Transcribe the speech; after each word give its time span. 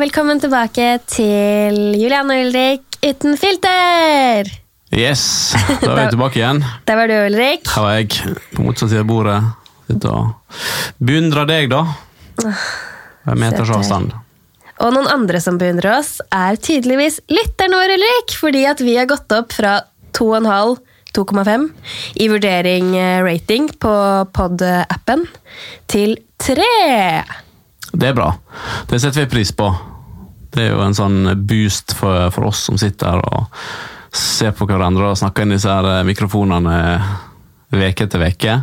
velkommen 0.00 0.38
tilbake 0.40 0.84
til 1.12 1.74
Julian 2.00 2.30
og 2.32 2.38
Ulrik 2.46 2.96
uten 3.04 3.34
filter! 3.36 4.48
Yes, 4.96 5.52
da 5.82 5.90
er 5.90 5.98
vi 5.98 6.04
tilbake 6.14 6.40
igjen. 6.40 6.62
Der 6.88 6.96
var 6.96 7.10
du, 7.10 7.14
Ulrik. 7.26 7.68
Her 7.68 7.84
var 7.84 7.98
jeg 7.98 8.36
på 8.54 8.64
motsatt 8.64 8.88
side 8.94 9.02
av 9.04 9.10
bordet. 9.10 9.36
Sitter 9.90 10.14
og 10.14 10.56
beundrer 11.04 11.50
deg, 11.50 11.68
da. 11.74 11.82
Med 13.28 13.42
meters 13.42 13.74
avstand. 13.76 14.14
Og 14.80 14.94
noen 14.96 15.10
andre 15.12 15.42
som 15.44 15.60
beundrer 15.60 15.98
oss, 15.98 16.14
er 16.32 16.56
tydeligvis 16.56 17.20
lytteren 17.28 17.76
vår, 17.76 17.94
Ulrik. 17.98 18.34
Fordi 18.40 18.64
at 18.72 18.80
vi 18.80 18.96
har 18.96 19.10
gått 19.10 19.36
opp 19.36 19.52
fra 19.58 19.76
2,5 20.16 20.80
2,5 21.10 21.68
i 22.22 22.30
vurdering-rating 22.30 23.68
eh, 23.68 23.78
på 23.82 23.94
pod-appen 24.32 25.28
til 25.90 26.16
3. 26.40 26.72
Det 27.90 28.12
er 28.12 28.16
bra. 28.16 28.32
Det 28.88 29.02
setter 29.02 29.26
vi 29.26 29.32
pris 29.34 29.50
på. 29.52 29.68
Det 30.50 30.64
er 30.64 30.74
jo 30.74 30.82
en 30.82 30.96
sånn 30.96 31.22
boost 31.46 31.94
for, 31.98 32.28
for 32.34 32.50
oss 32.50 32.64
som 32.68 32.78
sitter 32.80 33.12
her 33.12 33.22
og 33.22 33.62
ser 34.16 34.54
på 34.58 34.66
hverandre 34.66 35.12
og 35.12 35.18
snakker 35.18 35.46
inn 35.46 35.54
disse 35.54 35.70
her 35.70 35.86
eh, 35.86 36.06
mikrofonene 36.08 36.76
veke 37.70 38.08
etter 38.08 38.22
veke. 38.22 38.58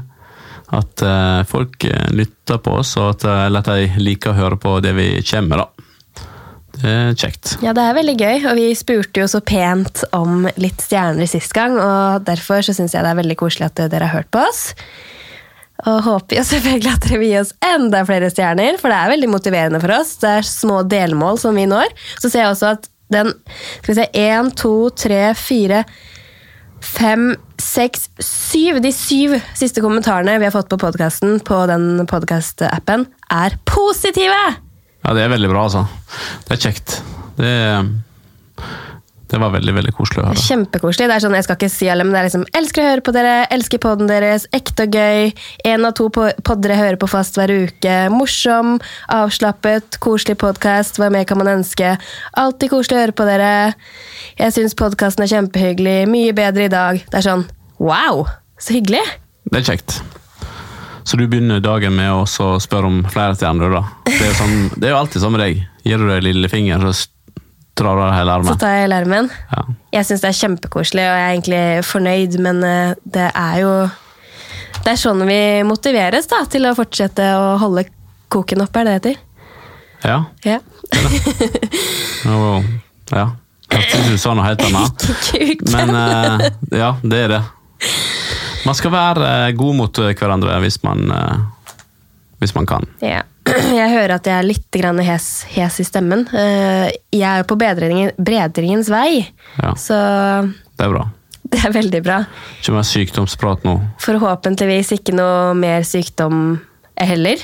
At 0.67 0.99
uh, 0.99 1.47
folk 1.47 1.85
lytter 2.11 2.57
på 2.59 2.73
oss, 2.81 2.97
og 2.99 3.13
at, 3.13 3.21
eller 3.47 3.63
at 3.63 3.69
de 3.71 4.01
liker 4.03 4.33
å 4.33 4.35
høre 4.35 4.57
på 4.59 4.73
det 4.83 4.91
vi 4.97 5.05
kommer 5.23 5.61
med. 5.61 5.63
da. 5.63 5.77
Det 6.77 6.91
er 6.91 7.15
kjekt. 7.17 7.53
Ja, 7.63 7.71
det 7.73 7.85
er 7.87 7.95
veldig 7.95 8.15
gøy, 8.19 8.35
og 8.51 8.57
vi 8.59 8.65
spurte 8.77 9.23
jo 9.23 9.29
så 9.31 9.39
pent 9.41 10.03
om 10.13 10.43
litt 10.59 10.83
stjerner 10.83 11.29
sist 11.29 11.55
gang, 11.55 11.79
og 11.79 12.27
derfor 12.27 12.61
så 12.65 12.75
syns 12.75 12.93
jeg 12.93 13.05
det 13.05 13.13
er 13.13 13.21
veldig 13.21 13.37
koselig 13.39 13.69
at 13.71 13.87
dere 13.87 14.11
har 14.11 14.19
hørt 14.19 14.29
på 14.35 14.43
oss. 14.43 14.73
Og 15.85 16.03
håper 16.07 16.39
jo 16.39 16.43
selvfølgelig 16.47 16.93
at 16.95 17.05
dere 17.05 17.19
vil 17.21 17.31
gi 17.31 17.39
oss 17.43 17.53
enda 17.65 18.01
flere 18.07 18.29
stjerner, 18.33 18.79
for 18.81 18.89
det 18.89 18.97
er 18.97 19.13
veldig 19.13 19.29
motiverende 19.29 19.81
for 19.83 19.93
oss. 19.99 20.15
Det 20.23 20.31
er 20.39 20.47
små 20.47 20.81
delmål 20.89 21.37
som 21.41 21.57
vi 21.57 21.67
når. 21.69 21.93
Så 22.17 22.31
ser 22.31 22.45
jeg 22.45 22.53
også 22.55 22.71
at 22.77 22.89
den 23.13 23.31
Skal 23.79 23.93
vi 23.93 23.97
se 24.01 24.07
Én, 24.19 24.49
to, 24.51 24.89
tre, 24.91 25.31
fire 25.39 25.85
Fem, 26.83 27.29
seks, 27.61 28.09
syv 28.19 28.81
De 28.83 28.91
syv 28.91 29.37
siste 29.57 29.79
kommentarene 29.83 30.35
vi 30.41 30.47
har 30.47 30.51
fått 30.51 30.67
på 30.69 30.79
podkasten 30.81 31.39
på 31.47 31.61
den 31.71 32.03
podkast-appen, 32.09 33.07
er 33.31 33.55
positive! 33.65 34.41
Ja, 35.05 35.13
det 35.15 35.23
er 35.23 35.31
veldig 35.31 35.49
bra, 35.53 35.63
altså. 35.69 35.85
Det 36.45 36.57
er 36.57 36.61
kjekt. 36.67 36.97
Det, 37.39 37.53
det 39.27 39.39
var 39.41 39.51
veldig 39.51 39.73
veldig 39.75 39.91
koselig 39.97 40.21
å 40.21 40.27
høre. 40.29 40.39
Kjempekoselig. 40.39 41.07
Det 41.09 41.15
er 41.17 41.23
sånn, 41.23 41.35
Jeg 41.35 41.45
skal 41.47 41.57
ikke 41.59 41.69
si 41.73 41.89
alle, 41.91 42.05
men 42.07 42.15
det 42.15 42.19
er 42.21 42.27
liksom 42.29 42.45
Elsker 42.55 42.83
å 42.83 42.87
høre 42.87 43.03
på 43.03 43.13
dere, 43.15 43.33
elsker 43.51 43.81
podden 43.83 44.07
deres, 44.07 44.47
ekte 44.55 44.87
og 44.87 44.95
gøy. 44.95 45.31
Én 45.67 45.87
av 45.87 45.95
to 45.99 46.07
podder 46.09 46.73
jeg 46.73 46.81
hører 46.83 46.99
på 47.01 47.09
fast 47.11 47.39
hver 47.39 47.51
uke. 47.51 47.95
Morsom, 48.13 48.77
avslappet, 49.11 49.99
koselig 50.03 50.37
podkast. 50.39 51.01
Hva 51.01 51.11
mer 51.11 51.27
kan 51.27 51.41
man 51.41 51.51
ønske? 51.57 51.97
Alltid 52.39 52.71
koselig 52.71 52.99
å 52.99 53.03
høre 53.03 53.17
på 53.19 53.27
dere. 53.27 53.51
Jeg 54.39 54.55
syns 54.55 54.77
podkasten 54.79 55.27
er 55.27 55.33
kjempehyggelig. 55.35 55.97
Mye 56.11 56.35
bedre 56.37 56.69
i 56.69 56.71
dag. 56.71 57.01
Det 57.03 57.19
er 57.19 57.27
sånn 57.27 57.47
wow! 57.83 58.23
Så 58.57 58.77
hyggelig! 58.77 59.03
Det 59.51 59.59
er 59.59 59.67
kjekt. 59.73 59.99
Så 61.07 61.19
du 61.19 61.27
begynner 61.27 61.61
dagen 61.63 61.93
med 61.95 62.11
å 62.11 62.23
spørre 62.59 62.87
om 62.89 63.03
flere 63.11 63.35
stjerner, 63.35 63.71
da. 63.71 63.83
Det 64.07 64.17
er, 64.17 64.31
jo 64.31 64.39
sånn, 64.39 64.57
alltid 64.91 65.23
sånn 65.23 65.35
med 65.35 65.43
deg. 65.45 65.61
Gir 65.87 66.01
du 66.01 66.09
deg 66.09 66.25
lillefinger, 66.25 66.83
så 66.83 67.07
drar 67.77 67.99
du 67.99 68.03
hele 68.13 68.33
armen. 68.33 68.49
Så 68.49 68.59
tar 68.61 68.73
jeg 68.75 68.87
hele 68.87 68.99
armen. 69.03 69.29
Ja. 69.53 69.63
Jeg 69.97 70.07
syns 70.09 70.23
det 70.23 70.31
er 70.31 70.39
kjempekoselig, 70.41 71.05
og 71.05 71.17
jeg 71.17 71.25
er 71.25 71.35
egentlig 71.35 71.61
fornøyd, 71.87 72.37
men 72.43 72.63
eh, 72.65 72.93
det 73.17 73.29
er 73.31 73.61
jo 73.63 73.71
Det 74.83 74.93
er 74.93 74.99
sånn 75.01 75.23
vi 75.27 75.39
motiveres 75.67 76.29
da, 76.31 76.43
til 76.47 76.67
å 76.69 76.75
fortsette 76.77 77.23
å 77.35 77.57
holde 77.59 77.87
koken 78.31 78.61
oppe, 78.63 78.81
er 78.81 78.87
det 78.87 78.93
det 78.93 78.97
heter? 78.97 79.23
Ja. 80.05 80.17
Ja. 80.45 80.59
Og, 82.31 82.67
ja. 83.11 83.27
Jeg 83.73 83.87
synes 83.91 84.13
du 84.13 84.21
sa 84.21 84.33
noe 84.37 84.45
helt 84.47 84.63
annet. 84.63 85.07
Men 85.75 85.95
eh, 85.97 86.45
ja, 86.77 86.91
det 87.03 87.23
er 87.25 87.33
det. 87.35 87.41
Man 88.67 88.77
skal 88.77 88.93
være 88.93 89.31
eh, 89.47 89.55
god 89.57 89.79
mot 89.81 90.03
hverandre 90.07 90.59
hvis 90.63 90.79
man, 90.85 91.03
hvis 92.39 92.55
man 92.55 92.69
kan. 92.69 92.87
Ja. 93.03 93.25
Jeg 93.79 93.89
hører 93.93 94.15
at 94.17 94.27
jeg 94.27 94.35
er 94.37 94.45
litt 94.47 94.67
grann 94.79 94.99
hes, 95.03 95.27
hes 95.53 95.79
i 95.81 95.85
stemmen. 95.87 96.25
Eh, 96.35 96.87
Jeg 97.15 97.25
er 97.27 97.41
jo 97.43 97.47
på 97.49 97.57
bedringen, 97.59 98.11
bedringens 98.17 98.89
vei, 98.91 99.27
Ja, 99.61 99.73
så 99.79 99.97
det 100.77 100.85
er 100.85 100.91
bra. 100.93 101.05
det 101.51 101.61
er 101.63 101.71
veldig 101.75 102.01
bra. 102.05 102.17
Ikke 102.59 102.73
mer 102.75 102.87
sykdomsprat 102.87 103.63
nå. 103.67 103.77
Forhåpentligvis 104.03 104.91
ikke 104.97 105.15
noe 105.15 105.53
mer 105.57 105.85
sykdom 105.87 106.57
heller. 106.99 107.41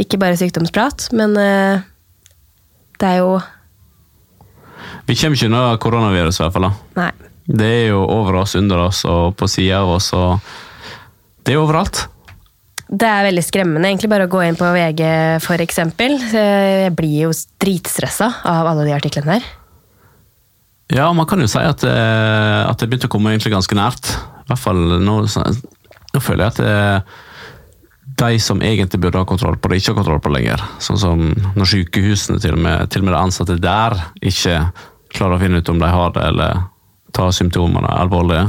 Ikke 0.00 0.18
bare 0.18 0.38
sykdomsprat, 0.40 1.08
men 1.14 1.36
eh, 1.38 1.84
det 2.98 3.10
er 3.12 3.20
jo 3.22 3.36
Vi 5.06 5.14
kommer 5.18 5.36
ikke 5.36 5.50
unna 5.50 5.62
koronaviruset, 5.82 6.40
i 6.40 6.44
hvert 6.46 6.56
fall. 6.56 6.70
Nei. 6.96 7.10
Det 7.44 7.66
er 7.68 7.86
jo 7.92 8.00
over 8.08 8.40
oss, 8.40 8.54
under 8.56 8.86
oss 8.86 9.02
og 9.04 9.34
på 9.36 9.48
sida 9.52 9.82
av 9.82 9.90
oss. 9.98 10.08
og 10.16 10.40
Det 11.44 11.52
er 11.52 11.60
overalt. 11.60 12.06
Det 12.94 13.08
er 13.08 13.26
veldig 13.26 13.42
skremmende 13.42 13.88
egentlig 13.90 14.10
bare 14.12 14.28
å 14.28 14.30
gå 14.30 14.42
inn 14.46 14.58
på 14.58 14.68
VG. 14.70 15.02
Eh, 15.02 16.84
Jeg 16.84 16.94
blir 16.94 17.16
jo 17.24 17.32
dritstressa 17.62 18.28
av 18.44 18.70
alle 18.70 18.86
de 18.86 18.94
artiklene 18.94 19.38
der. 19.38 19.46
Ja, 20.94 21.12
man 21.16 21.26
kan 21.26 21.40
jo 21.40 21.48
si 21.50 21.58
at, 21.58 21.82
eh, 21.82 22.60
at 22.68 22.78
det 22.78 22.90
begynte 22.90 23.08
å 23.08 23.14
komme 23.14 23.32
egentlig 23.32 23.54
ganske 23.54 23.74
nært. 23.74 24.14
I 24.44 24.50
hvert 24.52 24.62
fall 24.62 24.82
nå, 25.00 25.14
nå 25.24 26.20
føler 26.22 26.44
jeg 26.44 26.52
at 26.52 26.60
det 26.60 26.68
er 26.68 27.02
de 28.20 28.38
som 28.38 28.60
egentlig 28.62 29.00
burde 29.00 29.18
ha 29.18 29.26
kontroll 29.26 29.56
på 29.56 29.70
det, 29.70 29.80
ikke 29.80 29.94
har 29.94 29.98
kontroll 30.02 30.20
på 30.22 30.30
det 30.30 30.36
lenger. 30.38 30.62
Sånn 30.78 31.00
som 31.00 31.22
når 31.56 31.70
sykehusene, 31.70 32.38
til 32.42 32.54
og 32.54 32.60
med, 32.62 32.90
til 32.92 33.02
og 33.02 33.08
med 33.08 33.14
de 33.16 33.22
ansatte 33.22 33.56
der, 33.58 33.96
ikke 34.22 34.58
klarer 35.14 35.38
å 35.38 35.40
finne 35.42 35.62
ut 35.62 35.72
om 35.72 35.80
de 35.80 35.88
har 35.90 36.12
det, 36.14 36.26
eller 36.28 36.60
tar 37.16 37.32
symptomene 37.34 37.90
alvorlig, 37.90 38.44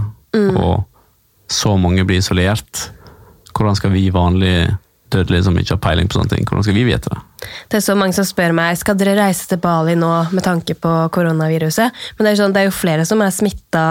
og 0.59 0.83
så 1.47 1.75
mange 1.79 2.03
blir 2.05 2.19
isolert. 2.19 2.89
Hvordan 3.55 3.77
skal 3.79 3.93
vi 3.93 4.09
vanlige 4.13 4.75
dødelige 5.13 5.45
som 5.45 5.57
ikke 5.59 5.75
har 5.75 5.81
peiling 5.83 6.09
på 6.09 6.17
sånne 6.17 6.33
ting, 6.33 6.45
hvordan 6.49 6.65
skal 6.65 6.75
vi 6.75 6.85
vite 6.87 7.11
det? 7.13 7.19
Det 7.71 7.79
er 7.79 7.85
så 7.85 7.95
mange 7.97 8.15
som 8.17 8.27
spør 8.27 8.55
meg 8.57 8.77
skal 8.79 8.97
dere 8.99 9.17
reise 9.19 9.47
til 9.49 9.61
Bali 9.61 9.95
nå 9.99 10.11
med 10.33 10.43
tanke 10.45 10.75
på 10.81 10.93
koronaviruset. 11.15 12.05
Men 12.17 12.27
det 12.27 12.33
er, 12.33 12.39
sånn, 12.41 12.55
det 12.55 12.63
er 12.63 12.69
jo 12.69 12.75
flere 12.75 13.05
som 13.07 13.21
er 13.23 13.33
smitta 13.33 13.85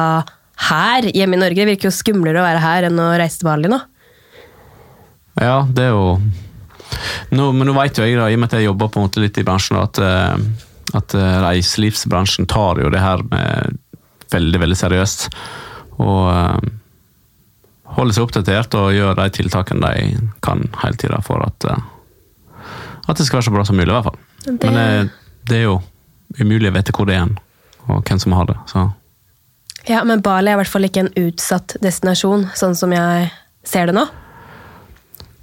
her 0.69 1.09
hjemme 1.15 1.39
i 1.39 1.43
Norge. 1.43 1.61
Det 1.63 1.71
virker 1.73 1.91
jo 1.91 1.95
skumlere 1.95 2.43
å 2.43 2.47
være 2.47 2.63
her 2.65 2.89
enn 2.91 3.03
å 3.03 3.13
reise 3.19 3.41
til 3.41 3.49
Bali 3.49 3.71
nå. 3.71 3.81
Ja, 5.43 5.63
det 5.67 5.89
er 5.89 5.95
jo 5.95 6.19
nå, 7.35 7.49
Men 7.51 7.67
nå 7.67 7.73
vet 7.75 7.99
jo 7.99 8.05
jeg, 8.07 8.19
da, 8.19 8.29
i 8.31 8.37
og 8.37 8.43
med 8.43 8.53
at 8.53 8.61
jeg 8.61 8.69
jobber 8.69 8.91
på 8.93 9.01
en 9.01 9.09
måte 9.09 9.23
litt 9.23 9.39
i 9.41 9.45
bransjen, 9.47 9.81
at, 9.81 9.99
eh, 9.99 10.95
at 10.95 11.17
eh, 11.19 11.39
reiselivsbransjen 11.43 12.47
tar 12.51 12.79
jo 12.83 12.91
det 12.93 13.03
her 13.03 13.25
med 13.31 13.81
veldig, 14.35 14.61
veldig 14.63 14.79
seriøst. 14.79 15.27
Og 15.99 16.21
eh, 16.31 16.73
holder 17.97 18.15
seg 18.16 18.25
oppdatert 18.27 18.75
og 18.78 18.93
gjør 18.94 19.15
de 19.21 19.28
tiltakene 19.37 19.91
de 19.94 20.31
kan 20.43 20.65
hele 20.82 20.97
tida 21.00 21.21
for 21.22 21.43
at, 21.47 21.65
eh, 21.71 21.82
at 23.09 23.16
det 23.16 23.27
skal 23.27 23.38
være 23.41 23.49
så 23.49 23.55
bra 23.55 23.65
som 23.69 23.77
mulig, 23.78 23.88
i 23.91 23.94
hvert 23.97 24.05
fall. 24.10 24.19
Det- 24.44 24.65
Men 24.71 24.77
eh, 24.77 25.09
det 25.49 25.56
er 25.59 25.62
jo 25.69 25.81
umulig 26.41 26.71
å 26.71 26.75
vite 26.75 26.93
hvor 26.93 27.06
det 27.06 27.15
er 27.16 27.25
hen, 27.27 27.38
og 27.88 28.05
hvem 28.05 28.21
som 28.21 28.32
har 28.32 28.47
det. 28.47 28.56
Så 28.66 28.93
Ja, 29.87 30.03
Men 30.05 30.21
Bali 30.22 30.49
er 30.50 30.55
i 30.56 30.62
hvert 30.62 30.71
fall 30.72 30.82
ikke 30.87 31.00
en 31.05 31.12
utsatt 31.28 31.77
destinasjon, 31.82 32.47
sånn 32.56 32.75
som 32.77 32.91
jeg 32.91 33.31
ser 33.65 33.87
det 33.87 33.94
nå. 33.94 34.06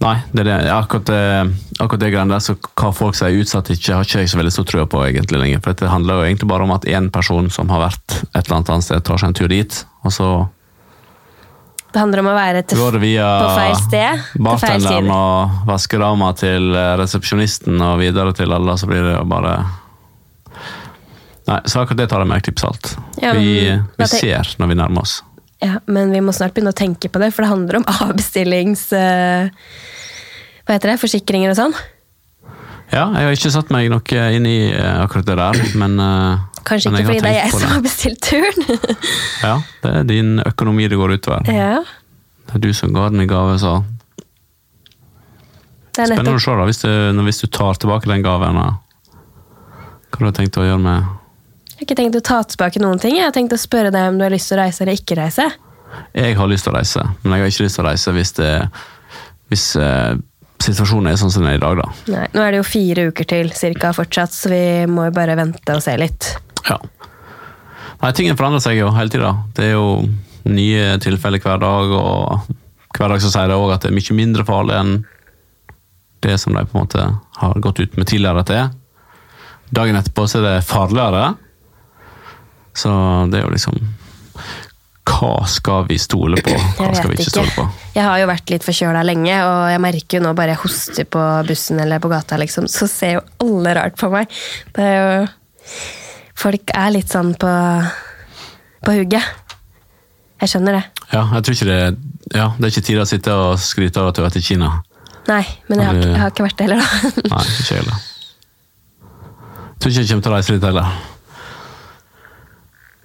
Nei, 0.02 0.16
det 0.34 0.42
er 0.42 0.48
det. 0.64 0.72
Akkurat 0.74 1.06
det, 1.06 1.54
akkurat 1.80 2.00
det 2.02 2.10
greiene 2.12 2.34
der, 2.34 2.40
så 2.42 2.56
hva 2.58 2.90
folk 2.92 3.14
sier 3.14 3.36
utsatt 3.38 3.70
ikke, 3.70 3.94
har 3.94 4.02
ikke 4.08 4.24
jeg 4.24 4.30
så 4.32 4.40
veldig 4.40 4.52
stor 4.56 4.66
trua 4.66 4.86
på 4.90 5.04
egentlig 5.06 5.38
lenger. 5.44 5.60
For 5.62 5.74
det 5.78 5.92
handler 5.92 6.14
jo 6.18 6.26
egentlig 6.26 6.48
bare 6.50 6.64
om 6.66 6.72
at 6.74 6.88
én 6.90 7.12
person 7.14 7.52
som 7.54 7.70
har 7.70 7.84
vært 7.84 8.16
et 8.34 8.42
eller 8.48 8.56
annet 8.58 8.70
annet 8.74 8.84
sted, 8.88 9.04
tar 9.06 9.18
seg 9.22 9.28
en 9.30 9.38
tur 9.38 9.48
dit, 9.54 9.86
og 10.04 10.12
så 10.16 10.30
Det 11.92 12.00
handler 12.00 12.22
om 12.24 12.30
å 12.32 12.36
være 12.38 12.62
til, 12.64 12.80
går 12.80 12.98
via 13.02 13.28
på 13.42 13.48
feil 13.58 13.74
sted 13.82 14.28
bartenderen 14.48 15.10
og 15.12 15.66
vaskedama 15.68 16.32
til 16.40 16.72
eh, 16.72 16.94
resepsjonisten 17.02 17.84
og 17.84 17.98
videre 18.00 18.32
til 18.38 18.54
alle, 18.56 18.78
så 18.80 18.88
blir 18.88 19.04
det 19.10 19.18
jo 19.18 19.26
bare 19.32 19.58
Nei, 21.50 21.58
så 21.66 21.82
akkurat 21.82 22.00
det 22.04 22.06
tar 22.12 22.22
jeg 22.22 22.30
med 22.30 22.38
et 22.38 22.46
klype 22.46 22.62
salt. 22.62 22.92
Ja, 23.20 23.32
vi, 23.36 23.74
vi 23.98 24.08
ser 24.08 24.54
når 24.62 24.70
vi 24.72 24.76
nærmer 24.78 25.02
oss. 25.02 25.16
Ja, 25.60 25.80
Men 25.90 26.14
vi 26.14 26.22
må 26.24 26.32
snart 26.38 26.54
begynne 26.54 26.72
å 26.72 26.78
tenke 26.78 27.10
på 27.12 27.20
det, 27.20 27.32
for 27.34 27.44
det 27.44 27.50
handler 27.52 27.80
om 27.82 27.88
avbestillings... 28.06 28.86
eh, 28.96 29.50
hva 30.62 30.78
heter 30.78 30.94
det? 30.94 31.00
Forsikringer 31.02 31.52
og 31.52 31.58
sånn. 31.58 31.76
Ja, 32.92 33.08
jeg 33.18 33.26
har 33.26 33.36
ikke 33.36 33.52
satt 33.54 33.74
meg 33.74 33.90
noe 33.92 34.24
inn 34.38 34.48
i 34.48 34.58
eh, 34.70 35.02
akkurat 35.02 35.28
det 35.28 35.38
der, 35.42 35.62
men 35.82 35.98
Kanskje 36.68 36.92
ikke 36.92 37.08
fordi 37.08 37.24
det 37.24 37.32
er 37.32 37.40
jeg 37.40 37.54
som 37.56 37.72
har 37.74 37.82
bestilt 37.86 38.22
turen. 38.22 38.68
Ja, 39.48 39.56
det 39.84 39.94
er 40.02 40.06
din 40.10 40.36
økonomi 40.46 40.86
det 40.92 41.00
går 41.00 41.16
utover. 41.18 41.50
ja, 41.50 41.80
Det 42.48 42.60
er 42.60 42.64
du 42.68 42.70
som 42.78 42.94
ga 42.94 43.08
den 43.10 43.24
i 43.24 43.28
gave, 43.30 43.58
så 43.62 43.80
det 45.92 46.08
Spennende 46.08 46.38
å 46.38 46.40
se 46.40 46.54
da, 46.56 46.68
hvis 46.70 46.80
du, 46.86 46.92
hvis 47.26 47.42
du 47.42 47.48
tar 47.52 47.80
tilbake 47.82 48.08
den 48.08 48.24
gaven. 48.24 48.56
Hva 48.62 50.22
har 50.22 50.30
du 50.32 50.38
tenkt 50.38 50.60
å 50.62 50.64
gjøre 50.64 50.80
med 50.80 51.02
Jeg 51.02 51.82
har 51.82 51.88
ikke 51.88 51.98
tenkt 52.00 52.16
å 52.16 52.24
ta 52.24 52.38
tilbake 52.48 52.80
noen 52.84 53.02
ting. 53.02 53.18
Jeg 53.18 53.26
har 53.28 53.36
tenkt 53.36 53.56
å 53.58 53.60
spørre 53.60 53.92
deg 53.92 54.14
om 54.14 54.22
du 54.22 54.24
har 54.24 54.32
lyst 54.32 54.52
til 54.52 54.60
å 54.60 54.64
reise 54.64 54.86
eller 54.86 54.96
ikke 55.00 55.18
reise. 55.20 55.50
Jeg 56.16 56.38
har 56.38 56.48
lyst 56.48 56.64
til 56.68 56.72
å 56.72 56.78
reise, 56.78 57.04
men 57.24 57.34
jeg 57.36 57.44
har 57.44 57.52
ikke 57.52 57.66
lyst 57.66 57.80
til 57.80 57.84
å 57.84 57.90
reise 57.90 58.14
hvis 58.16 58.36
det 58.38 58.52
hvis 59.52 59.66
eh, 59.76 60.14
situasjonen 60.64 61.12
er 61.12 61.18
sånn 61.20 61.34
som 61.34 61.44
den 61.44 61.52
er 61.52 61.58
i 61.60 61.62
dag, 61.62 61.82
da. 61.82 61.88
Nei, 62.14 62.28
nå 62.32 62.44
er 62.46 62.54
det 62.54 62.62
jo 62.62 62.68
fire 62.70 63.10
uker 63.12 63.28
til 63.28 63.52
cirka 63.58 63.92
fortsatt, 63.98 64.32
så 64.32 64.52
vi 64.54 64.62
må 64.88 65.10
jo 65.10 65.16
bare 65.18 65.36
vente 65.40 65.76
og 65.76 65.84
se 65.84 65.98
litt. 66.00 66.30
Ja. 66.70 66.78
Nei, 68.02 68.12
tingene 68.18 68.38
forandrer 68.38 68.64
seg 68.64 68.80
jo 68.80 68.90
hele 68.96 69.14
tida. 69.14 69.32
Det 69.56 69.70
er 69.70 69.76
jo 69.76 69.88
nye 70.50 70.98
tilfeller 71.04 71.42
hver 71.44 71.62
dag, 71.62 71.94
og 71.94 72.98
hver 72.98 73.14
dag 73.14 73.24
så 73.24 73.32
sier 73.34 73.52
de 73.52 73.58
òg 73.58 73.76
at 73.76 73.84
det 73.84 73.92
er 73.92 73.98
mye 73.98 74.18
mindre 74.18 74.46
farlig 74.48 74.78
enn 74.80 74.94
det 76.22 76.38
som 76.42 76.54
de 76.54 76.64
på 76.66 76.78
en 76.78 76.84
måte 76.86 77.06
har 77.42 77.62
gått 77.66 77.82
ut 77.82 77.98
med 77.98 78.10
tidligere 78.10 78.44
at 78.44 78.50
det 78.50 78.60
er. 78.62 78.70
Dagen 79.72 79.98
etterpå 79.98 80.28
så 80.28 80.42
er 80.42 80.48
det 80.48 80.68
farligere. 80.68 81.32
Så 82.78 82.92
det 83.32 83.40
er 83.40 83.46
jo 83.46 83.52
liksom 83.52 83.76
Hva 85.12 85.46
skal 85.50 85.88
vi 85.90 85.98
stole 86.00 86.40
på? 86.46 86.54
Hva 86.78 86.92
skal 86.96 87.10
vi 87.12 87.18
ikke 87.18 87.34
stole 87.34 87.54
på? 87.56 87.66
Jeg 87.98 88.06
har 88.06 88.22
jo 88.22 88.30
vært 88.30 88.54
litt 88.54 88.66
forkjøla 88.66 89.02
lenge, 89.06 89.34
og 89.44 89.64
jeg 89.74 89.82
merker 89.84 90.18
jo 90.18 90.26
nå 90.26 90.36
bare 90.38 90.56
jeg 90.56 90.62
hoster 90.64 91.10
på 91.10 91.24
bussen 91.48 91.82
eller 91.84 92.02
på 92.02 92.12
gata, 92.12 92.38
liksom, 92.40 92.70
så 92.72 92.88
ser 92.90 93.18
jo 93.18 93.26
alle 93.44 93.76
rart 93.78 93.98
på 94.00 94.12
meg. 94.14 94.32
Det 94.76 94.86
er 94.88 94.96
jo 95.02 95.26
Folk 96.42 96.72
er 96.74 96.94
litt 96.96 97.12
sånn 97.12 97.36
på, 97.38 97.50
på 98.82 98.96
hugget. 98.98 99.58
Jeg 100.42 100.50
skjønner 100.50 100.80
det. 100.80 100.86
Ja, 101.12 101.26
jeg 101.36 101.44
tror 101.46 101.58
ikke 101.58 101.70
det 101.70 101.82
Ja, 102.32 102.48
det 102.58 102.64
er 102.64 102.72
ikke 102.72 102.88
tid 102.88 103.02
å 103.02 103.10
sitte 103.10 103.34
og 103.36 103.60
skryte 103.62 104.02
av 104.02 104.10
at 104.10 104.18
du 104.18 104.22
har 104.24 104.30
vært 104.30 104.40
i 104.40 104.46
Kina. 104.46 104.72
Nei, 105.28 105.44
men 105.70 105.82
jeg 105.82 105.90
har, 105.90 106.00
jeg 106.02 106.22
har 106.22 106.32
ikke 106.34 106.46
vært 106.48 106.58
det 106.58 106.66
heller, 106.66 106.82
da. 106.82 107.12
Nei, 107.36 107.44
ikke 107.60 107.78
heller. 107.78 108.08
Jeg 109.02 109.84
tror 109.84 109.92
ikke 109.92 110.02
jeg 110.02 110.10
kommer 110.10 110.26
til 110.26 110.32
å 110.32 110.36
reise 110.38 110.56
dit 110.56 110.66
heller. 110.70 110.96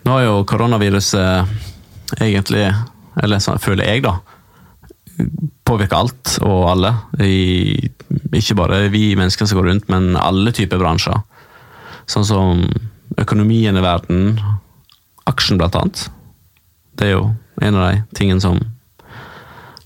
Nå 0.06 0.15
har 0.15 0.23
jo 0.23 0.35
koronaviruset 0.47 2.21
egentlig, 2.23 2.65
eller 3.19 3.43
sånn 3.43 3.61
føler 3.61 3.91
jeg 3.91 4.05
da, 4.06 4.15
påvirker 5.67 5.99
alt 5.99 6.37
og 6.47 6.69
alle. 6.71 6.93
I, 7.21 7.91
ikke 8.38 8.56
bare 8.61 8.85
vi 8.93 9.09
mennesker 9.19 9.49
som 9.49 9.59
går 9.59 9.71
rundt, 9.73 9.88
men 9.93 10.15
alle 10.21 10.55
typer 10.56 10.81
bransjer. 10.81 11.19
Sånn 12.06 12.29
som 12.29 12.62
økonomien 13.20 13.76
i 13.76 13.85
verden, 13.85 14.38
aksjen 15.26 15.58
blant 15.61 15.76
annet. 15.79 16.06
Det 16.97 17.08
er 17.08 17.17
jo 17.17 17.26
en 17.62 17.76
av 17.76 17.91
de 17.93 18.03
tingene 18.17 18.43
som 18.43 18.61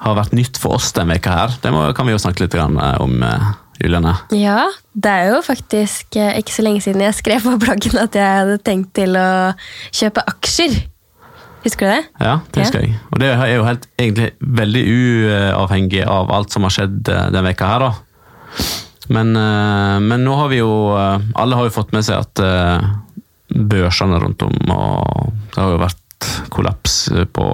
har 0.00 0.16
vært 0.16 0.36
nytt 0.36 0.60
for 0.60 0.78
oss 0.78 0.92
denne 0.96 1.16
veka 1.16 1.32
her. 1.34 1.56
Det 1.62 1.72
må, 1.74 1.82
kan 1.96 2.08
vi 2.08 2.14
jo 2.14 2.20
snakke 2.22 2.44
litt 2.46 2.56
eh, 2.56 2.94
om, 3.02 3.18
eh, 3.26 3.50
Juliane. 3.80 4.14
Ja, 4.36 4.64
det 4.92 5.12
er 5.12 5.34
jo 5.34 5.42
faktisk 5.44 6.16
eh, 6.20 6.38
ikke 6.40 6.54
så 6.56 6.64
lenge 6.64 6.84
siden 6.84 7.04
jeg 7.04 7.18
skrev 7.18 7.44
på 7.44 7.58
bloggen 7.60 8.00
at 8.00 8.16
jeg 8.16 8.40
hadde 8.40 8.60
tenkt 8.64 8.94
til 8.96 9.18
å 9.20 9.28
kjøpe 9.92 10.24
aksjer. 10.32 10.78
Husker 11.60 11.84
du 11.84 11.92
det? 11.92 12.04
Ja, 12.24 12.38
det 12.54 12.62
Ja. 12.64 12.70
jeg. 12.80 12.94
Og 13.12 13.20
det 13.20 13.28
er 13.34 13.50
jo 13.52 13.66
helt, 13.66 13.84
egentlig 14.00 14.30
veldig 14.40 14.84
uavhengig 14.88 16.06
av 16.08 16.32
alt 16.32 16.54
som 16.54 16.64
har 16.64 16.72
skjedd 16.72 17.02
denne 17.04 17.42
veka 17.50 17.68
her, 17.68 17.84
da. 17.84 17.90
Men, 19.10 19.34
men 20.06 20.22
nå 20.22 20.36
har 20.38 20.48
vi 20.52 20.60
jo 20.60 20.70
Alle 20.94 21.56
har 21.58 21.66
jo 21.66 21.72
fått 21.74 21.90
med 21.90 22.04
seg 22.06 22.22
at 22.22 22.42
børsene 23.50 24.20
rundt 24.22 24.42
om 24.46 24.54
og 24.74 25.34
Det 25.50 25.58
har 25.60 25.74
jo 25.74 25.82
vært 25.82 25.98
kollaps 26.52 27.06
på 27.32 27.44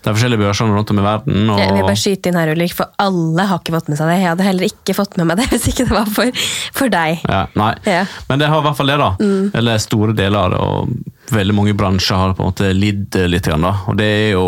de 0.00 0.12
forskjellige 0.14 0.40
børsene 0.40 0.76
rundt 0.76 0.90
om 0.92 1.00
i 1.00 1.04
verden. 1.04 1.50
Og, 1.50 1.58
Jeg 1.60 1.74
vil 1.74 1.84
bare 1.84 1.98
skyte 1.98 2.30
inn 2.30 2.38
her, 2.38 2.52
Ulrik, 2.54 2.74
for 2.76 2.92
alle 3.02 3.46
har 3.50 3.60
ikke 3.60 3.74
fått 3.74 3.90
med 3.90 3.98
seg 3.98 4.08
det. 4.08 4.18
Jeg 4.22 4.30
hadde 4.30 4.46
heller 4.46 4.68
ikke 4.70 4.96
fått 4.96 5.16
med 5.20 5.28
meg 5.28 5.40
det 5.42 5.48
hvis 5.52 5.66
ikke 5.72 5.88
det 5.90 5.96
var 5.96 6.12
for, 6.14 6.44
for 6.76 6.92
deg. 6.92 7.24
Ja, 7.26 7.42
nei. 7.58 7.72
Ja. 7.84 8.04
Men 8.30 8.40
det 8.40 8.48
har 8.52 8.62
i 8.62 8.68
hvert 8.68 8.78
fall 8.78 8.92
det, 8.92 9.00
da. 9.02 9.10
Eller 9.60 9.82
store 9.82 10.14
deler 10.16 10.38
av 10.40 10.54
det. 10.54 10.60
Og 10.62 11.34
veldig 11.34 11.56
mange 11.58 11.74
bransjer 11.78 12.22
har 12.22 12.36
på 12.38 12.46
en 12.46 12.52
måte 12.54 12.70
lidd 12.76 13.18
litt. 13.26 13.50
Grann, 13.50 13.66
da. 13.66 13.74
Og 13.90 13.98
det 13.98 14.06
er 14.06 14.32
jo 14.36 14.46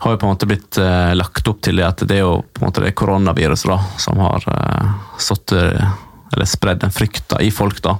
har 0.00 0.14
jo 0.14 0.18
på 0.18 0.26
en 0.26 0.32
måte 0.32 0.48
blitt 0.48 0.78
eh, 0.80 1.10
lagt 1.12 1.48
opp 1.50 1.58
til 1.60 1.76
det 1.76 1.84
at 1.84 2.02
det 2.08 2.16
er 2.16 2.22
jo 2.24 2.38
på 2.40 2.62
en 2.62 2.70
måte 2.70 2.80
det 2.80 2.94
koronaviruset 2.96 3.68
da, 3.68 3.76
som 4.00 4.20
har 4.24 4.46
eh, 4.48 4.94
satt, 5.20 5.52
eh, 5.52 5.90
eller 6.32 6.48
spredd 6.48 6.80
den 6.80 6.94
frykta 6.94 7.40
i 7.44 7.50
folk, 7.52 7.82
da. 7.84 7.98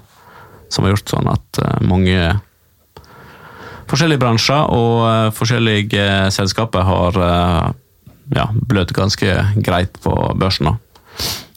Som 0.71 0.87
har 0.87 0.95
gjort 0.95 1.13
sånn 1.13 1.29
at 1.31 1.61
eh, 1.63 1.81
mange 1.87 2.19
forskjellige 3.91 4.23
bransjer 4.23 4.71
og 4.75 4.97
eh, 5.09 5.31
forskjellige 5.35 6.05
eh, 6.05 6.29
selskaper 6.35 6.87
har 6.87 7.19
ja, 8.31 8.47
blødd 8.55 8.95
ganske 8.95 9.35
greit 9.59 9.99
på 10.05 10.15
børsen. 10.39 10.71
da. 10.71 10.77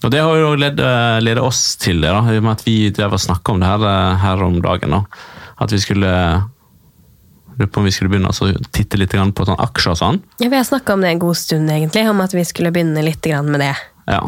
Og 0.04 0.12
det 0.12 0.20
har 0.20 0.36
jo 0.36 0.56
ledet, 0.60 1.40
oss 1.40 1.78
til 1.80 2.02
det, 2.04 2.10
da, 2.12 2.24
i 2.34 2.42
og 2.42 2.48
med 2.48 2.58
at 2.58 2.66
vi 2.66 2.78
drev 2.92 3.14
og 3.16 3.22
snakka 3.22 3.54
om 3.54 3.62
det 3.62 3.70
her, 3.70 3.86
her 4.20 4.42
om 4.44 4.58
dagen. 4.64 4.98
da. 4.98 5.30
At 5.64 5.72
vi 5.72 5.80
skulle 5.80 6.10
lurer 7.58 7.70
på 7.70 7.80
om 7.80 7.86
vi 7.86 7.92
skulle 7.94 8.10
begynne 8.10 8.32
å 8.32 8.52
titte 8.74 8.98
litt 8.98 9.14
på 9.14 9.46
sånn 9.46 9.62
aksjer 9.62 9.94
og 9.94 10.00
sånn. 10.00 10.20
Ja, 10.42 10.50
Vi 10.50 10.58
har 10.58 10.66
snakka 10.66 10.94
om 10.94 11.02
det 11.02 11.14
en 11.14 11.22
god 11.22 11.38
stund, 11.38 11.70
egentlig, 11.70 12.10
om 12.10 12.22
at 12.22 12.34
vi 12.34 12.44
skulle 12.46 12.72
begynne 12.72 13.04
litt 13.06 13.26
med 13.46 13.60
det. 13.62 13.76
Ja, 14.10 14.22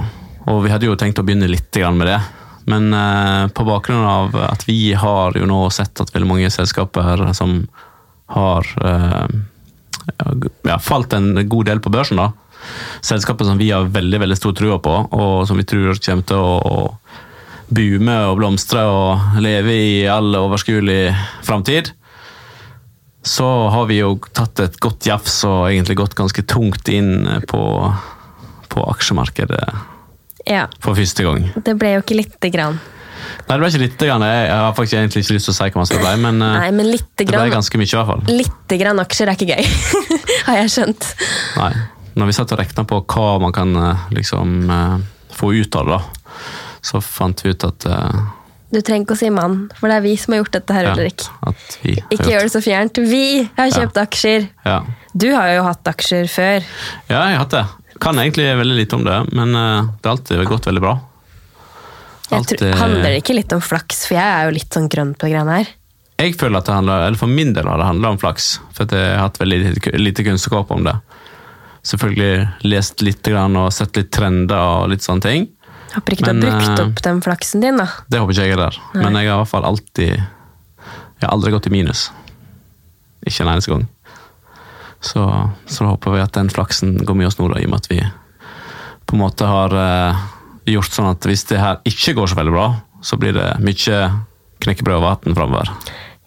og 0.46 0.64
vi 0.64 0.72
hadde 0.72 0.86
jo 0.86 0.96
tenkt 0.96 1.20
å 1.20 1.26
begynne 1.26 1.50
litt 1.50 1.76
med 1.76 2.08
det. 2.08 2.20
Men 2.66 2.94
eh, 2.94 3.48
på 3.54 3.66
bakgrunn 3.68 4.06
av 4.06 4.38
at 4.42 4.66
vi 4.68 4.94
har 4.98 5.38
jo 5.38 5.46
nå 5.50 5.60
sett 5.74 6.02
at 6.02 6.14
veldig 6.14 6.30
mange 6.30 6.50
selskaper 6.54 7.28
som 7.38 7.60
har 8.34 8.66
eh, 8.82 9.36
ja, 10.66 10.80
falt 10.82 11.14
en 11.14 11.36
god 11.50 11.70
del 11.70 11.82
på 11.84 11.94
børsen, 11.94 12.22
da. 12.22 12.32
Selskaper 13.06 13.46
som 13.46 13.60
vi 13.62 13.70
har 13.70 13.92
veldig 13.94 14.24
veldig 14.24 14.38
stor 14.40 14.56
trua 14.58 14.80
på, 14.82 14.96
og 15.14 15.46
som 15.48 15.60
vi 15.62 15.68
tror 15.70 15.94
kommer 16.02 16.26
til 16.26 16.42
å, 16.42 16.56
å 16.58 17.76
boome 17.76 18.18
og 18.30 18.40
blomstre 18.40 18.82
og 18.90 19.38
leve 19.42 19.74
i 19.74 19.94
all 20.10 20.34
overskuelig 20.38 21.14
framtid. 21.46 21.94
Så 23.26 23.46
har 23.74 23.88
vi 23.90 24.02
jo 24.02 24.16
tatt 24.38 24.62
et 24.62 24.78
godt 24.82 25.06
jafs 25.06 25.40
og 25.50 25.72
egentlig 25.72 25.98
gått 26.02 26.18
ganske 26.18 26.46
tungt 26.50 26.90
inn 26.94 27.26
på, 27.50 27.62
på 28.70 28.90
aksjemarkedet 28.94 29.95
Ja, 30.50 30.68
for 30.84 30.98
første 30.98 31.24
gang. 31.26 31.48
Det 31.66 31.74
ble 31.82 31.96
jo 31.96 32.04
ikke 32.04 32.18
lite 32.20 32.52
grann. 32.54 32.78
Nei, 33.48 33.56
det 33.56 33.58
ble 33.62 33.70
ikke 33.72 33.82
lite 33.82 34.08
grann. 34.10 34.22
Jeg 34.28 34.52
har 34.54 34.74
faktisk 34.78 34.98
egentlig 35.00 35.24
ikke 35.26 35.36
lyst 35.38 35.48
til 35.50 35.54
å 35.54 35.58
si 35.58 35.68
hva 35.72 35.80
man 35.82 35.90
skal 35.90 36.02
ble, 36.04 36.14
men 36.22 36.42
eh, 36.46 36.56
Nei, 36.62 36.70
men 36.78 36.90
lite 36.92 37.24
det 37.24 37.28
ble 37.32 37.48
ganske 37.54 37.80
mye 37.82 37.90
i 37.90 37.96
hvert 37.98 38.10
fall. 38.12 38.24
lite 38.30 38.78
grann 38.82 39.02
aksjer 39.02 39.32
er 39.32 39.40
ikke 39.40 39.56
gøy, 39.56 39.68
har 40.48 40.60
jeg 40.62 40.74
skjønt. 40.76 41.08
Nei. 41.58 41.72
Når 42.16 42.30
vi 42.30 42.36
satt 42.38 42.54
og 42.56 42.60
regna 42.62 42.86
på 42.88 43.02
hva 43.12 43.26
man 43.44 43.52
kan 43.56 43.74
eh, 43.82 44.04
liksom 44.16 44.54
eh, 44.72 44.98
få 45.36 45.52
ut 45.58 45.76
av 45.82 45.90
det, 45.90 45.98
da, 45.98 46.42
så 46.86 47.02
fant 47.04 47.42
vi 47.44 47.52
ut 47.56 47.66
at 47.68 47.88
Du 48.72 48.78
trenger 48.82 49.06
ikke 49.08 49.16
å 49.18 49.20
si 49.20 49.30
mann, 49.34 49.58
for 49.80 49.90
det 49.90 49.98
er 49.98 50.04
vi 50.06 50.14
som 50.20 50.36
har 50.36 50.44
gjort 50.44 50.56
dette 50.60 50.76
her, 50.76 50.90
ja, 50.90 50.94
Ulrik. 50.94 51.26
Ikke 52.14 52.30
gjør 52.30 52.46
det 52.46 52.52
så 52.54 52.62
fjernt. 52.64 52.98
Vi 53.10 53.24
har 53.58 53.72
kjøpt 53.74 53.98
aksjer. 54.04 54.48
Ja. 54.68 54.78
Du 55.16 55.28
har 55.34 55.50
jo 55.56 55.64
hatt 55.66 55.88
aksjer 55.96 56.30
før. 56.30 56.66
ja, 57.10 57.20
jeg 57.30 57.38
har 57.38 57.42
hatt 57.42 57.56
det. 57.56 57.66
Kan 58.06 58.20
egentlig 58.22 58.46
veldig 58.58 58.76
lite 58.78 58.96
om 58.96 59.04
det, 59.04 59.16
men 59.34 59.56
eh, 59.56 59.88
det 60.02 60.06
har 60.06 60.12
alltid 60.12 60.44
gått 60.46 60.68
veldig 60.70 60.82
bra. 60.84 61.00
Jeg 62.30 62.46
tror, 62.52 62.68
eh, 62.68 62.78
handler 62.78 63.08
det 63.10 63.24
ikke 63.24 63.34
litt 63.34 63.54
om 63.56 63.64
flaks, 63.66 64.04
for 64.06 64.20
jeg 64.20 64.34
er 64.34 64.46
jo 64.46 64.52
litt 64.54 64.78
sånn 64.78 64.90
grønn 64.94 65.16
på 65.18 65.30
greiene 65.32 65.56
her. 65.58 65.72
Jeg 66.22 66.36
føler 66.38 66.62
at 66.62 66.70
det 66.70 66.76
handler, 66.76 67.08
eller 67.08 67.18
For 67.18 67.34
min 67.34 67.56
del 67.58 67.66
har 67.66 67.82
det 67.82 67.88
handla 67.90 68.12
om 68.14 68.20
flaks, 68.22 68.60
for 68.78 68.86
jeg 68.94 69.10
har 69.10 69.26
hatt 69.26 69.40
veldig 69.42 69.98
lite, 69.98 70.24
kunnskap 70.24 70.70
om 70.72 70.86
det. 70.86 70.94
Selvfølgelig 71.86 72.70
lest 72.70 73.02
litt 73.02 73.26
grann 73.26 73.58
og 73.58 73.74
sett 73.74 73.98
litt 73.98 74.14
trender 74.14 74.54
og 74.54 74.94
litt 74.94 75.02
sånne 75.02 75.26
ting. 75.26 75.50
Håper 75.96 76.14
ikke 76.14 76.30
Men, 76.30 76.46
du 76.46 76.50
har 76.52 76.62
brukt 76.62 76.80
eh, 76.80 76.86
opp 76.86 77.04
den 77.10 77.26
flaksen 77.26 77.66
din, 77.66 77.82
da. 77.82 77.90
Det 78.06 78.22
håper 78.22 78.38
ikke 78.38 78.46
jeg 78.46 78.54
heller. 78.54 78.80
Men 78.94 79.18
jeg 79.18 79.32
har 79.32 79.34
i 79.34 79.42
hvert 79.42 79.54
fall 79.56 79.66
alltid 79.66 80.14
Jeg 80.14 81.26
har 81.26 81.34
aldri 81.34 81.58
gått 81.58 81.72
i 81.72 81.74
minus. 81.74 82.12
Ikke 83.26 83.42
en 83.42 83.56
eneste 83.56 83.74
gang. 83.74 83.90
Så, 85.06 85.24
så 85.70 85.86
håper 85.92 86.16
vi 86.16 86.24
at 86.24 86.34
den 86.38 86.50
flaksen 86.50 86.98
går 87.06 87.18
med 87.18 87.30
oss 87.30 87.38
nå, 87.38 87.50
da, 87.52 87.60
i 87.62 87.68
og 87.68 87.76
med 87.76 87.84
at 87.84 87.92
vi 87.92 88.00
på 89.06 89.14
en 89.14 89.22
måte 89.22 89.46
har 89.46 89.76
eh, 89.78 90.24
gjort 90.74 90.96
sånn 90.96 91.12
at 91.12 91.28
hvis 91.30 91.46
det 91.52 91.62
her 91.62 91.84
ikke 91.86 92.16
går 92.18 92.32
så 92.32 92.40
veldig 92.40 92.56
bra, 92.56 92.70
så 93.06 93.20
blir 93.22 93.36
det 93.38 93.52
mye 93.62 94.00
knekkebrød 94.66 94.98
og 94.98 95.06
vann 95.06 95.38
framover. 95.38 95.70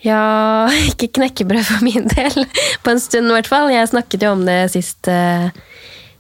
Ja, 0.07 0.21
ikke 0.91 1.11
knekkebrød 1.19 1.67
for 1.67 1.87
min 1.87 2.07
del. 2.13 2.47
På 2.85 2.95
en 2.95 3.03
stund, 3.03 3.31
i 3.31 3.35
hvert 3.35 3.51
fall. 3.51 3.73
Jeg 3.75 3.91
snakket 3.91 4.23
jo 4.23 4.37
om 4.37 4.45
det 4.47 4.61
sist, 4.75 5.11
uh, 5.11 5.51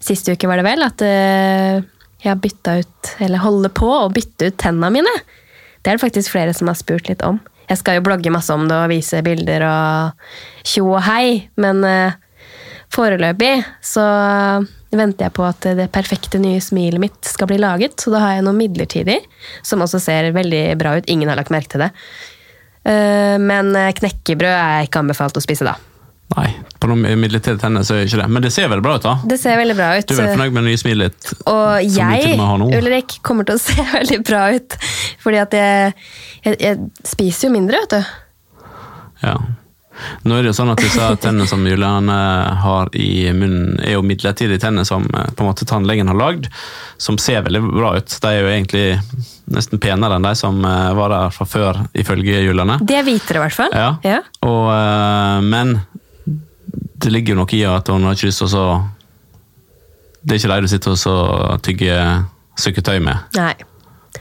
sist 0.02 0.26
uke, 0.26 0.50
var 0.50 0.58
det 0.58 0.66
vel. 0.66 0.82
At 0.82 1.04
uh, 1.04 1.78
jeg 2.18 2.32
har 2.32 2.40
bytta 2.42 2.80
ut, 2.82 3.12
eller 3.22 3.44
holder 3.44 3.70
på 3.70 3.92
å 4.00 4.08
bytte 4.10 4.50
ut 4.50 4.58
tenna 4.58 4.90
mine. 4.90 5.14
Det 5.78 5.92
er 5.92 5.98
det 5.98 6.02
faktisk 6.02 6.34
flere 6.34 6.54
som 6.56 6.70
har 6.70 6.78
spurt 6.78 7.06
litt 7.06 7.22
om. 7.22 7.38
Jeg 7.68 7.78
skal 7.82 7.98
jo 7.98 8.06
blogge 8.06 8.32
masse 8.32 8.50
om 8.54 8.64
det 8.66 8.74
og 8.74 8.90
vise 8.90 9.20
bilder 9.22 9.62
og 9.68 10.66
tjo 10.66 10.86
og 10.88 11.02
hei, 11.04 11.50
men 11.60 11.84
eh, 11.84 12.16
foreløpig 12.94 13.52
så 13.84 14.04
venter 14.88 15.26
jeg 15.26 15.34
på 15.36 15.44
at 15.44 15.66
det 15.76 15.90
perfekte 15.92 16.40
nye 16.40 16.60
smilet 16.64 17.02
mitt 17.02 17.28
skal 17.28 17.50
bli 17.50 17.58
laget. 17.60 17.98
Så 18.00 18.12
da 18.14 18.22
har 18.24 18.38
jeg 18.38 18.46
noe 18.46 18.56
midlertidig, 18.56 19.18
som 19.66 19.84
også 19.84 20.00
ser 20.00 20.30
veldig 20.36 20.62
bra 20.80 20.96
ut. 20.98 21.10
Ingen 21.12 21.28
har 21.28 21.36
lagt 21.40 21.52
merke 21.52 21.74
til 21.74 21.84
det. 21.84 21.90
Eh, 22.88 23.36
Men 23.42 23.74
eh, 23.76 23.92
knekkebrød 23.98 24.54
er 24.54 24.88
ikke 24.88 25.02
anbefalt 25.04 25.36
å 25.36 25.44
spise 25.44 25.68
da. 25.68 25.76
Nei, 26.36 26.48
på 26.76 26.88
noen 26.90 27.06
midlertidige 27.16 27.60
tenner 27.62 27.84
så 27.88 27.94
er 27.96 28.02
det 28.02 28.10
ikke 28.10 28.20
det. 28.20 28.28
Men 28.36 28.44
det 28.44 28.50
ser 28.52 28.68
veldig 28.68 28.84
bra 28.84 28.96
ut, 28.98 29.04
da. 29.06 29.14
Det 29.30 29.38
ser 29.40 29.56
veldig 29.56 29.76
bra 29.78 29.86
ut. 29.96 30.08
Du 30.08 30.12
er 30.12 30.18
veldig 30.18 30.34
fornøyd 30.34 30.56
med 30.56 30.60
det 30.66 30.72
nye 30.72 30.80
smilet 30.82 31.14
ditt? 31.14 31.30
Og 31.48 31.92
jeg. 31.96 32.34
Ulrik, 32.80 33.14
kommer 33.24 33.48
til 33.48 33.56
å 33.56 33.62
se 33.62 33.86
veldig 33.98 34.18
bra 34.28 34.42
ut. 34.56 34.76
Fordi 35.24 35.40
at 35.40 35.56
jeg, 35.56 35.94
jeg, 36.44 36.58
jeg 36.64 37.08
spiser 37.08 37.48
jo 37.48 37.54
mindre, 37.56 37.80
vet 37.84 37.96
du. 37.96 38.68
Ja. 39.24 39.36
Nå 40.22 40.36
er 40.36 40.44
det 40.44 40.52
jo 40.52 40.58
sånn 40.58 40.72
at 40.72 40.82
disse 40.82 41.08
tennene 41.22 41.48
som 41.50 41.64
Juliane 41.66 42.18
har 42.62 42.90
i 42.96 43.28
munnen, 43.34 43.78
er 43.82 43.96
jo 43.96 44.04
midlertidige 44.06 44.62
tenner 44.62 44.86
som 44.88 45.06
eh, 45.10 45.30
på 45.34 45.44
en 45.44 45.50
måte 45.50 45.66
tannlegen 45.68 46.10
har 46.10 46.18
lagd, 46.18 46.48
som 47.00 47.18
ser 47.22 47.44
veldig 47.46 47.62
bra 47.66 47.94
ut. 47.98 48.18
De 48.22 48.32
er 48.32 48.42
jo 48.42 48.52
egentlig 48.52 48.86
nesten 49.48 49.80
penere 49.80 50.18
enn 50.18 50.26
de 50.26 50.34
som 50.38 50.58
eh, 50.64 50.90
var 50.98 51.14
der 51.14 51.34
fra 51.34 51.48
før, 51.48 51.82
ifølge 51.98 52.42
Juliane. 52.44 52.78
De 52.82 52.98
er 52.98 53.06
hvitere, 53.06 53.40
i 53.40 53.46
hvert 53.46 53.58
fall. 53.58 53.74
Ja. 53.74 53.94
Ja. 54.06 54.20
Og, 54.46 54.68
eh, 54.74 55.48
men 55.48 55.78
det 56.98 57.12
ligger 57.14 57.34
jo 57.34 57.42
noe 57.42 57.56
i 57.56 57.64
at 57.68 57.88
hun 57.92 58.06
har 58.06 58.16
ikke 58.16 58.30
lyst 58.30 58.42
til 58.42 58.58
å 58.58 58.68
Det 60.18 60.34
er 60.34 60.40
ikke 60.40 60.54
de 60.56 60.66
du 60.66 60.68
sitter 60.68 60.96
og 61.14 61.62
tygger 61.64 62.24
sukkertøy 62.58 62.98
med. 63.00 63.16
Nei. 63.38 63.54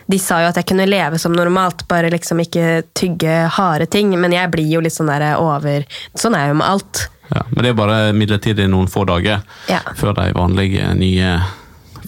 De 0.07 0.19
sa 0.19 0.39
jo 0.41 0.47
at 0.51 0.55
jeg 0.55 0.69
kunne 0.69 0.87
leve 0.87 1.19
som 1.19 1.33
normalt, 1.35 1.83
bare 1.89 2.11
liksom 2.13 2.39
ikke 2.39 2.83
tygge 2.95 3.41
harde 3.57 3.89
ting. 3.91 4.13
Men 4.19 4.31
jeg 4.35 4.51
blir 4.53 4.67
jo 4.71 4.81
litt 4.83 4.95
sånn 4.95 5.11
der 5.11 5.35
over 5.35 5.83
Sånn 6.15 6.35
er 6.37 6.47
jeg 6.47 6.55
jo 6.55 6.59
med 6.61 6.67
alt. 6.67 7.07
Ja, 7.27 7.43
men 7.51 7.63
det 7.63 7.71
er 7.73 7.77
bare 7.77 8.01
midlertidig 8.15 8.69
noen 8.71 8.87
få 8.87 9.03
dager 9.07 9.41
Ja. 9.67 9.81
før 9.99 10.15
de 10.15 10.31
vanlige, 10.31 10.93
nye, 10.95 11.33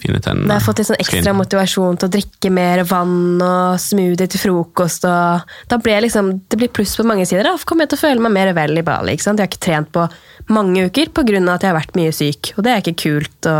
fine 0.00 0.20
tennene 0.24 0.48
jeg 0.48 0.54
har 0.56 0.64
fått 0.64 0.78
litt 0.80 0.88
sånn 0.88 1.02
ekstra 1.02 1.34
motivasjon 1.36 1.98
til 2.00 2.08
å 2.08 2.12
drikke 2.14 2.50
mer 2.56 2.80
vann 2.88 3.42
og 3.44 3.76
smoothie 3.82 4.30
til 4.32 4.40
frokost. 4.40 5.04
Og 5.04 5.42
da 5.68 5.76
blir 5.76 5.98
jeg 5.98 6.06
liksom, 6.06 6.30
det 6.48 6.56
blir 6.56 6.72
pluss 6.72 6.96
på 6.96 7.04
mange 7.04 7.26
sider. 7.28 7.44
Da 7.44 7.52
kommer 7.68 7.84
jeg 7.84 7.92
til 7.92 8.00
å 8.00 8.04
føle 8.06 8.24
meg 8.24 8.32
mer 8.32 8.52
vel 8.56 8.80
i 8.80 8.86
Bali. 8.86 9.12
ikke 9.12 9.26
sant? 9.28 9.38
Jeg 9.38 9.44
har 9.48 9.52
ikke 9.52 9.66
trent 9.66 9.92
på 9.92 10.08
mange 10.48 10.86
uker 10.88 11.12
pga. 11.12 11.52
at 11.52 11.60
jeg 11.60 11.70
har 11.70 11.80
vært 11.80 11.96
mye 12.00 12.12
syk. 12.16 12.54
Og 12.56 12.64
det 12.64 12.72
er 12.72 12.80
ikke 12.80 13.02
kult 13.04 13.50
å 13.50 13.58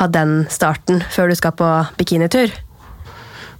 ha 0.00 0.06
den 0.08 0.46
starten 0.50 1.00
før 1.12 1.28
du 1.28 1.36
skal 1.38 1.52
på 1.52 1.70
bikinitur. 1.96 2.50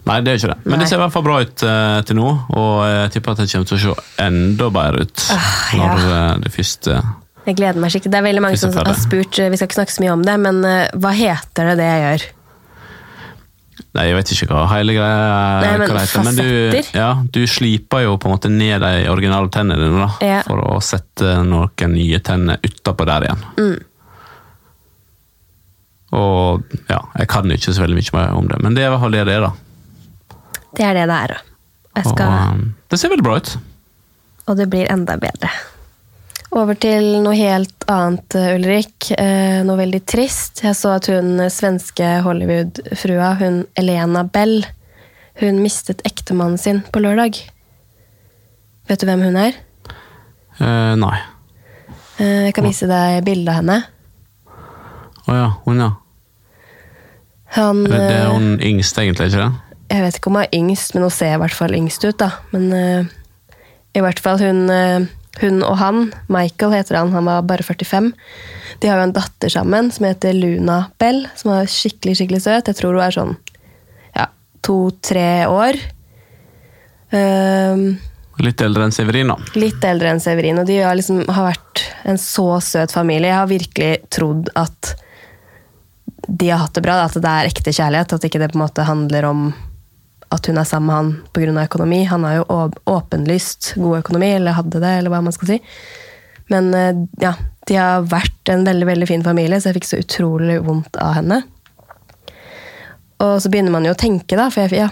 Nei, 0.08 0.16
det 0.24 0.32
er 0.32 0.38
ikke 0.40 0.48
det. 0.54 0.58
Men 0.64 0.72
Nei. 0.72 0.78
det 0.80 0.88
ser 0.88 0.96
i 0.96 1.02
hvert 1.02 1.12
fall 1.12 1.24
bra 1.26 1.38
ut 1.44 1.62
uh, 1.66 2.00
til 2.08 2.16
nå, 2.16 2.28
og 2.56 2.74
jeg 2.88 3.10
tipper 3.14 3.34
at 3.34 3.42
det 3.42 3.48
kommer 3.52 3.68
til 3.68 3.76
å 3.76 3.80
se 3.84 4.24
enda 4.24 4.68
bedre 4.72 5.04
ut 5.04 5.24
Ah, 5.36 5.48
når 5.76 6.02
ja. 6.04 6.18
eh, 6.18 6.34
det 6.46 6.52
første 6.54 6.96
Jeg 7.46 7.56
gleder 7.58 7.80
meg 7.82 7.92
skikkelig. 7.92 8.12
Det 8.14 8.18
er 8.20 8.26
veldig 8.30 8.42
mange 8.44 8.60
som 8.60 8.72
har 8.76 8.92
spurt, 8.98 9.38
vi 9.38 9.56
skal 9.60 9.68
ikke 9.68 9.78
snakke 9.82 9.94
så 9.96 10.04
mye 10.04 10.14
om 10.16 10.24
det, 10.26 10.36
men 10.40 10.62
uh, 10.64 10.86
hva 11.00 11.12
heter 11.16 11.72
det 11.72 11.76
det 11.82 11.88
jeg 11.90 12.04
gjør? 12.06 12.26
Nei, 13.96 14.02
jeg 14.06 14.14
vet 14.20 14.30
ikke 14.36 14.46
hva 14.54 14.64
hele 14.70 14.92
greia 14.94 15.20
Nei, 15.64 15.70
men 15.80 15.90
hva 15.90 16.02
heter, 16.04 16.24
men 16.26 16.36
du, 16.36 16.90
ja, 16.94 17.08
du 17.34 17.40
sliper 17.50 18.04
jo 18.04 18.16
på 18.22 18.28
en 18.28 18.34
måte 18.36 18.50
ned 18.52 18.84
de 18.84 18.92
originale 19.10 19.50
tennene 19.52 19.80
dine 19.88 20.04
da, 20.04 20.10
Ja. 20.24 20.42
for 20.46 20.60
å 20.62 20.76
sette 20.84 21.40
noen 21.48 21.94
nye 21.96 22.20
tenner 22.24 22.60
utapå 22.62 23.06
der 23.08 23.26
igjen. 23.28 23.42
Mm. 23.58 23.78
Og 26.20 26.76
ja, 26.90 27.00
jeg 27.20 27.28
kan 27.30 27.50
ikke 27.54 27.72
så 27.74 27.84
veldig 27.84 27.98
mye 28.00 28.14
mer 28.16 28.32
om 28.38 28.48
det, 28.50 28.58
men 28.62 28.74
det 28.76 28.82
er 28.84 28.88
i 28.90 28.94
hvert 28.94 29.04
fall 29.04 29.14
det 29.16 29.26
det 29.28 29.36
er, 29.38 29.44
da. 29.48 29.52
Det 30.76 30.86
er 30.86 30.94
det 30.98 31.08
det 31.10 31.18
er. 31.26 31.36
Skal, 32.06 32.64
det 32.88 32.98
ser 33.00 33.10
veldig 33.12 33.26
bra 33.26 33.36
ut. 33.40 33.56
og 34.46 34.56
det 34.56 34.66
blir 34.70 34.88
enda 34.90 35.16
bedre. 35.20 35.50
Over 36.50 36.74
til 36.74 37.20
noe 37.22 37.36
helt 37.38 37.84
annet, 37.90 38.34
eh, 38.34 38.54
Ulrik. 38.56 39.10
Eh, 39.14 39.60
noe 39.62 39.78
veldig 39.78 40.00
trist. 40.02 40.64
Jeg 40.64 40.74
så 40.74 40.96
at 40.96 41.06
hun 41.06 41.38
eh, 41.38 41.50
svenske 41.52 42.08
Hollywood-frua, 42.24 43.36
hun 43.38 43.60
Elena 43.78 44.24
Bell, 44.26 44.64
hun 45.38 45.60
mistet 45.62 46.02
ektemannen 46.04 46.58
sin 46.58 46.82
på 46.90 47.02
lørdag. 47.04 47.38
Vet 48.90 48.98
du 49.00 49.06
hvem 49.06 49.22
hun 49.28 49.38
er? 49.38 49.54
Eh, 50.58 50.94
nei. 50.98 51.16
Eh, 52.18 52.48
jeg 52.48 52.56
kan 52.58 52.66
vise 52.66 52.90
deg 52.90 53.22
bilde 53.28 53.54
av 53.54 53.60
henne. 53.62 53.78
Å 55.30 55.36
ja, 55.36 55.48
hun 55.64 55.84
ja. 55.84 55.90
Han, 57.54 57.84
det 57.86 57.98
er 57.98 58.28
hun 58.30 58.56
yngst, 58.62 58.98
egentlig, 58.98 59.30
ikke 59.30 59.46
det? 59.46 59.69
Jeg 59.90 60.04
vet 60.04 60.18
ikke 60.18 60.30
om 60.30 60.36
hun 60.38 60.44
er 60.44 60.54
yngst, 60.54 60.94
men 60.94 61.06
hun 61.06 61.14
ser 61.14 61.34
i 61.34 61.40
hvert 61.42 61.56
fall 61.56 61.74
yngst 61.74 62.04
ut. 62.06 62.18
da. 62.20 62.30
Men 62.54 62.68
uh, 62.72 63.54
i 63.96 64.02
hvert 64.04 64.20
fall 64.22 64.38
hun, 64.38 64.68
uh, 64.70 65.06
hun 65.42 65.62
og 65.66 65.76
han, 65.80 66.04
Michael 66.30 66.76
heter 66.78 67.00
han, 67.00 67.10
han 67.14 67.26
var 67.26 67.42
bare 67.48 67.66
45. 67.66 68.12
De 68.80 68.90
har 68.90 69.00
jo 69.00 69.08
en 69.08 69.16
datter 69.16 69.50
sammen 69.52 69.90
som 69.94 70.06
heter 70.06 70.36
Luna 70.36 70.84
Bell, 71.02 71.24
som 71.36 71.52
er 71.56 71.70
skikkelig 71.70 72.20
skikkelig 72.20 72.44
søt. 72.46 72.70
Jeg 72.70 72.78
tror 72.78 72.94
hun 72.94 73.02
er 73.04 73.16
sånn 73.16 73.34
ja, 74.14 74.28
to-tre 74.66 75.30
år. 75.50 75.78
Ehm, 77.10 77.98
Litt 78.40 78.62
eldre 78.64 78.86
enn 78.86 78.94
Severino. 78.94 79.34
litt 79.58 79.82
eldre 79.84 80.14
enn 80.14 80.22
Severino. 80.22 80.62
de 80.64 80.78
har, 80.80 80.94
liksom, 80.96 81.26
har 81.28 81.50
vært 81.50 81.82
en 82.08 82.16
så 82.16 82.60
søt 82.64 82.94
familie. 82.94 83.28
Jeg 83.28 83.36
har 83.36 83.50
virkelig 83.50 83.90
trodd 84.08 84.48
at 84.56 84.94
de 86.30 86.48
har 86.48 86.62
hatt 86.62 86.78
det 86.78 86.84
bra, 86.86 87.00
at 87.04 87.18
det 87.18 87.26
er 87.26 87.50
ekte 87.50 87.74
kjærlighet, 87.74 88.14
at 88.14 88.24
ikke 88.24 88.38
det 88.40 88.52
på 88.52 88.58
en 88.60 88.64
måte 88.64 88.86
handler 88.86 89.26
om 89.28 89.42
at 90.30 90.46
hun 90.46 90.58
er 90.60 90.68
sammen 90.68 90.86
med 90.86 90.96
han 90.96 91.54
pga. 91.54 91.64
økonomi. 91.64 92.04
Han 92.04 92.24
har 92.24 92.36
jo 92.38 92.70
åpenlyst 92.86 93.74
god 93.76 93.98
økonomi, 93.98 94.30
eller 94.36 94.58
hadde 94.58 94.82
det, 94.82 94.92
eller 94.98 95.10
hva 95.10 95.22
man 95.26 95.34
skal 95.34 95.54
si. 95.54 95.58
Men 96.50 96.74
eh, 96.74 97.06
ja, 97.22 97.34
de 97.66 97.78
har 97.78 98.06
vært 98.10 98.50
en 98.52 98.64
veldig 98.66 98.86
veldig 98.86 99.08
fin 99.10 99.24
familie, 99.26 99.60
så 99.60 99.70
jeg 99.70 99.80
fikk 99.80 99.90
så 99.90 100.00
utrolig 100.02 100.60
vondt 100.66 100.98
av 101.02 101.16
henne. 101.18 101.42
Og 103.20 103.36
så 103.42 103.50
begynner 103.52 103.74
man 103.74 103.86
jo 103.86 103.92
å 103.94 103.98
tenke, 104.00 104.38
da, 104.38 104.48
for 104.54 104.64
jeg, 104.64 104.86
ja, 104.86 104.88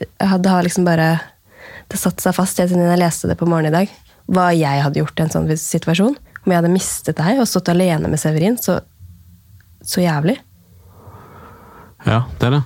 jeg 0.00 0.28
har 0.30 0.62
liksom 0.64 0.86
bare 0.86 1.08
Det 1.90 1.98
satte 2.00 2.24
seg 2.24 2.32
fast 2.36 2.56
siden 2.56 2.80
jeg 2.80 3.00
leste 3.00 3.28
det 3.28 3.36
på 3.36 3.48
morgenen 3.48 3.72
i 3.72 3.82
dag. 3.82 3.96
Hva 4.32 4.46
jeg 4.56 4.80
hadde 4.80 5.00
gjort 5.02 5.18
i 5.18 5.24
en 5.26 5.32
sånn 5.34 5.50
situasjon. 5.60 6.14
Om 6.42 6.52
jeg 6.52 6.58
hadde 6.60 6.72
mistet 6.72 7.18
deg 7.18 7.42
og 7.42 7.48
stått 7.50 7.68
alene 7.68 8.08
med 8.08 8.20
Severin. 8.20 8.56
Så, 8.56 8.78
så 9.84 10.00
jævlig. 10.00 10.38
Ja, 12.06 12.22
det 12.40 12.48
er 12.48 12.56
det. 12.56 12.62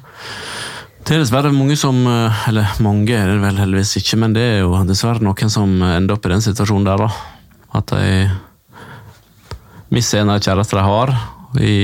Det 1.06 1.14
er 1.14 1.20
dessverre 1.22 1.52
mange 1.54 1.76
som 1.78 2.00
eh, 2.10 2.46
Eller 2.50 2.72
mange 2.82 3.14
er 3.14 3.28
det 3.30 3.38
vel 3.44 3.60
heldigvis 3.62 3.94
ikke, 4.00 4.18
men 4.18 4.32
det 4.34 4.42
er 4.42 4.56
jo 4.64 4.74
dessverre 4.88 5.22
noen 5.22 5.52
som 5.52 5.70
ender 5.86 6.16
opp 6.16 6.26
i 6.26 6.32
den 6.32 6.42
situasjonen 6.42 6.88
der, 6.88 7.04
da. 7.06 7.10
At 7.78 7.92
de 7.92 8.26
mister 9.94 10.18
en 10.18 10.32
av 10.34 10.40
kjærestene 10.42 10.82
de 10.82 10.86
har, 10.90 11.12
i 11.62 11.76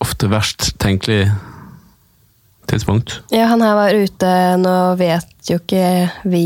ofte 0.00 0.28
verst 0.28 0.74
tenkelig 0.80 1.30
tidspunkt. 2.70 3.20
Ja, 3.32 3.46
han 3.50 3.62
her 3.64 3.78
var 3.78 3.96
ute, 3.96 4.32
nå 4.60 4.74
vet 5.00 5.50
jo 5.50 5.58
ikke 5.60 5.84
vi, 6.28 6.44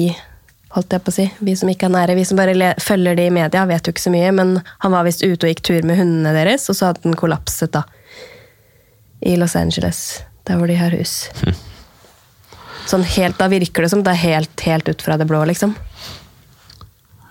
holdt 0.74 0.94
jeg 0.94 1.04
på 1.04 1.12
å 1.12 1.16
si, 1.16 1.26
vi 1.44 1.56
som 1.58 1.70
ikke 1.70 1.88
er 1.88 1.94
nære, 1.96 2.16
vi 2.18 2.26
som 2.28 2.38
bare 2.40 2.74
følger 2.82 3.18
de 3.18 3.26
i 3.28 3.34
media, 3.34 3.66
vet 3.68 3.86
jo 3.86 3.94
ikke 3.94 4.06
så 4.06 4.14
mye, 4.14 4.30
men 4.38 4.54
han 4.86 4.94
var 4.94 5.06
visst 5.06 5.24
ute 5.24 5.44
og 5.44 5.50
gikk 5.50 5.64
tur 5.66 5.82
med 5.86 5.98
hundene 6.00 6.34
deres, 6.36 6.68
og 6.70 6.78
så 6.78 6.90
hadde 6.90 7.04
den 7.06 7.18
kollapset 7.18 7.74
da, 7.74 7.84
i 9.24 9.36
Los 9.40 9.56
Angeles, 9.58 10.22
der 10.48 10.58
hvor 10.60 10.68
de 10.70 10.76
har 10.78 10.92
hus. 10.96 11.14
Sånn 12.86 13.04
helt, 13.14 13.38
da 13.40 13.46
virker 13.48 13.82
det 13.86 13.90
som 13.94 14.02
det 14.04 14.12
er 14.12 14.20
helt, 14.26 14.60
helt 14.66 14.88
ut 14.92 15.02
fra 15.04 15.16
det 15.16 15.26
blå, 15.30 15.40
liksom. 15.48 15.72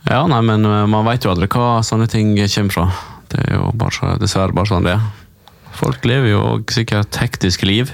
Ja, 0.09 0.23
nei, 0.27 0.41
men 0.43 0.65
eh, 0.65 0.85
man 0.89 1.05
veit 1.07 1.23
jo 1.25 1.31
aldri 1.31 1.47
hva 1.53 1.77
sånne 1.85 2.07
ting 2.11 2.33
kommer 2.37 2.73
fra. 2.73 2.87
Det 3.31 3.39
er 3.47 3.55
jo 3.59 3.69
bare, 3.77 3.93
så- 3.95 4.17
dessverre 4.21 4.53
bare 4.57 4.69
sånn 4.71 4.83
det 4.89 4.95
er. 4.97 5.05
Folk 5.77 6.03
lever 6.05 6.29
jo 6.33 6.41
sikkert 6.69 7.15
hektiske 7.21 7.65
liv. 7.65 7.93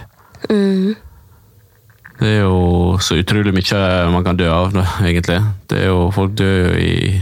Det 2.19 2.27
er 2.27 2.41
jo 2.43 2.97
så 2.99 3.15
utrolig 3.21 3.53
mye 3.55 4.11
man 4.11 4.25
kan 4.25 4.35
dø 4.39 4.49
av, 4.51 4.73
egentlig. 5.03 5.39
Det 5.71 5.83
er 5.83 5.87
jo, 5.91 6.09
folk 6.15 6.33
dør 6.39 6.57
jo 6.65 6.71
i 6.79 7.21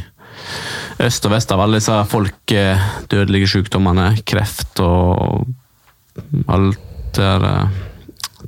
øst 1.06 1.26
og 1.30 1.34
vest 1.36 1.52
av 1.54 1.62
alle 1.62 1.78
disse 1.78 1.98
folk 2.10 2.54
eh, 2.58 2.82
dødelige 3.12 3.50
sykdommene. 3.52 4.08
Kreft 4.26 4.82
og 4.82 5.46
alt 6.50 6.80
det 7.18 7.32
uh, 7.44 7.68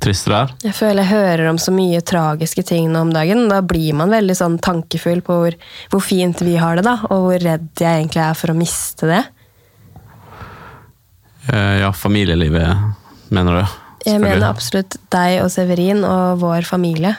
triste 0.00 0.32
der. 0.32 0.52
Jeg 0.64 0.76
føler 0.78 1.02
jeg 1.02 1.10
hører 1.10 1.48
om 1.50 1.58
så 1.60 1.72
mye 1.74 2.00
tragiske 2.06 2.62
ting 2.70 2.88
nå 2.92 3.02
om 3.04 3.12
dagen. 3.12 3.48
Da 3.50 3.60
blir 3.60 3.96
man 3.98 4.12
veldig 4.12 4.36
sånn 4.38 4.56
tankefull 4.62 5.20
på 5.26 5.36
hvor, 5.42 5.56
hvor 5.92 6.04
fint 6.04 6.40
vi 6.46 6.56
har 6.60 6.78
det, 6.78 6.86
da, 6.86 6.96
og 7.10 7.26
hvor 7.26 7.42
redd 7.42 7.68
jeg 7.76 8.04
egentlig 8.04 8.22
er 8.24 8.38
for 8.38 8.52
å 8.52 8.56
miste 8.56 9.10
det. 9.10 9.22
Uh, 11.50 11.80
Ja, 11.82 11.92
familielivet, 11.92 12.70
mener 13.28 13.60
du? 13.60 13.78
Jeg 14.06 14.22
mener 14.22 14.46
absolutt 14.48 14.96
deg 15.12 15.42
og 15.42 15.50
Severin 15.52 16.04
og 16.08 16.40
vår 16.40 16.64
familie. 16.64 17.18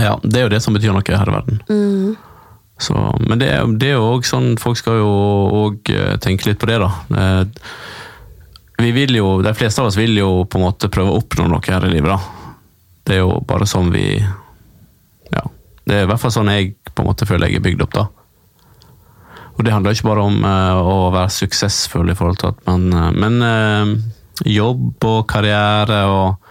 Ja, 0.00 0.16
det 0.24 0.40
er 0.40 0.46
jo 0.48 0.54
det 0.56 0.62
som 0.64 0.74
betyr 0.74 0.94
noe 0.96 1.04
her 1.04 1.28
i 1.30 1.34
verden. 1.36 1.60
Så, 2.82 2.96
men 3.22 3.38
det, 3.38 3.52
det 3.78 3.92
er 3.92 3.96
jo 3.96 4.08
òg 4.16 4.26
sånn 4.28 4.58
Folk 4.60 4.76
skal 4.76 4.98
jo 4.98 5.12
òg 5.62 5.88
tenke 6.20 6.44
litt 6.48 6.58
på 6.60 6.68
det, 6.68 6.76
da. 6.82 6.90
Vi 8.76 8.92
vil 8.92 9.16
jo, 9.16 9.42
De 9.42 9.54
fleste 9.54 9.80
av 9.80 9.88
oss 9.88 9.96
vil 9.96 10.16
jo 10.18 10.44
på 10.44 10.58
en 10.58 10.66
måte 10.66 10.90
prøve 10.92 11.12
å 11.12 11.20
oppnå 11.22 11.48
noe 11.48 11.64
her 11.64 11.86
i 11.88 11.92
livet, 11.92 12.12
da. 12.12 12.52
Det 13.06 13.16
er 13.16 13.22
jo 13.22 13.40
bare 13.46 13.68
sånn 13.68 13.92
vi 13.94 14.08
Ja. 15.32 15.44
Det 15.86 15.94
er 15.94 16.04
i 16.04 16.10
hvert 16.10 16.20
fall 16.20 16.34
sånn 16.34 16.50
jeg 16.50 16.74
på 16.92 17.04
en 17.04 17.10
måte 17.10 17.28
føler 17.28 17.48
jeg 17.48 17.60
er 17.60 17.66
bygd 17.66 17.84
opp, 17.86 17.94
da. 17.94 18.06
Og 19.56 19.64
det 19.64 19.72
handler 19.72 19.96
ikke 19.96 20.10
bare 20.10 20.24
om 20.26 20.42
uh, 20.44 20.76
å 20.76 20.96
være 21.14 21.32
suksessfull 21.32 22.10
i 22.12 22.16
forhold 22.16 22.40
til 22.42 22.50
at 22.52 22.58
man 22.66 22.90
uh, 22.92 23.06
Men 23.16 23.38
uh, 23.40 23.94
jobb 24.44 25.04
og 25.08 25.22
karriere 25.30 26.02
og 26.12 26.42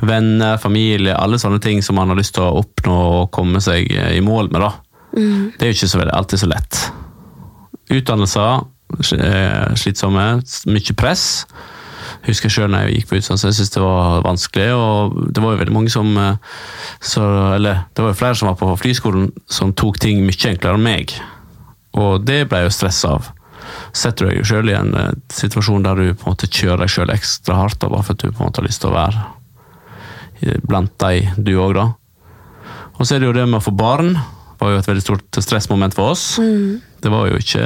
venner, 0.00 0.56
familie, 0.56 1.12
alle 1.12 1.36
sånne 1.36 1.60
ting 1.60 1.82
som 1.84 1.98
man 2.00 2.08
har 2.08 2.16
lyst 2.16 2.32
til 2.38 2.46
å 2.46 2.62
oppnå 2.62 2.94
og 3.18 3.32
komme 3.36 3.60
seg 3.60 3.90
i 3.92 4.22
mål 4.24 4.48
med, 4.48 4.62
da. 4.64 4.70
Det 5.12 5.66
er 5.66 5.68
jo 5.68 5.76
ikke 5.76 5.88
så 5.92 6.00
veldig, 6.00 6.14
alltid 6.16 6.40
så 6.40 6.48
lett. 6.48 6.78
Utdannelser, 7.92 8.62
slitsomme, 9.02 10.26
mye 10.70 10.96
press. 10.98 11.26
Jeg 12.20 12.34
husker 12.34 12.52
sjøl 12.52 12.70
når 12.72 12.86
jeg 12.86 13.00
gikk 13.00 13.10
på 13.10 13.18
utdannelse, 13.20 13.48
jeg 13.48 13.56
syntes 13.56 13.74
det 13.74 13.82
var 13.84 14.22
vanskelig. 14.26 14.68
Og 14.76 15.18
det 15.32 15.42
var 15.44 15.54
jo 15.54 15.60
veldig 15.62 15.74
mange 15.76 15.92
som 15.92 16.08
eh, 16.18 16.62
så, 17.00 17.24
Eller 17.56 17.84
det 17.94 18.04
var 18.04 18.12
jo 18.12 18.20
flere 18.20 18.38
som 18.38 18.50
var 18.50 18.58
på 18.60 18.70
flyskolen 18.80 19.28
som 19.48 19.74
tok 19.76 20.00
ting 20.02 20.24
mye 20.26 20.52
enklere 20.52 20.78
enn 20.78 20.86
meg. 20.86 21.14
Og 22.00 22.24
det 22.26 22.44
ble 22.50 22.64
jeg 22.64 22.70
jo 22.70 22.76
stressa 22.78 23.14
av. 23.18 23.30
Setter 23.96 24.26
du 24.26 24.32
deg 24.32 24.48
sjøl 24.48 24.72
i 24.72 24.78
en 24.78 24.94
eh, 24.98 25.12
situasjon 25.32 25.86
der 25.86 26.00
du 26.00 26.06
på 26.12 26.26
en 26.26 26.34
måte 26.34 26.50
kjører 26.50 26.84
deg 26.84 26.94
sjøl 26.96 27.14
ekstra 27.14 27.60
hardt, 27.62 27.80
bare 27.84 28.04
for 28.04 28.16
at 28.16 28.24
du 28.24 28.30
på 28.30 28.40
en 28.40 28.50
måte 28.50 28.62
har 28.62 28.68
lyst 28.68 28.84
til 28.84 28.92
å 28.92 28.98
være 28.98 29.28
blant 30.40 30.92
deg, 31.02 31.34
du 31.36 31.52
òg, 31.60 31.74
da. 31.76 31.82
Og 32.96 33.04
så 33.04 33.16
er 33.16 33.20
det 33.20 33.28
jo 33.28 33.36
det 33.36 33.46
med 33.48 33.58
å 33.58 33.64
få 33.64 33.74
barn. 33.76 34.14
Det 34.14 34.62
var 34.62 34.74
jo 34.74 34.80
et 34.80 34.88
veldig 34.88 35.02
stort 35.04 35.40
stressmoment 35.44 35.96
for 35.96 36.14
oss. 36.14 36.24
Det 37.00 37.12
var 37.12 37.28
jo 37.28 37.40
ikke 37.40 37.64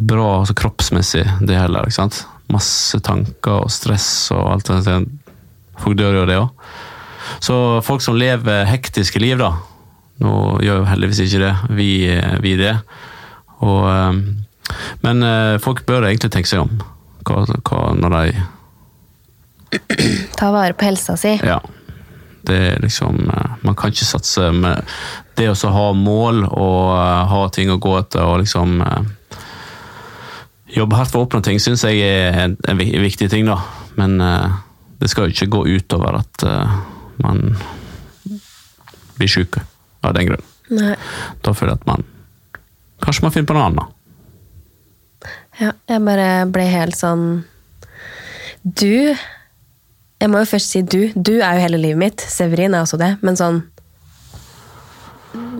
bra 0.00 0.40
altså, 0.40 0.54
kroppsmessig, 0.58 1.24
det 1.40 1.58
heller. 1.58 1.86
ikke 1.86 1.98
sant? 2.00 2.22
Masse 2.52 3.00
tanker 3.04 3.64
og 3.64 3.72
stress 3.72 4.30
og 4.34 4.54
alt 4.54 4.70
det. 4.86 5.00
Folk 5.78 5.98
dør 5.98 6.20
jo 6.20 6.22
av 6.24 6.30
det 6.30 6.38
òg. 6.42 6.68
Så 7.44 7.56
folk 7.84 8.02
som 8.02 8.16
lever 8.18 8.66
hektiske 8.68 9.20
liv, 9.20 9.38
da. 9.40 9.52
Nå 10.24 10.34
gjør 10.64 10.82
jo 10.82 10.88
heldigvis 10.88 11.22
ikke 11.26 11.42
det, 11.44 11.54
vi, 11.78 11.90
vi 12.42 12.54
det. 12.58 12.74
Og, 13.62 13.84
eh, 13.90 14.12
men 15.04 15.26
eh, 15.26 15.58
folk 15.62 15.84
bør 15.86 16.08
egentlig 16.08 16.32
tenke 16.34 16.50
seg 16.50 16.64
om 16.64 16.78
hva, 17.26 17.42
hva, 17.66 17.82
når 17.98 18.16
de 18.16 18.22
Ta 20.38 20.48
vare 20.54 20.72
på 20.72 20.86
helsa 20.88 21.16
si. 21.20 21.34
Ja. 21.44 21.58
Det 22.48 22.58
er 22.70 22.78
liksom 22.80 23.26
eh, 23.28 23.56
Man 23.66 23.76
kan 23.76 23.92
ikke 23.92 24.08
satse 24.08 24.48
med 24.54 24.86
Det 25.36 25.50
å 25.52 25.72
ha 25.74 25.88
mål 25.92 26.46
og 26.48 26.84
ha 27.32 27.42
ting 27.52 27.68
å 27.70 27.80
gå 27.82 27.98
etter 27.98 28.24
og 28.24 28.40
liksom 28.44 28.78
Jobbe 30.78 30.98
hardt 30.98 31.10
for 31.10 31.22
å 31.22 31.26
oppnå 31.26 31.40
ting 31.42 31.58
syns 31.62 31.82
jeg 31.86 32.02
er 32.06 32.36
en, 32.44 32.54
en 32.70 32.78
viktig 32.78 33.26
ting, 33.32 33.48
da. 33.48 33.58
Men 33.98 34.20
uh, 34.22 34.60
det 35.00 35.10
skal 35.10 35.26
jo 35.26 35.34
ikke 35.34 35.50
gå 35.56 35.64
utover 35.78 36.20
at 36.20 36.44
uh, 36.46 36.78
man 37.22 37.56
blir 39.18 39.30
syk 39.30 39.58
av 40.06 40.14
den 40.14 40.30
grunn. 40.30 40.44
Nei. 40.70 40.94
Da 41.42 41.54
føler 41.56 41.74
jeg 41.74 41.82
at 41.82 41.88
man 41.88 42.06
Kanskje 42.98 43.24
man 43.24 43.32
finner 43.32 43.48
på 43.48 43.54
noe 43.54 43.66
annet. 43.70 43.94
Ja, 45.58 45.72
jeg 45.90 46.02
bare 46.06 46.26
ble 46.50 46.64
helt 46.70 46.94
sånn 46.94 47.22
Du 48.62 49.14
Jeg 49.14 50.30
må 50.30 50.42
jo 50.42 50.50
først 50.50 50.74
si 50.74 50.82
du. 50.82 51.08
Du 51.14 51.38
er 51.38 51.56
jo 51.56 51.62
hele 51.64 51.80
livet 51.80 51.98
mitt. 51.98 52.22
Severin 52.22 52.74
er 52.74 52.84
også 52.84 52.98
det. 53.00 53.12
Men 53.22 53.38
sånn 53.38 53.62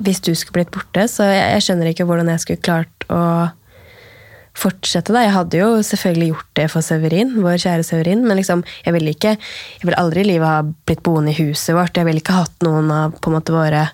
Hvis 0.02 0.22
du 0.22 0.32
skulle 0.34 0.60
blitt 0.60 0.74
borte, 0.74 1.06
så 1.10 1.26
jeg, 1.30 1.46
jeg 1.54 1.66
skjønner 1.66 1.92
ikke 1.92 2.06
hvordan 2.10 2.30
jeg 2.34 2.44
skulle 2.44 2.66
klart 2.68 3.08
å 3.10 3.22
fortsette. 4.58 5.14
da. 5.14 5.22
Jeg 5.24 5.34
hadde 5.34 5.60
jo 5.60 5.68
selvfølgelig 5.86 6.30
gjort 6.32 6.50
det 6.58 6.66
for 6.72 6.84
Severin, 6.84 7.34
vår 7.44 7.60
kjære 7.62 7.86
Severin, 7.86 8.24
men 8.26 8.40
liksom, 8.40 8.64
jeg 8.84 8.94
ville 8.96 9.14
ikke 9.14 9.36
Jeg 9.36 9.84
ville 9.86 10.00
aldri 10.00 10.24
i 10.24 10.30
livet 10.32 10.48
ha 10.48 10.62
blitt 10.66 11.04
boende 11.06 11.32
i 11.32 11.38
huset 11.38 11.76
vårt. 11.76 11.96
Jeg 11.96 12.08
ville 12.08 12.22
ikke 12.22 12.40
hatt 12.40 12.66
noen 12.66 12.90
av 12.90 13.14
på 13.18 13.30
en 13.30 13.38
måte 13.38 13.54
våre 13.54 13.86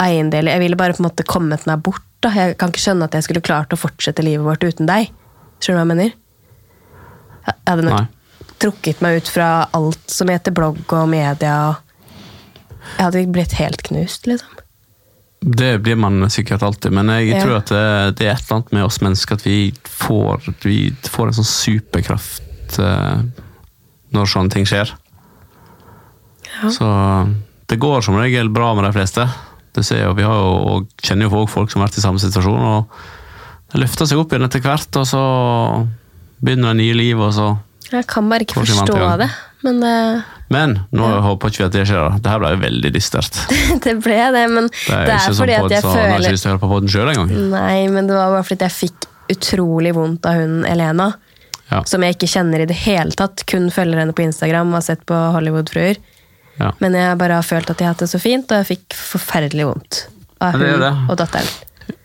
eiendeler. 0.00 0.54
Jeg 0.56 0.64
ville 0.64 0.78
bare 0.80 0.96
på 0.96 1.02
en 1.04 1.08
måte 1.10 1.26
kommet 1.28 1.66
meg 1.68 1.84
bort. 1.84 2.02
da. 2.22 2.30
Jeg 2.30 2.56
kan 2.58 2.70
ikke 2.70 2.84
skjønne 2.84 3.08
at 3.08 3.14
jeg 3.18 3.26
skulle 3.26 3.44
klart 3.44 3.72
å 3.74 3.80
fortsette 3.80 4.22
livet 4.24 4.46
vårt 4.46 4.64
uten 4.64 4.86
deg. 4.86 5.10
Skjønner 5.62 5.78
du 5.78 5.80
hva 5.80 5.86
jeg 5.86 5.92
mener? 5.92 6.12
Jeg 7.42 7.54
hadde 7.66 7.86
nok 7.88 7.98
Nei. 7.98 8.50
trukket 8.62 9.00
meg 9.02 9.16
ut 9.18 9.28
fra 9.28 9.48
alt 9.74 10.10
som 10.10 10.30
heter 10.30 10.54
blogg 10.54 10.82
og 10.94 11.08
media. 11.10 11.54
Jeg 12.96 13.04
hadde 13.04 13.26
blitt 13.34 13.56
helt 13.58 13.82
knust, 13.86 14.26
liksom. 14.30 14.62
Det 15.42 15.72
blir 15.82 15.96
man 15.98 16.30
sikkert 16.30 16.62
alltid, 16.62 16.94
men 16.94 17.08
jeg 17.10 17.40
tror 17.42 17.56
at 17.58 17.70
det, 17.72 17.86
det 18.20 18.28
er 18.28 18.36
et 18.36 18.44
eller 18.44 18.60
annet 18.60 18.74
med 18.76 18.84
oss 18.86 19.00
mennesker 19.02 19.34
at 19.34 19.42
vi 19.42 19.72
får, 19.90 20.44
vi 20.62 20.76
får 21.10 21.32
en 21.32 21.38
sånn 21.40 21.48
superkraft 21.50 22.78
eh, 22.78 23.24
når 24.14 24.30
sånne 24.30 24.54
ting 24.54 24.68
skjer. 24.70 24.92
Ja. 26.60 26.70
Så 26.70 26.90
det 27.66 27.80
går 27.82 28.06
som 28.06 28.20
regel 28.20 28.52
bra 28.54 28.70
med 28.78 28.86
de 28.86 28.92
fleste. 28.94 29.26
Det 29.74 29.82
ser 29.88 30.04
jo, 30.04 30.14
vi 30.14 30.28
har 30.28 30.38
jo, 30.38 30.54
og 30.76 31.02
kjenner 31.02 31.26
jo 31.26 31.46
folk 31.50 31.72
som 31.72 31.82
har 31.82 31.88
vært 31.88 31.98
i 31.98 32.04
samme 32.04 32.22
situasjon, 32.22 32.62
og 32.62 33.72
det 33.72 33.82
løfter 33.82 34.06
seg 34.06 34.22
opp 34.22 34.30
igjen 34.30 34.46
etter 34.46 34.62
hvert, 34.62 35.00
og 35.00 35.08
så 35.08 35.22
begynner 36.38 36.70
det 36.70 36.84
nye 36.84 36.98
liv, 36.98 37.18
og 37.18 37.34
så 37.34 37.50
Jeg 37.90 38.06
kan 38.08 38.30
bare 38.30 38.46
ikke 38.46 38.62
forstå 38.62 39.00
det. 39.24 39.30
Men 39.66 39.82
det, 39.82 39.96
Men 40.52 40.74
nå 40.92 41.08
Ja. 41.08 41.20
håper 41.24 41.52
ikke 41.52 41.62
vi 41.62 41.66
at 41.70 41.76
det 41.78 41.84
skjer. 41.88 42.18
Det 42.22 42.30
her 42.32 42.40
ble 42.42 42.50
jo 42.54 42.60
veldig 42.62 42.92
dystert. 42.94 43.38
det 43.86 43.94
ble 44.04 44.18
det. 44.36 44.44
Men 44.52 44.68
Det 44.68 44.92
er, 44.92 45.04
det 45.08 45.16
er 45.16 45.26
ikke 45.26 45.38
fordi 45.40 45.56
sånn 45.58 45.66
at 45.70 45.74
jeg 45.76 45.82
føler 45.86 45.96
nå 45.96 46.02
har 46.02 46.12
jeg 46.12 46.22
ikke 46.26 46.34
lyst 46.36 46.44
til 46.46 46.50
å 46.50 46.54
høre 46.54 46.62
på 46.66 46.70
poden 46.74 46.92
sjøl 46.94 47.12
engang. 47.14 47.34
Nei, 47.54 47.78
men 47.94 48.10
det 48.10 48.16
var 48.18 48.32
bare 48.36 48.46
fordi 48.50 48.68
jeg 48.68 48.76
fikk 48.78 49.08
utrolig 49.32 49.94
vondt 49.96 50.26
av 50.28 50.40
hun 50.42 50.56
Elena. 50.68 51.10
Ja. 51.72 51.80
Som 51.88 52.04
jeg 52.04 52.18
ikke 52.18 52.28
kjenner 52.28 52.60
i 52.60 52.68
det 52.68 52.76
hele 52.84 53.14
tatt. 53.16 53.46
Kun 53.48 53.70
følger 53.72 54.02
henne 54.02 54.12
på 54.12 54.24
Instagram 54.26 54.74
og 54.74 54.80
har 54.82 54.86
sett 54.90 55.06
på 55.08 55.16
Hollywood-fruer. 55.38 55.96
Ja. 56.60 56.72
Men 56.84 56.92
jeg 56.98 57.16
bare 57.22 57.38
har 57.40 57.46
følt 57.48 57.70
at 57.72 57.80
jeg 57.80 57.88
har 57.88 57.94
hatt 57.94 58.02
det 58.04 58.10
så 58.12 58.20
fint, 58.20 58.50
og 58.52 58.60
jeg 58.60 58.68
fikk 58.74 58.96
forferdelig 58.98 59.64
vondt 59.70 60.02
av 60.42 60.58
hun 60.58 60.66
det 60.66 60.74
det. 60.82 60.90
og 61.08 61.16
datteren. 61.22 61.48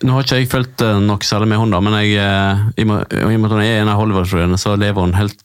Nå 0.08 0.14
har 0.16 0.24
ikke 0.24 0.38
jeg 0.40 0.48
fulgt 0.52 0.84
nok 1.04 1.26
særlig 1.28 1.50
med 1.52 1.60
hun 1.60 1.74
da, 1.74 1.82
men 1.84 1.98
jeg, 2.00 2.16
eh, 2.22 2.64
i 2.80 2.86
og 2.86 2.88
med 2.94 3.50
at 3.50 3.56
hun 3.58 3.62
er 3.66 3.82
en 3.82 3.92
av 3.92 4.00
Hollywood-fruene, 4.00 4.58
så 4.62 4.78
lever 4.80 5.04
hun 5.04 5.14
helt 5.18 5.44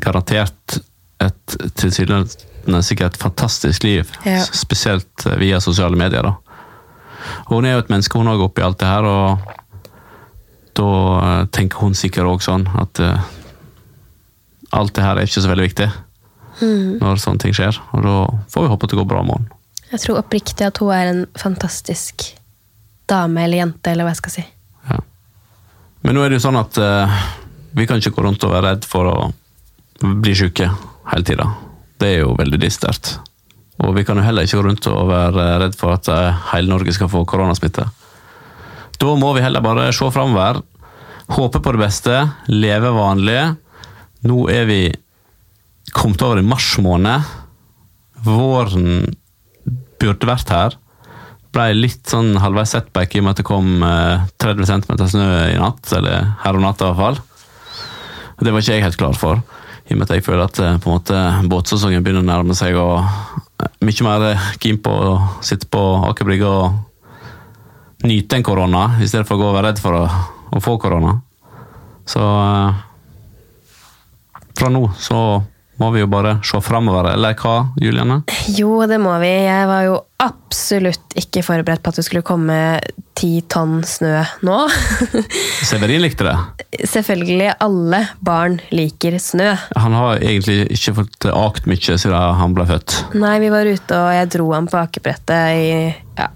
garantert 0.00 0.78
et 1.24 1.56
tilsynelatende 1.78 2.82
sikkert 2.86 3.16
fantastisk 3.16 3.82
liv. 3.82 4.10
Ja. 4.24 4.42
Spesielt 4.44 5.26
eh, 5.26 5.38
via 5.40 5.60
sosiale 5.60 5.96
medier. 5.98 6.22
da. 6.22 6.34
Og 7.48 7.56
Hun 7.56 7.66
er 7.66 7.76
jo 7.76 7.84
et 7.84 7.90
menneske, 7.90 8.18
hun 8.18 8.30
òg, 8.30 8.44
oppi 8.46 8.62
alt 8.62 8.78
det 8.80 8.88
her, 8.88 9.06
og 9.08 9.54
da 10.78 10.90
eh, 11.18 11.44
tenker 11.54 11.82
hun 11.82 11.96
sikkert 11.98 12.30
òg 12.30 12.44
sånn 12.44 12.68
at 12.78 13.00
uh, 13.02 13.18
alt 14.78 14.94
det 14.94 15.02
her 15.02 15.18
er 15.18 15.26
ikke 15.26 15.42
så 15.42 15.50
veldig 15.50 15.70
viktig 15.70 15.88
når 16.58 17.20
sånne 17.22 17.38
ting 17.38 17.54
skjer. 17.54 17.76
Og 17.94 18.02
da 18.02 18.14
får 18.50 18.64
vi 18.64 18.70
håpe 18.72 18.86
at 18.86 18.92
det 18.92 18.98
går 18.98 19.06
bra 19.10 19.20
med 19.22 19.36
henne. 19.36 19.58
Jeg 19.92 20.02
tror 20.02 20.18
oppriktig 20.20 20.66
at 20.66 20.80
hun 20.82 20.90
er 20.92 21.10
en 21.12 21.20
fantastisk 21.38 22.24
dame 23.08 23.44
eller 23.46 23.62
jente, 23.62 23.92
eller 23.92 24.04
hva 24.04 24.12
jeg 24.12 24.20
skal 24.20 24.34
si. 24.34 24.44
Ja. 24.90 24.98
Men 26.04 26.18
nå 26.18 26.24
er 26.24 26.32
det 26.32 26.40
jo 26.40 26.46
sånn 26.48 26.58
at 26.58 26.80
uh, 26.82 27.18
vi 27.78 27.86
kan 27.88 28.02
ikke 28.02 28.16
gå 28.16 28.26
rundt 28.26 28.44
og 28.44 28.52
være 28.56 28.72
redd 28.72 28.88
for 28.90 29.08
å 29.08 29.16
bli 29.98 30.34
syke 30.38 30.68
hele 31.12 31.26
tida. 31.26 31.48
Det 31.98 32.12
er 32.14 32.22
jo 32.22 32.36
veldig 32.38 32.60
dystert. 32.62 33.16
Og 33.84 33.94
vi 33.94 34.04
kan 34.06 34.18
jo 34.18 34.26
heller 34.26 34.46
ikke 34.46 34.58
gå 34.58 34.66
rundt 34.66 34.88
og 34.90 35.10
være 35.10 35.46
redd 35.62 35.76
for 35.78 35.94
at 35.94 36.08
eh, 36.10 36.40
hele 36.52 36.70
Norge 36.70 36.94
skal 36.94 37.10
få 37.10 37.22
koronasmitte. 37.28 37.86
Da 38.98 39.14
må 39.14 39.30
vi 39.36 39.44
heller 39.44 39.62
bare 39.62 39.92
se 39.94 40.08
framover, 40.10 40.60
håpe 41.30 41.60
på 41.62 41.74
det 41.74 41.82
beste, 41.84 42.16
leve 42.50 42.90
vanlig. 42.96 43.38
Nå 44.26 44.40
er 44.50 44.66
vi 44.66 44.80
kommet 45.94 46.24
over 46.26 46.40
i 46.40 46.46
mars 46.46 46.72
måned. 46.82 47.30
Våren 48.26 49.06
burde 50.02 50.28
vært 50.28 50.50
her. 50.54 50.76
Ble 51.54 51.70
litt 51.76 52.10
sånn 52.10 52.34
halvveis 52.42 52.74
setback 52.74 53.14
i 53.14 53.22
og 53.22 53.28
med 53.28 53.36
at 53.36 53.42
det 53.42 53.46
kom 53.46 53.86
eh, 53.86 54.26
30 54.42 54.68
cm 54.72 55.06
snø 55.14 55.28
i 55.54 55.60
natt, 55.62 55.94
eller 55.96 56.34
her 56.42 56.58
om 56.58 56.66
natta 56.66 56.90
i 56.90 56.90
hvert 56.90 57.04
fall. 57.04 57.22
Det 58.42 58.52
var 58.54 58.62
ikke 58.62 58.74
jeg 58.76 58.84
helt 58.84 58.98
klar 58.98 59.16
for, 59.18 59.40
i 59.88 59.94
og 59.94 60.00
med 60.00 60.04
at 60.04 60.18
jeg 60.18 60.24
føler 60.26 60.44
at 60.44 60.58
eh, 60.60 60.76
på 60.82 60.90
en 60.90 60.98
måte 60.98 61.20
båtsesongen 61.48 62.04
begynner 62.04 62.24
å 62.24 62.28
nærme 62.28 62.56
seg, 62.56 62.76
og 62.76 63.00
eh, 63.00 63.70
mye 63.88 64.04
mer 64.04 64.26
eh, 64.34 64.48
keen 64.60 64.80
på 64.84 64.92
å 64.92 65.14
sitte 65.44 65.68
på 65.72 65.80
Aker 66.10 66.28
Brygge 66.28 66.50
og 66.50 68.04
nyte 68.04 68.36
en 68.36 68.44
korona, 68.44 68.82
i 69.00 69.08
stedet 69.08 69.26
for 69.26 69.38
å 69.38 69.42
gå 69.42 69.48
og 69.48 69.56
være 69.56 69.70
redd 69.70 69.80
for 69.82 69.96
å, 69.96 70.02
å 70.52 70.60
få 70.62 70.76
korona. 70.82 71.16
Så 72.08 72.20
fra 74.58 74.70
nå 74.72 74.84
så 75.00 75.18
må 75.78 75.90
vi 75.94 76.02
jo 76.02 76.08
bare 76.10 76.38
se 76.46 76.58
framover, 76.64 77.12
eller 77.12 77.36
hva, 77.38 77.56
Juliane? 77.78 78.22
Jo, 78.56 78.80
det 78.90 78.98
må 79.02 79.12
vi. 79.22 79.30
Jeg 79.46 79.66
var 79.70 79.84
jo 79.86 79.98
absolutt 80.18 81.14
ikke 81.18 81.44
forberedt 81.46 81.84
på 81.84 81.92
at 81.92 82.00
det 82.00 82.04
skulle 82.06 82.26
komme 82.26 82.56
ti 83.18 83.40
tonn 83.50 83.80
snø 83.86 84.22
nå. 84.46 84.56
Severin 85.70 86.02
likte 86.02 86.26
det. 86.26 86.34
Selvfølgelig, 86.90 87.52
alle 87.62 88.02
barn 88.24 88.58
liker 88.74 89.18
snø. 89.22 89.52
Han 89.78 89.94
har 89.98 90.18
egentlig 90.18 90.66
ikke 90.74 90.96
fått 91.00 91.28
akt 91.30 91.70
mye 91.70 91.98
siden 91.98 92.40
han 92.42 92.58
ble 92.58 92.66
født. 92.68 92.98
Nei, 93.18 93.36
vi 93.42 93.52
var 93.54 93.70
ute, 93.70 94.02
og 94.02 94.10
jeg 94.16 94.32
dro 94.34 94.50
ham 94.56 94.66
på 94.70 94.82
akebrettet 94.82 95.62
i 95.62 95.70
ja, 96.18 96.28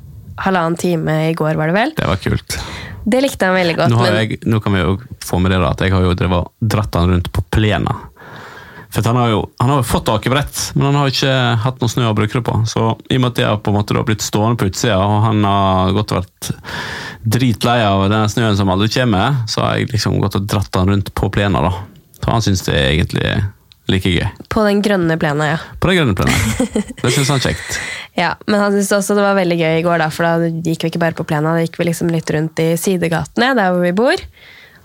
halvannen 0.46 0.78
time 0.78 1.18
i 1.32 1.34
går, 1.38 1.58
var 1.58 1.72
det 1.72 1.78
vel. 1.80 1.94
Det 1.98 2.08
var 2.08 2.22
kult. 2.22 2.58
Det 3.04 3.18
likte 3.20 3.46
han 3.48 3.58
veldig 3.58 3.76
godt. 3.76 3.90
Nå, 3.90 4.06
jeg, 4.14 4.38
nå 4.46 4.62
kan 4.62 4.76
vi 4.76 4.82
jo 4.84 4.96
få 5.22 5.42
med 5.42 5.50
det 5.50 5.58
da, 5.58 5.72
at 5.74 5.82
jeg 5.82 5.94
har 5.94 6.06
jo 6.06 6.14
drevet 6.18 6.52
dratt 6.62 6.98
han 6.98 7.10
rundt 7.10 7.32
på 7.34 7.42
plena. 7.50 7.96
For 8.92 9.06
han 9.08 9.16
har 9.16 9.30
jo 9.32 9.40
han 9.58 9.70
har 9.72 9.80
jo 9.80 9.86
fått 9.88 10.10
akebrett, 10.12 10.58
men 10.74 10.90
han 10.90 10.98
har 11.00 11.12
ikke 11.12 11.32
hatt 11.62 11.80
noe 11.80 11.92
snø 11.92 12.10
å 12.10 12.16
bruke 12.16 12.36
det 12.38 12.44
på. 12.44 12.58
Så 12.68 12.82
i 13.08 13.16
og 13.16 13.22
med 13.24 13.30
at 13.32 13.40
jeg 13.40 13.48
har 13.48 13.62
på 13.64 13.72
en 13.72 13.78
måte 13.78 14.04
blitt 14.04 14.24
stående 14.24 14.60
på 14.60 14.68
utsida, 14.68 14.98
og 15.00 15.24
han 15.24 15.40
har 15.48 15.94
godt 15.96 16.12
vært 16.18 16.52
dritlei 17.22 17.78
av 17.86 18.04
den 18.12 18.28
snøen 18.28 18.58
som 18.58 18.70
aldri 18.72 18.90
kommer, 18.92 19.42
så 19.48 19.64
har 19.64 19.80
jeg 19.80 19.92
liksom 19.94 20.20
gått 20.20 20.36
og 20.36 20.46
dratt 20.50 20.76
han 20.76 20.92
rundt 20.92 21.12
på 21.16 21.30
plena. 21.32 21.64
da. 21.64 21.72
Så 22.20 22.30
han 22.30 22.44
syns 22.44 22.64
det 22.68 22.76
er 22.76 22.90
egentlig 22.92 23.26
like 23.90 24.12
gøy. 24.12 24.28
På 24.52 24.62
den 24.66 24.82
grønne 24.84 25.16
plena, 25.18 25.52
ja. 25.54 25.58
På 25.80 25.90
den 25.90 25.98
grønne 25.98 26.14
plena. 26.18 26.32
Det 27.02 27.10
syns 27.16 27.32
han 27.32 27.42
kjekt. 27.42 27.78
ja. 28.18 28.34
Men 28.46 28.60
han 28.60 28.74
syntes 28.76 28.92
også 28.94 29.16
det 29.18 29.24
var 29.24 29.38
veldig 29.40 29.58
gøy 29.58 29.78
i 29.80 29.84
går, 29.86 30.02
da, 30.04 30.10
for 30.12 30.28
da 30.28 30.50
gikk 30.68 30.84
vi 30.84 30.92
ikke 30.92 31.02
bare 31.02 31.16
på 31.18 31.26
plena, 31.28 31.56
da 31.56 31.64
gikk 31.64 31.80
vi 31.80 31.88
liksom 31.88 32.12
litt 32.12 32.30
rundt 32.34 32.60
i 32.62 32.74
sidegatene 32.78 33.54
der 33.58 33.72
hvor 33.72 33.82
vi 33.82 33.94
bor. 33.96 34.26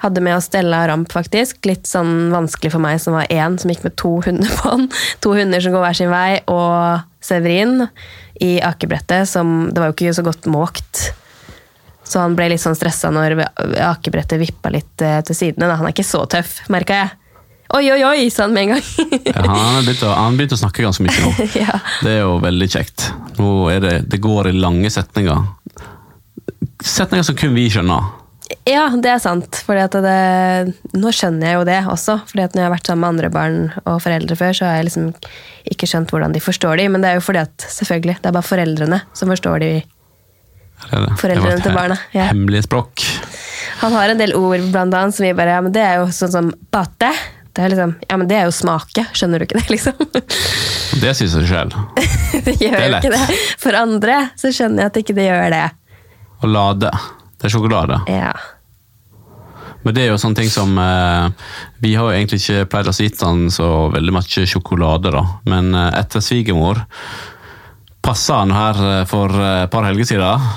Hadde 0.03 0.21
med 0.21 0.37
oss 0.37 0.49
Stella 0.51 0.83
Ramp, 0.87 1.11
faktisk. 1.13 1.59
Litt 1.65 1.87
sånn 1.89 2.29
vanskelig 2.33 2.73
for 2.75 2.83
meg 2.83 2.99
som 3.01 3.17
var 3.17 3.29
én, 3.33 3.57
som 3.57 3.71
gikk 3.71 3.85
med 3.87 3.97
to 3.97 4.17
hunder 4.25 4.57
på 4.59 4.73
den. 4.73 4.89
To 5.25 5.33
hunder 5.37 5.63
som 5.63 5.73
går 5.73 5.85
hver 5.87 5.97
sin 5.97 6.11
vei, 6.13 6.39
og 6.51 7.05
Severin 7.23 7.87
i 8.39 8.57
akebrettet, 8.61 9.25
som 9.29 9.71
Det 9.73 9.81
var 9.81 9.89
jo 9.89 9.97
ikke 9.97 10.13
så 10.13 10.25
godt 10.25 10.45
måkt. 10.53 11.07
Så 12.07 12.21
han 12.23 12.37
ble 12.37 12.51
litt 12.53 12.63
sånn 12.63 12.77
stressa 12.77 13.09
når 13.11 13.41
akebrettet 13.83 14.39
vippa 14.39 14.71
litt 14.71 15.01
eh, 15.03 15.19
til 15.27 15.35
sidene. 15.35 15.73
Han 15.75 15.89
er 15.89 15.95
ikke 15.95 16.07
så 16.07 16.23
tøff, 16.29 16.61
merka 16.71 17.01
jeg. 17.01 17.15
Oi, 17.75 17.83
oi, 17.91 17.99
oi, 18.07 18.29
sa 18.31 18.45
han 18.45 18.53
med 18.55 18.63
en 18.63 18.77
gang. 18.77 18.85
Ja, 19.27 19.41
han 19.43 19.73
har 19.75 19.81
begynt 19.83 20.05
å, 20.07 20.13
han 20.15 20.37
snakke 20.61 20.85
ganske 20.85 21.03
mye 21.03 21.17
nå. 21.19 21.33
ja. 21.65 21.81
Det 22.05 22.13
er 22.13 22.21
jo 22.21 22.37
veldig 22.39 22.69
kjekt. 22.71 23.09
Nå 23.41 23.49
det, 23.83 23.97
det 24.07 24.21
går 24.23 24.53
i 24.53 24.55
lange 24.55 24.91
setninger. 24.93 25.43
Setninger 26.79 27.27
som 27.27 27.35
kun 27.35 27.57
vi 27.57 27.67
skjønner. 27.73 28.07
Ja, 28.67 28.87
det 28.95 29.09
er 29.11 29.19
sant. 29.23 29.59
Fordi 29.67 29.83
at 29.83 29.95
det, 30.03 30.75
nå 30.95 31.11
skjønner 31.15 31.49
jeg 31.49 31.59
jo 31.59 31.67
det 31.67 31.77
også. 31.91 32.17
Fordi 32.29 32.45
at 32.45 32.55
når 32.55 32.63
jeg 32.63 32.67
har 32.69 32.75
vært 32.75 32.89
sammen 32.91 33.03
med 33.03 33.13
andre 33.15 33.31
barn 33.33 33.59
og 33.83 33.99
foreldre 34.03 34.37
før, 34.39 34.55
så 34.55 34.69
har 34.69 34.79
jeg 34.79 34.89
liksom 34.89 35.09
ikke 35.73 35.89
skjønt 35.89 36.13
hvordan 36.13 36.35
de 36.35 36.43
forstår 36.43 36.79
de. 36.79 36.87
Men 36.93 37.03
det 37.03 37.11
er 37.11 37.19
jo 37.19 37.25
fordi 37.27 37.43
at 37.43 37.67
selvfølgelig, 37.75 38.19
det 38.21 38.31
er 38.31 38.35
bare 38.37 38.47
foreldrene 38.47 39.01
som 39.17 39.33
forstår 39.33 39.63
de. 39.63 39.71
Det 40.77 40.99
det. 41.03 41.15
Foreldrene 41.19 41.63
til 41.65 41.73
barna, 41.73 41.97
ja. 42.13 42.27
Hemmelig 42.29 42.67
språk. 42.67 43.01
Han 43.81 43.95
har 43.97 44.13
en 44.13 44.21
del 44.21 44.35
ord 44.37 44.61
blant 44.71 44.93
annet 44.93 45.15
som 45.15 45.25
vi 45.25 45.33
bare 45.37 45.57
Ja, 45.57 45.63
men 45.65 45.73
det 45.73 45.83
er 45.83 45.99
jo 46.01 46.07
sånn 46.13 46.31
som 46.33 46.51
bate. 46.73 47.09
Det 47.57 47.65
er 47.65 47.73
liksom, 47.73 47.95
ja, 48.05 48.17
men 48.21 48.29
det 48.29 48.37
er 48.37 48.45
jo 48.45 48.53
smake. 48.53 49.07
Skjønner 49.17 49.41
du 49.41 49.47
ikke 49.47 49.57
det, 49.57 49.65
liksom? 49.73 49.97
Det 51.01 51.13
sier 51.17 51.31
seg 51.33 51.47
selv. 51.49 51.73
det 52.45 52.53
gjør 52.61 52.77
Det 52.77 52.85
jo 52.85 52.99
ikke 53.01 53.13
det. 53.15 53.39
For 53.59 53.77
andre 53.77 54.19
så 54.37 54.53
skjønner 54.53 54.85
jeg 54.85 54.93
at 54.93 54.99
ikke 55.01 55.15
det 55.17 55.25
gjør 55.25 55.47
det. 55.55 55.63
Å 56.37 56.51
lade. 56.53 56.91
Det 57.37 57.47
er 57.47 57.53
sjokolade. 57.53 58.01
Ja. 58.09 58.33
Men 59.83 59.95
det 59.95 60.03
er 60.03 60.11
jo 60.11 60.19
sånne 60.19 60.41
ting 60.41 60.49
som 60.51 60.73
eh, 60.81 61.27
Vi 61.83 61.93
har 61.95 62.09
jo 62.09 62.15
egentlig 62.17 62.41
ikke 62.41 62.65
pleid 62.73 62.89
å 62.89 62.95
spise 62.95 63.29
så 63.53 63.67
veldig 63.93 64.13
mye 64.15 64.47
sjokolade, 64.49 65.13
da. 65.13 65.23
Men 65.47 65.73
eh, 65.75 65.91
etter 66.01 66.23
svigermor 66.23 66.81
passa 68.07 68.41
han 68.41 68.55
her 68.55 68.81
eh, 68.85 69.03
for 69.09 69.31
eh, 69.35 69.65
et 69.65 69.71
par 69.71 69.87
helger 69.87 70.07
siden. 70.07 70.49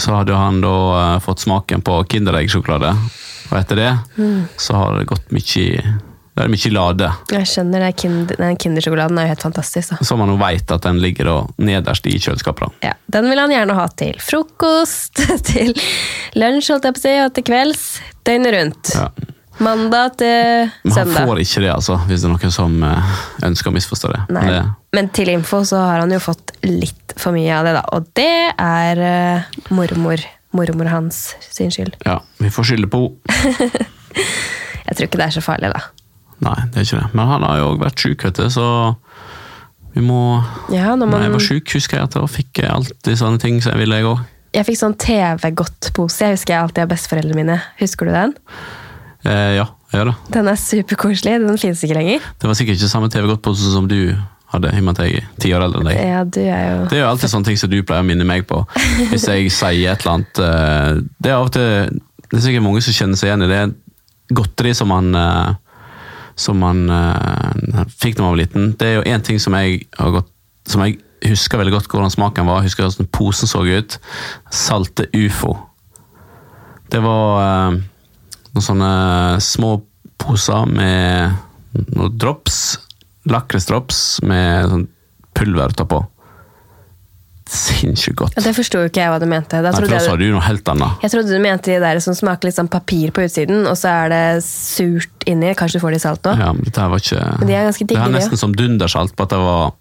Så 0.00 0.14
hadde 0.16 0.36
han 0.36 0.62
da 0.64 0.76
eh, 0.98 1.16
fått 1.24 1.44
smaken 1.44 1.84
på 1.84 1.98
Kinderegg-sjokolade. 2.12 2.94
Og 3.50 3.58
etter 3.58 3.80
det 3.80 3.90
så 4.62 4.78
har 4.78 4.98
det 4.98 5.08
gått 5.10 5.32
mye 5.34 5.96
Det 6.36 6.44
er 6.44 6.50
mye 6.52 6.70
lade. 6.72 7.08
Jeg 7.34 7.48
skjønner 7.50 7.82
det. 7.84 7.88
Kind, 8.00 8.30
den 8.38 8.56
Kindersjokoladen 8.62 9.18
er 9.18 9.26
jo 9.26 9.32
helt 9.34 9.42
fantastisk. 9.44 9.90
da. 9.90 9.98
Så 10.06 10.16
man 10.16 10.30
jo 10.30 10.36
veit 10.40 10.70
at 10.72 10.84
den 10.86 11.00
ligger 11.02 11.28
og 11.32 11.50
nederst 11.60 12.06
i 12.06 12.14
kjøleskapet. 12.22 12.70
Ja, 12.86 12.94
Den 13.10 13.26
vil 13.28 13.40
han 13.42 13.50
gjerne 13.52 13.74
ha 13.76 13.88
til 13.98 14.16
frokost, 14.22 15.20
til 15.50 15.74
lunsj 16.38 16.70
holdt 16.72 16.86
jeg 16.88 16.96
på 16.96 17.02
å 17.02 17.04
si, 17.04 17.16
og 17.26 17.34
til 17.36 17.46
kvelds. 17.50 17.84
Døgnet 18.24 18.54
rundt. 18.56 18.94
Ja. 18.94 19.08
Mandag 19.60 20.14
til 20.22 20.70
søndag. 20.86 21.10
Men 21.10 21.16
han 21.18 21.28
får 21.28 21.40
ikke 21.42 21.60
det, 21.66 21.72
altså, 21.74 21.98
hvis 22.08 22.22
det 22.22 22.28
er 22.30 22.32
noen 22.32 22.54
som 22.54 22.78
eh, 22.86 23.10
ønsker 23.50 23.68
å 23.68 23.74
misforstå 23.76 24.12
det. 24.14 24.20
Nei. 24.32 24.44
det 24.54 24.62
Men 24.96 25.10
til 25.12 25.28
info 25.34 25.60
så 25.68 25.82
har 25.84 26.00
han 26.00 26.14
jo 26.14 26.20
fått 26.24 26.54
litt 26.64 27.12
for 27.20 27.36
mye 27.36 27.58
av 27.58 27.66
det, 27.68 27.74
da. 27.76 27.82
Og 27.98 28.06
det 28.16 28.30
er 28.56 29.02
eh, 29.04 29.58
mormor. 29.74 30.22
Mormor 30.56 30.88
hans 30.90 31.18
sin 31.50 31.68
skyld. 31.70 31.98
ja, 32.06 32.16
vi 32.40 32.48
får 32.50 32.70
skylde 32.72 32.88
på 32.90 33.04
henne. 33.28 33.84
Jeg 34.90 34.96
tror 34.96 35.06
ikke 35.06 35.20
det 35.20 35.26
er 35.28 35.34
så 35.36 35.42
farlig, 35.44 35.68
da. 35.70 35.82
Nei, 36.40 36.56
det 36.72 36.80
er 36.80 36.86
ikke 36.86 37.00
det. 37.02 37.08
Men 37.14 37.28
han 37.28 37.42
har 37.44 37.58
jo 37.60 37.68
også 37.74 37.82
vært 37.84 38.04
syk, 38.04 38.24
vet 38.24 38.38
du, 38.40 38.46
så 38.54 38.66
vi 39.94 40.00
må 40.06 40.20
Ja, 40.72 40.94
når 40.96 41.06
Når 41.10 41.22
jeg 41.26 41.32
var 41.34 41.44
syk, 41.46 41.72
husker 41.74 41.98
jeg 41.98 42.08
at 42.08 42.14
jeg 42.16 42.30
fikk 42.36 42.62
alltid 42.70 43.18
sånne 43.20 43.40
ting 43.42 43.58
som 43.62 43.74
jeg 43.74 43.82
ville, 43.82 43.96
jeg 44.00 44.06
òg. 44.08 44.20
jeg 44.54 44.66
fikk 44.66 44.78
sånn 44.80 44.96
TV-godtpose. 44.98 46.24
Jeg 46.24 46.38
husker 46.38 46.54
jeg 46.54 46.62
alltid 46.64 46.82
av 46.84 46.90
besteforeldrene 46.94 47.38
mine. 47.42 47.56
Husker 47.80 48.08
du 48.08 48.12
den? 48.14 48.34
Eh, 49.26 49.56
ja, 49.58 49.66
jeg 49.92 49.98
gjør 50.00 50.10
det. 50.12 50.16
Den 50.34 50.48
er 50.48 50.58
superkoselig. 50.62 51.38
Den 51.44 51.58
finnes 51.60 51.82
ikke 51.84 51.98
lenger. 51.98 52.28
Det 52.40 52.48
var 52.48 52.58
sikkert 52.58 52.78
ikke 52.80 52.88
samme 52.92 53.10
TV-godtpose 53.12 53.72
som 53.74 53.88
du 53.90 53.98
hadde, 54.50 54.70
i 54.74 54.80
og 54.80 54.86
med 54.88 54.98
at 54.98 55.04
jeg 55.06 55.20
er 55.20 55.26
ti 55.42 55.52
år 55.54 55.62
eldre 55.66 55.82
enn 55.82 55.90
deg. 55.90 55.98
Ja, 56.08 56.22
du 56.24 56.40
er 56.42 56.62
jo 56.70 56.78
Det 56.90 56.96
er 56.98 57.02
jo 57.04 57.10
alltid 57.12 57.30
sånne 57.34 57.46
ting 57.50 57.58
som 57.60 57.70
du 57.70 57.76
pleier 57.86 58.02
å 58.02 58.08
minne 58.08 58.26
meg 58.26 58.46
på. 58.50 58.62
Hvis 59.12 59.28
jeg 59.28 59.50
sier 59.54 59.92
et 59.92 60.02
eller 60.06 60.16
annet 60.16 60.40
eh, 60.46 61.02
Det 61.22 61.30
er 61.34 61.52
til 61.54 62.00
Det 62.30 62.38
er 62.38 62.46
sikkert 62.48 62.64
mange 62.66 62.82
som 62.82 62.96
kjenner 62.96 63.18
seg 63.20 63.30
igjen 63.30 63.44
i 63.46 63.50
det. 63.50 63.60
Godteri 64.34 64.72
som 64.74 64.90
man 64.90 65.14
eh, 65.14 65.52
som 66.38 66.60
man 66.62 66.84
uh, 66.90 67.86
fikk 68.00 68.18
da 68.18 68.24
man 68.24 68.34
var 68.34 68.42
liten. 68.42 68.74
Det 68.78 68.88
er 68.88 68.98
jo 68.98 69.08
én 69.08 69.24
ting 69.24 69.40
som 69.42 69.56
jeg 69.58 69.86
gått 69.96 70.30
som 70.70 70.84
jeg 70.84 70.98
husker 71.26 71.60
veldig 71.60 71.74
godt 71.74 71.90
hvordan 71.90 72.12
smaken 72.12 72.48
var. 72.48 72.60
Jeg 72.60 72.70
husker 72.70 72.86
hvordan 72.86 73.10
posen 73.12 73.50
så 73.50 73.64
ut. 73.66 73.96
Salte 74.54 75.08
ufo. 75.16 75.56
Det 76.90 77.00
var 77.04 77.40
uh, 77.40 77.80
noen 78.50 78.66
sånne 78.66 78.92
små 79.44 79.76
poser 80.20 80.68
med 80.70 81.36
noen 81.94 82.16
drops. 82.18 82.78
Lakrisdrops 83.30 84.20
med 84.26 84.70
sånn 84.70 84.88
pulver 85.36 85.74
utapå. 85.74 86.02
Sinnssykt 87.50 88.14
godt. 88.20 88.36
Ja, 88.38 88.44
Det 88.46 88.52
forsto 88.54 88.84
ikke 88.86 89.02
jeg 89.02 89.10
hva 89.10 89.18
du 89.18 89.26
mente. 89.26 89.58
Nei, 89.58 89.72
for 89.74 89.90
da 89.90 89.98
sa 89.98 90.12
jeg, 90.14 90.20
du 90.22 90.36
noe 90.36 90.44
helt 90.46 90.68
annet. 90.70 91.02
jeg 91.02 91.10
trodde 91.14 91.34
du 91.34 91.42
mente 91.42 91.72
de 91.72 91.80
der 91.82 91.98
som 92.04 92.14
smaker 92.14 92.46
litt 92.46 92.58
sånn 92.58 92.70
papir 92.70 93.10
på 93.16 93.24
utsiden, 93.26 93.64
og 93.66 93.74
så 93.78 93.90
er 94.04 94.12
det 94.12 94.22
surt 94.46 95.26
inni. 95.26 95.50
Kanskje 95.58 95.80
du 95.80 95.82
får 95.82 95.96
det 95.96 95.98
i 95.98 96.04
salt 96.04 96.28
nå? 96.28 96.36
Ja, 96.38 96.52
men 96.54 96.62
dette 96.68 96.86
var 96.92 97.02
ikke 97.02 97.24
Men 97.40 97.50
de 97.50 97.56
er 97.58 97.66
ganske 97.66 97.86
digge, 97.86 97.98
Det 97.98 98.06
er 98.06 98.18
nesten 98.20 98.38
som 98.40 98.54
dundersalt, 98.54 99.16
på 99.18 99.26
at 99.26 99.34
det 99.34 99.40
var 99.42 99.72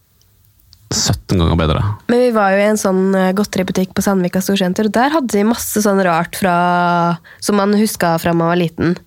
17 0.90 1.38
ganger 1.38 1.60
bedre. 1.60 1.84
Men 2.10 2.24
vi 2.24 2.32
var 2.34 2.56
jo 2.56 2.64
i 2.64 2.68
en 2.72 2.80
sånn 2.82 3.04
eh, 3.14 3.30
godteributikk 3.38 3.94
på 3.94 4.02
Sandvika 4.02 4.42
Storsenter, 4.42 4.90
og 4.90 4.96
der 4.98 5.14
hadde 5.14 5.30
de 5.36 5.46
masse 5.46 5.84
sånn 5.86 6.02
rart 6.06 6.40
fra, 6.42 6.56
som 7.46 7.60
man 7.62 7.78
huska 7.78 8.16
fra 8.18 8.34
man 8.34 8.50
var 8.50 8.58
liten. 8.58 8.98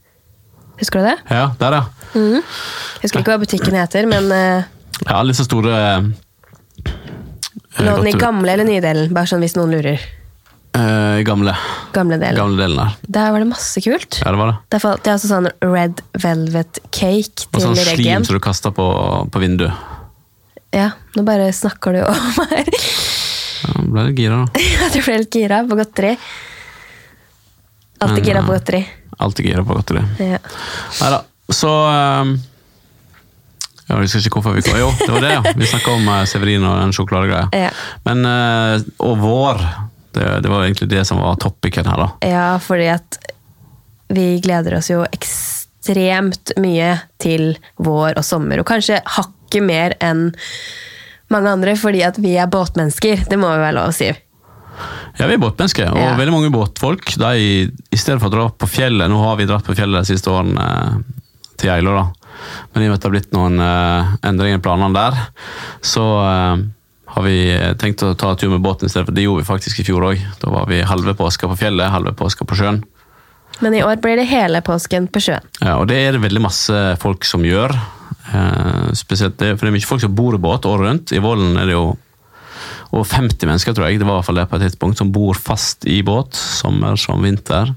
Husker 0.78 1.02
du 1.02 1.10
det? 1.10 1.16
Ja, 1.34 1.48
der, 1.58 1.80
ja. 1.80 1.82
Jeg 2.14 3.02
husker 3.02 3.24
ikke 3.24 3.34
hva 3.34 3.42
butikken 3.42 3.74
heter, 3.74 4.06
men 4.10 4.30
uh, 4.30 4.62
Ja, 5.02 5.18
alle 5.18 5.34
disse 5.34 5.48
store 5.48 5.74
eh, 7.78 7.86
den 7.86 8.10
i 8.10 8.16
gamle 8.18 8.52
eller 8.52 8.68
nye 8.68 8.82
delen, 8.84 9.12
bare 9.14 9.30
sånn 9.30 9.44
hvis 9.44 9.56
noen 9.58 9.72
lurer. 9.76 10.02
Uh, 10.72 11.20
gamle, 11.28 11.52
Gamle 11.92 12.16
delen. 12.16 12.38
gamle 12.38 12.56
delen 12.56 12.78
der. 12.80 12.92
Der 13.12 13.32
var 13.34 13.42
det 13.44 13.48
masse 13.50 13.80
kult. 13.84 14.22
Ja, 14.22 14.30
det 14.32 14.38
var 14.40 14.52
det. 14.52 14.56
Det 14.72 14.78
er 14.80 15.12
altså 15.12 15.28
sånn 15.28 15.48
red 15.60 16.00
velvet 16.22 16.80
cake 16.88 17.44
til 17.44 17.50
Og 17.52 17.60
sånn 17.66 17.76
sånn 17.76 17.98
slim 17.98 18.24
som 18.24 18.38
du 18.38 18.40
kasta 18.40 18.72
på, 18.72 18.86
på 19.28 19.42
vinduet. 19.42 19.90
Ja, 20.72 20.94
nå 21.12 21.26
bare 21.28 21.50
snakker 21.52 21.98
du 21.98 22.00
om 22.06 22.46
her. 22.54 22.72
Ja, 23.62 23.82
ble 23.84 24.06
litt 24.08 24.22
gira, 24.24 24.40
da. 24.46 24.64
At 24.86 24.96
du 24.96 25.02
ble 25.04 25.18
litt 25.20 25.38
gira 25.42 25.60
på 25.68 25.76
godteri. 25.76 26.14
Alltid 28.02 28.26
gira 28.26 28.40
på 28.42 28.54
ja. 28.54 28.56
godteri. 28.56 28.80
Alltid 29.22 29.46
gira 29.46 29.66
på 29.68 29.76
godteri. 29.76 30.06
Ja. 30.24 30.40
Nei 31.02 31.10
da. 31.12 31.20
Så 31.52 31.70
eh, 31.92 32.32
Ja, 33.92 33.98
jeg 34.00 34.08
husker 34.08 34.24
ikke 34.24 34.38
hvorfor 34.40 34.54
vi 34.56 34.62
kom 34.64 34.78
Jo, 34.80 34.88
det 34.96 35.10
var 35.12 35.20
det, 35.26 35.32
ja. 35.36 35.42
Vi 35.60 35.66
snakka 35.68 35.92
om 35.98 36.06
eh, 36.08 36.22
Severin 36.30 36.64
og 36.64 36.78
den 36.80 36.94
sjokoladegreia. 36.96 37.48
Ja. 37.52 37.70
Men 38.08 38.24
eh, 38.24 38.86
Og 39.04 39.18
vår. 39.20 39.60
Det, 40.16 40.24
det 40.44 40.48
var 40.52 40.64
egentlig 40.64 40.88
det 40.92 41.02
som 41.08 41.20
var 41.20 41.36
topicen 41.40 41.86
her, 41.88 42.00
da. 42.06 42.08
ja, 42.28 42.46
fordi 42.60 42.88
at 42.92 43.16
vi 44.12 44.26
gleder 44.44 44.74
oss 44.76 44.90
jo 44.92 44.98
ekstremt 45.08 46.52
mye 46.60 46.90
til 47.22 47.54
vår 47.80 48.18
og 48.20 48.26
sommer, 48.26 48.60
og 48.60 48.68
kanskje 48.68 48.98
hakket 49.08 49.64
mer 49.64 49.94
enn 50.04 50.26
mange 51.32 51.48
andre, 51.48 51.72
fordi 51.80 52.02
at 52.04 52.18
vi 52.20 52.34
er 52.36 52.50
båtmennesker. 52.52 53.24
Det 53.30 53.38
må 53.40 53.48
vi 53.54 53.62
være 53.64 53.76
lov 53.78 53.88
å 53.88 53.96
si. 53.96 54.10
Ja, 55.16 55.26
vi 55.28 55.38
er 55.38 55.40
båtmennesker, 55.40 55.88
og 55.94 55.96
Ja. 56.02 56.12
veldig 56.20 56.34
mange 56.34 56.52
båtfolk. 56.52 57.14
De, 57.16 57.32
I 57.72 57.96
stedet 58.00 58.20
for 58.20 58.28
å 58.28 58.34
dra 58.36 58.44
på 58.52 58.68
fjellet 58.68 59.08
Nå 59.12 59.16
har 59.24 59.36
vi 59.40 59.48
dratt 59.48 59.64
på 59.64 59.74
fjellet 59.76 60.04
de 60.04 60.12
siste 60.12 60.28
årene 60.32 60.60
eh, 60.60 61.00
til 61.56 61.72
Geilo, 61.72 61.96
da. 61.96 62.04
Men 62.72 62.82
i 62.82 62.86
og 62.86 62.92
med 62.92 62.98
at 62.98 63.02
det 63.02 63.08
har 63.08 63.16
blitt 63.16 63.34
noen 63.36 63.58
uh, 63.62 64.14
endringer 64.28 64.60
i 64.60 64.64
planene 64.64 64.96
der, 64.96 65.18
så 65.84 66.06
uh, 66.22 66.62
har 67.12 67.26
vi 67.26 67.36
tenkt 67.80 68.04
å 68.06 68.14
ta 68.18 68.32
tur 68.40 68.54
med 68.54 68.64
båten 68.64 68.88
i 68.88 68.92
stedet. 68.92 69.08
for 69.08 69.16
Det 69.16 69.26
gjorde 69.26 69.44
vi 69.44 69.50
faktisk 69.50 69.82
i 69.82 69.86
fjor 69.86 70.08
òg. 70.08 70.22
Da 70.40 70.52
var 70.52 70.70
vi 70.70 70.80
halve 70.86 71.14
påska 71.18 71.50
på 71.50 71.58
fjellet, 71.60 71.92
halve 71.92 72.14
påska 72.16 72.48
på 72.48 72.56
sjøen. 72.56 72.80
Men 73.60 73.74
i 73.76 73.82
år 73.84 74.00
blir 74.02 74.16
det 74.16 74.30
hele 74.30 74.62
påsken 74.64 75.10
på 75.12 75.20
sjøen. 75.22 75.44
Ja, 75.60 75.76
og 75.76 75.90
det 75.90 75.98
er 76.00 76.16
det 76.16 76.22
veldig 76.24 76.42
masse 76.42 76.78
folk 77.02 77.26
som 77.28 77.44
gjør. 77.46 77.74
Eh, 78.32 78.92
spesielt 78.96 79.36
det, 79.38 79.56
for 79.56 79.66
det 79.66 79.72
er 79.72 79.76
mye 79.76 79.88
folk 79.88 80.02
som 80.04 80.14
bor 80.16 80.36
i 80.36 80.40
båt 80.40 80.66
året 80.68 80.88
rundt. 80.88 81.12
I 81.12 81.20
Vollen 81.22 81.58
er 81.60 81.68
det 81.68 81.76
jo 81.76 81.92
over 82.92 83.08
50 83.08 83.48
mennesker, 83.48 83.76
tror 83.76 83.88
jeg, 83.88 84.00
det 84.00 84.08
var 84.08 84.18
i 84.18 84.20
hvert 84.20 84.28
fall 84.28 84.40
det 84.40 84.48
på 84.50 84.58
et 84.58 84.66
tidspunkt, 84.66 85.00
som 85.00 85.12
bor 85.12 85.38
fast 85.38 85.86
i 85.88 86.00
båt, 86.04 86.36
sommer 86.36 86.98
som 87.00 87.22
vinter. 87.24 87.72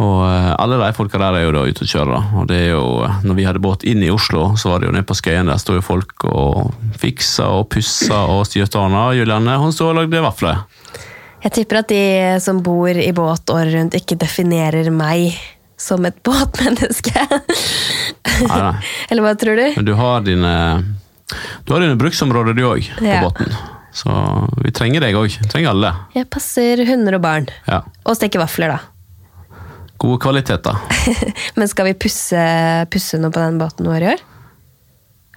Og 0.00 0.22
eh, 0.24 0.54
alle 0.56 0.78
de 0.80 0.92
folka 0.96 1.18
der 1.20 1.36
er 1.36 1.42
jo 1.44 1.52
da 1.52 1.62
ute 1.68 1.84
og 1.84 1.90
kjører. 1.90 2.12
da. 2.14 2.40
Og 2.40 2.46
det 2.48 2.56
er 2.62 2.70
jo, 2.72 2.84
når 3.28 3.34
vi 3.36 3.44
hadde 3.44 3.60
båt 3.62 3.84
inn 3.84 4.02
i 4.02 4.10
Oslo, 4.10 4.54
så 4.56 4.70
var 4.72 4.80
det 4.80 4.88
jo 4.88 4.94
nede 4.96 5.04
på 5.06 5.14
Skøyen, 5.18 5.50
der 5.52 5.60
sto 5.60 5.74
jo 5.76 5.82
folk 5.84 6.24
og 6.30 6.72
fiksa 6.98 7.50
og 7.58 7.68
pussa 7.74 8.22
og 8.32 8.46
styrte 8.48 8.80
Anna. 8.80 9.10
Julianne 9.16 9.58
hun 9.60 9.72
sto 9.76 9.90
og 9.90 9.98
lagde 10.00 10.22
vafler. 10.24 10.62
Jeg 11.42 11.52
tipper 11.58 11.80
at 11.82 11.90
de 11.90 12.02
som 12.40 12.60
bor 12.62 12.88
i 12.88 13.10
båt 13.12 13.50
året 13.50 13.74
rundt, 13.74 13.96
ikke 13.98 14.16
definerer 14.16 14.88
meg 14.94 15.34
som 15.82 16.04
et 16.06 16.18
båtmenneske. 16.26 17.12
Nei, 17.26 18.46
nei. 18.48 18.74
Eller 19.10 19.24
hva 19.26 19.34
tror 19.38 19.58
du? 19.58 19.64
Men 19.76 19.88
du 19.88 19.92
har 19.98 20.22
dine, 20.24 20.54
du 21.66 21.74
har 21.74 21.82
dine 21.84 21.98
bruksområder, 22.00 22.54
du 22.56 22.62
òg, 22.70 22.88
på 22.98 23.06
Ja. 23.10 23.20
båten. 23.26 23.52
Så 23.92 24.08
vi 24.64 24.70
trenger 24.72 25.02
deg 25.04 25.18
òg. 25.20 25.34
Trenger 25.52 25.74
alle. 25.74 25.90
Jeg 26.16 26.24
passer 26.32 26.80
hunder 26.88 27.18
og 27.18 27.24
barn. 27.26 27.50
Ja. 27.68 27.82
Og 28.08 28.16
steker 28.16 28.40
vafler, 28.40 28.72
da. 28.72 28.78
Gode 30.02 30.18
kvaliteter. 30.24 30.78
Men 31.58 31.70
skal 31.70 31.86
vi 31.92 31.94
pusse, 32.02 32.42
pusse 32.90 33.20
noe 33.22 33.30
på 33.34 33.38
den 33.42 33.60
båten 33.60 33.86
vår 33.86 34.02
i 34.02 34.08
år? 34.16 34.24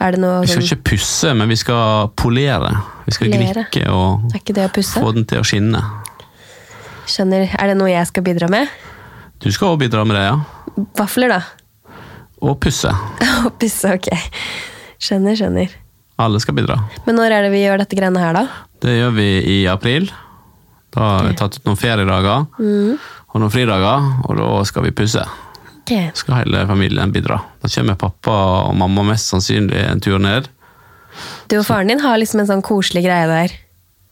Er 0.01 0.15
det 0.15 0.19
noe 0.23 0.41
Vi 0.43 0.49
skal 0.51 0.63
sånn 0.63 0.65
ikke 0.73 0.89
pusse, 0.89 1.29
men 1.37 1.47
vi 1.47 1.55
skal 1.55 2.09
polere. 2.19 2.67
Vi 3.05 3.13
skal 3.15 3.29
Polere. 3.31 3.61
glikke 3.71 3.85
og 3.95 4.89
få 4.91 5.13
den 5.15 5.23
til 5.29 5.39
å 5.39 5.45
skinne. 5.47 5.79
Skjønner. 7.07 7.45
Er 7.55 7.71
det 7.71 7.77
noe 7.79 7.93
jeg 7.93 8.09
skal 8.09 8.25
bidra 8.25 8.49
med? 8.51 8.67
Du 9.39 9.47
skal 9.55 9.69
også 9.71 9.79
bidra 9.85 10.03
med 10.03 10.17
det, 10.17 10.25
ja. 10.25 10.83
Vafler, 10.99 11.31
da. 11.37 11.39
Og 12.43 12.57
pusse. 12.59 12.91
og 13.45 13.53
pusse, 13.61 13.93
ok. 13.95 14.09
Skjønner, 14.99 15.37
skjønner. 15.39 15.71
Alle 16.19 16.39
skal 16.43 16.57
bidra. 16.59 16.75
Men 17.07 17.15
når 17.21 17.37
er 17.37 17.47
det 17.47 17.53
vi 17.55 17.63
gjør 17.63 17.85
dette 17.85 17.95
greiene 17.99 18.19
her, 18.23 18.35
da? 18.35 18.45
Det 18.83 18.97
gjør 18.97 19.15
vi 19.15 19.29
i 19.53 19.57
april. 19.71 20.09
Da 20.95 21.07
har 21.07 21.29
vi 21.29 21.37
tatt 21.39 21.55
ut 21.59 21.65
noen 21.67 21.79
feriedager 21.79 22.45
Mm. 22.59 22.97
Og 23.35 23.41
noen 23.43 23.51
fridager, 23.51 24.05
og 24.23 24.37
da 24.39 24.49
skal 24.67 24.85
vi 24.87 24.93
pusse. 24.95 25.23
Okay. 25.83 26.07
Skal 26.17 26.39
hele 26.39 26.63
familien 26.69 27.11
bidra. 27.13 27.41
Da 27.61 27.69
kommer 27.69 27.99
pappa 27.99 28.35
og 28.69 28.77
mamma 28.79 29.03
mest 29.11 29.29
sannsynlig 29.33 29.83
en 29.83 30.01
tur 30.01 30.17
ned. 30.23 30.47
Du 31.51 31.59
og 31.59 31.67
faren 31.67 31.91
din 31.91 32.01
har 32.01 32.17
liksom 32.17 32.41
en 32.41 32.49
sånn 32.49 32.63
koselig 32.65 33.03
greie 33.05 33.27
der. 33.29 33.53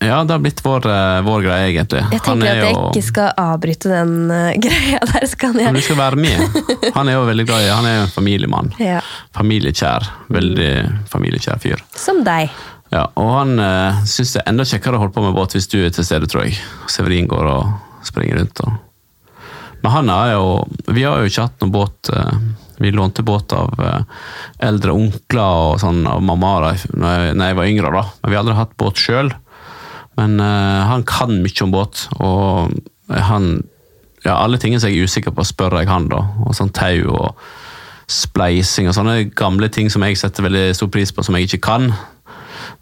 Ja, 0.03 0.19
det 0.27 0.35
har 0.35 0.41
blitt 0.43 0.59
vår, 0.63 0.85
eh, 0.91 1.21
vår 1.23 1.41
greie, 1.45 1.69
egentlig. 1.71 2.01
Jeg 2.11 2.23
tenker 2.25 2.49
at 2.51 2.59
jeg 2.59 2.75
ikke 2.75 3.03
skal 3.07 3.31
avbryte 3.39 3.89
den 3.89 4.13
eh, 4.35 4.59
greia 4.65 4.99
der, 4.99 5.27
så 5.31 5.39
kan 5.39 5.55
Men 5.55 5.79
du 5.79 5.81
skal 5.85 5.99
være 6.01 6.19
med. 6.19 6.59
Han 6.97 7.07
er 7.07 7.17
jo 7.17 7.25
veldig 7.29 7.45
glad 7.47 7.63
i 7.63 7.71
Han 7.71 7.87
er 7.87 7.95
jo 7.95 8.05
en 8.09 8.13
familiemann. 8.17 8.73
ja. 8.91 8.99
Familiekjær. 9.37 10.09
Veldig 10.35 10.71
familiekjær 11.11 11.63
fyr. 11.63 11.83
Som 11.95 12.25
deg. 12.27 12.51
Ja, 12.93 13.07
og 13.17 13.31
han 13.39 13.57
uh, 13.57 14.03
syns 14.05 14.35
det 14.35 14.43
er 14.43 14.51
enda 14.51 14.67
kjekkere 14.69 14.99
å 14.99 15.05
holde 15.05 15.15
på 15.15 15.23
med 15.23 15.33
båt 15.33 15.55
hvis 15.55 15.71
du 15.71 15.79
er 15.81 15.93
til 15.95 16.05
stede, 16.05 16.29
tror 16.29 16.45
jeg. 16.45 16.59
Severin 16.91 17.31
går 17.31 17.47
og 17.55 18.03
springer 18.05 18.43
rundt. 18.43 18.59
Og... 18.67 18.75
Men 19.83 19.91
han 19.91 20.11
er 20.13 20.33
jo 20.33 20.45
Vi 20.95 21.03
har 21.03 21.19
jo 21.19 21.29
ikke 21.29 21.47
hatt 21.47 21.63
noen 21.63 21.73
båt 21.75 22.11
eh, 22.13 22.37
Vi 22.79 22.91
lånte 22.95 23.25
båt 23.25 23.55
av 23.55 23.73
eh, 23.83 24.21
eldre 24.63 24.95
onkler 24.95 25.59
og 25.73 25.81
sånn 25.83 26.05
av 26.09 26.23
mamma 26.23 26.53
da 26.63 26.71
når 26.93 27.27
jeg, 27.31 27.57
var 27.59 27.69
yngre, 27.69 27.91
da. 27.93 28.03
Men 28.21 28.31
vi 28.31 28.37
har 28.37 28.43
aldri 28.43 28.57
hatt 28.57 28.77
båt 28.79 28.99
sjøl. 28.99 29.29
Men 30.19 30.35
uh, 30.41 30.85
han 30.89 31.05
kan 31.09 31.31
mye 31.41 31.63
om 31.65 31.71
båt, 31.73 32.03
og 32.21 32.73
han 33.09 33.47
ja, 34.23 34.35
Alle 34.35 34.59
tingene 34.61 34.79
som 34.79 34.91
jeg 34.91 35.01
er 35.01 35.09
usikker 35.09 35.33
på, 35.35 35.45
spør 35.47 35.79
jeg 35.79 35.89
han, 35.89 36.05
da. 36.11 36.21
Og 36.45 36.53
sånn 36.57 36.73
tau 36.75 37.15
og 37.15 37.41
spleising 38.11 38.89
og 38.91 38.95
sånne 38.97 39.31
gamle 39.35 39.69
ting 39.73 39.89
som 39.91 40.03
jeg 40.05 40.19
setter 40.19 40.45
veldig 40.45 40.67
stor 40.77 40.91
pris 40.93 41.11
på, 41.11 41.25
som 41.25 41.35
jeg 41.37 41.49
ikke 41.49 41.63
kan 41.65 41.89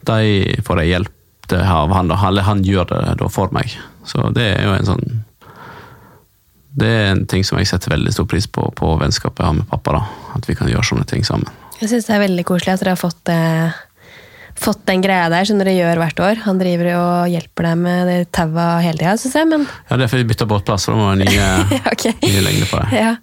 de 0.07 0.61
får 0.65 0.81
jeg 0.81 0.93
hjelp 0.95 1.17
av 1.57 1.91
han. 1.91 2.07
da. 2.07 2.19
Eller 2.27 2.47
han 2.47 2.63
gjør 2.63 2.87
det 2.91 3.01
da 3.19 3.27
for 3.31 3.51
meg. 3.55 3.73
Så 4.07 4.29
det 4.35 4.47
er 4.53 4.65
jo 4.65 4.75
en 4.75 4.87
sånn 4.87 5.05
Det 6.71 6.87
er 6.87 7.09
en 7.11 7.25
ting 7.27 7.43
som 7.43 7.59
jeg 7.59 7.67
setter 7.67 7.91
veldig 7.95 8.13
stor 8.15 8.27
pris 8.31 8.47
på 8.47 8.69
på 8.77 8.93
vennskapet 9.01 9.43
jeg 9.43 9.49
har 9.49 9.57
med 9.57 9.67
pappa. 9.69 9.97
da. 9.97 10.03
At 10.37 10.47
vi 10.47 10.55
kan 10.55 10.69
gjøre 10.71 10.87
sånne 10.87 11.07
ting 11.09 11.25
sammen. 11.27 11.49
Jeg 11.81 11.89
syns 11.91 12.07
det 12.07 12.15
er 12.15 12.23
veldig 12.27 12.45
koselig 12.47 12.75
at 12.75 12.83
dere 12.83 12.93
har 12.95 13.01
fått, 13.01 13.29
eh, 13.33 13.79
fått 14.61 14.85
den 14.85 15.01
greia 15.01 15.29
der 15.33 15.45
som 15.49 15.57
dere 15.59 15.73
gjør 15.73 15.97
hvert 15.97 16.19
år. 16.21 16.43
Han 16.45 16.59
driver 16.61 16.91
jo 16.91 16.99
og 17.01 17.31
hjelper 17.33 17.67
deg 17.71 17.77
med 17.77 18.07
det 18.07 18.19
taua 18.31 18.67
hele 18.85 19.01
tida, 19.01 19.17
syns 19.17 19.35
jeg, 19.35 19.47
men 19.49 19.67
Ja, 19.89 19.97
Det 19.97 20.03
er 20.05 20.11
fordi 20.13 20.23
vi 20.23 20.33
bytter 20.33 20.45
båtplass, 20.45 20.85
så 20.85 20.93
da 20.93 20.97
må 20.97 21.15
vi 21.15 21.25
ha 21.25 21.31
nye, 21.65 21.81
okay. 21.93 22.13
nye 22.21 22.45
lengder 22.45 22.69
på 22.69 22.83
det. 22.83 23.01
Ja. 23.01 23.15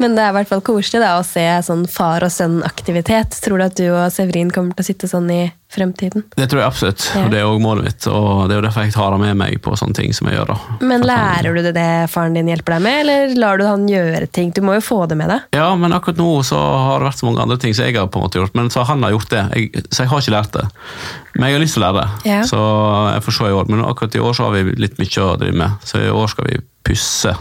Men 0.00 0.14
det 0.16 0.22
er 0.24 0.30
i 0.32 0.36
hvert 0.38 0.48
fall 0.48 0.62
koselig 0.64 1.00
da, 1.02 1.18
å 1.20 1.24
se 1.26 1.44
sånn 1.66 1.84
far 1.90 2.24
og 2.24 2.30
sønn-aktivitet. 2.32 3.36
Tror 3.44 3.58
du 3.60 3.64
at 3.64 3.76
du 3.76 3.88
og 3.92 4.06
Severin 4.12 4.50
kommer 4.50 4.72
til 4.76 4.82
å 4.84 4.86
sitte 4.88 5.08
sånn 5.10 5.28
i 5.30 5.42
fremtiden? 5.72 6.24
Det 6.36 6.48
tror 6.50 6.60
jeg 6.62 6.68
absolutt, 6.68 7.04
Ja. 7.14 7.24
og 7.24 7.30
det 7.32 7.38
er 7.40 7.46
òg 7.48 7.60
målet 7.64 7.84
mitt. 7.84 8.06
Og 8.08 8.48
det 8.48 8.56
er 8.56 8.60
jo 8.60 8.64
derfor 8.68 8.82
jeg 8.84 8.92
tar 8.92 9.10
han 9.12 9.20
med 9.20 9.36
meg 9.36 9.60
på 9.62 9.72
sånne 9.78 9.94
ting 9.94 10.12
som 10.12 10.28
jeg 10.28 10.36
gjør. 10.38 10.46
da. 10.52 10.56
Men 10.80 11.02
lærer 11.06 11.54
du 11.54 11.62
det 11.62 11.74
det 11.74 12.10
faren 12.12 12.34
din 12.34 12.48
hjelper 12.48 12.74
deg 12.76 12.82
med, 12.82 13.00
eller 13.06 13.34
lar 13.40 13.56
du 13.58 13.64
han 13.66 13.86
gjøre 13.88 14.26
ting? 14.32 14.50
Du 14.52 14.60
må 14.60 14.74
jo 14.74 14.80
få 14.84 15.06
det 15.08 15.16
med 15.16 15.28
deg. 15.28 15.40
Ja, 15.56 15.74
men 15.76 15.92
akkurat 15.92 16.16
nå 16.20 16.42
så 16.44 16.56
har 16.58 16.98
det 17.00 17.08
vært 17.12 17.20
så 17.22 17.26
mange 17.30 17.42
andre 17.42 17.56
ting 17.58 17.74
som 17.74 17.84
jeg 17.86 17.96
har 17.96 18.06
på 18.08 18.20
en 18.20 18.26
måte 18.28 18.40
gjort. 18.40 18.54
Men 18.54 18.68
så 18.70 18.84
han 18.84 19.02
har 19.02 19.12
gjort 19.12 19.28
det, 19.30 19.44
jeg, 19.56 19.84
så 19.90 20.02
jeg 20.04 20.08
har 20.12 20.20
ikke 20.20 20.36
lært 20.36 20.52
det. 20.52 20.66
Men 21.36 21.48
jeg 21.48 21.56
har 21.56 21.64
lyst 21.64 21.74
til 21.78 21.82
å 21.82 21.86
lære 21.92 22.02
det, 22.02 22.32
Ja. 22.32 22.42
så 22.42 22.60
jeg 23.14 23.22
får 23.22 23.32
se 23.38 23.44
i 23.44 23.56
år. 23.56 23.68
Men 23.68 23.84
akkurat 23.84 24.14
i 24.14 24.18
år 24.20 24.32
så 24.36 24.44
har 24.44 24.52
vi 24.52 24.76
litt 24.76 24.98
mye 24.98 25.24
å 25.24 25.38
drive 25.38 25.54
med, 25.56 25.70
så 25.84 26.00
i 26.04 26.10
år 26.12 26.28
skal 26.28 26.44
vi 26.50 26.58
pusse. 26.84 27.32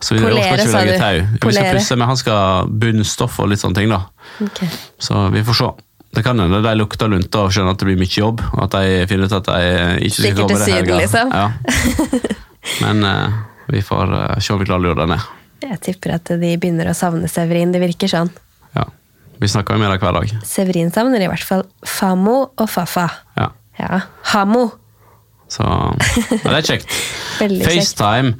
Så 0.00 0.14
vi, 0.14 0.22
Polere, 0.22 0.62
skal 0.62 0.86
ikke 0.86 0.94
du. 0.94 1.02
tau. 1.02 1.48
Vi 1.48 1.54
skal 1.56 1.74
pusse, 1.74 1.96
men 1.98 2.10
han 2.10 2.18
skal 2.20 2.72
bunnstoff 2.82 3.38
og 3.42 3.48
litt 3.50 3.62
sånne 3.62 3.80
ting, 3.80 3.90
da. 3.90 4.04
Okay. 4.44 4.68
Så 5.02 5.24
vi 5.34 5.42
får 5.46 5.58
se. 5.58 5.70
Det 6.14 6.22
kan 6.24 6.38
hende 6.40 6.60
de 6.64 6.74
lukter 6.78 7.10
lunta 7.10 7.42
og 7.44 7.52
skjønner 7.52 7.74
at 7.74 7.82
det 7.82 7.88
blir 7.90 7.98
mye 8.00 8.14
jobb, 8.14 8.44
og 8.54 8.62
at 8.64 8.76
de 8.78 9.08
finner 9.10 9.28
ut 9.28 9.34
at 9.36 9.50
de 9.50 10.06
ikke 10.06 10.22
skal 10.22 10.38
komme 10.38 10.60
det 10.62 10.76
helga. 10.76 11.00
liksom. 11.02 11.34
Ja. 11.34 11.48
Men 12.84 13.02
uh, 13.04 13.42
vi 13.74 13.82
får 13.84 14.14
uh, 14.14 14.38
se 14.38 14.54
om 14.54 14.62
vi 14.62 14.68
klarer 14.68 14.84
å 14.84 14.86
lure 14.86 15.00
dem 15.02 15.12
ned. 15.16 15.26
Jeg 15.66 15.80
tipper 15.82 16.14
at 16.14 16.30
de 16.30 16.52
begynner 16.54 16.92
å 16.92 16.94
savne 16.96 17.28
Severin. 17.30 17.74
Det 17.74 17.82
virker 17.82 18.10
sånn. 18.10 18.30
Ja. 18.78 18.86
Vi 19.42 19.50
snakker 19.50 19.74
jo 19.74 19.82
med 19.82 19.90
dem 19.90 20.00
hver 20.02 20.14
dag. 20.20 20.34
Severin 20.46 20.94
savner 20.94 21.26
i 21.26 21.30
hvert 21.30 21.44
fall 21.44 21.66
Famo 21.82 22.38
og 22.54 22.68
Fafa. 22.70 23.08
Ja. 23.38 23.50
Ja. 23.78 24.00
Hamo. 24.30 24.68
Så 25.50 25.64
ja, 25.64 26.38
det 26.44 26.56
er 26.60 26.66
kjekt. 26.70 26.96
FaceTime 27.66 28.36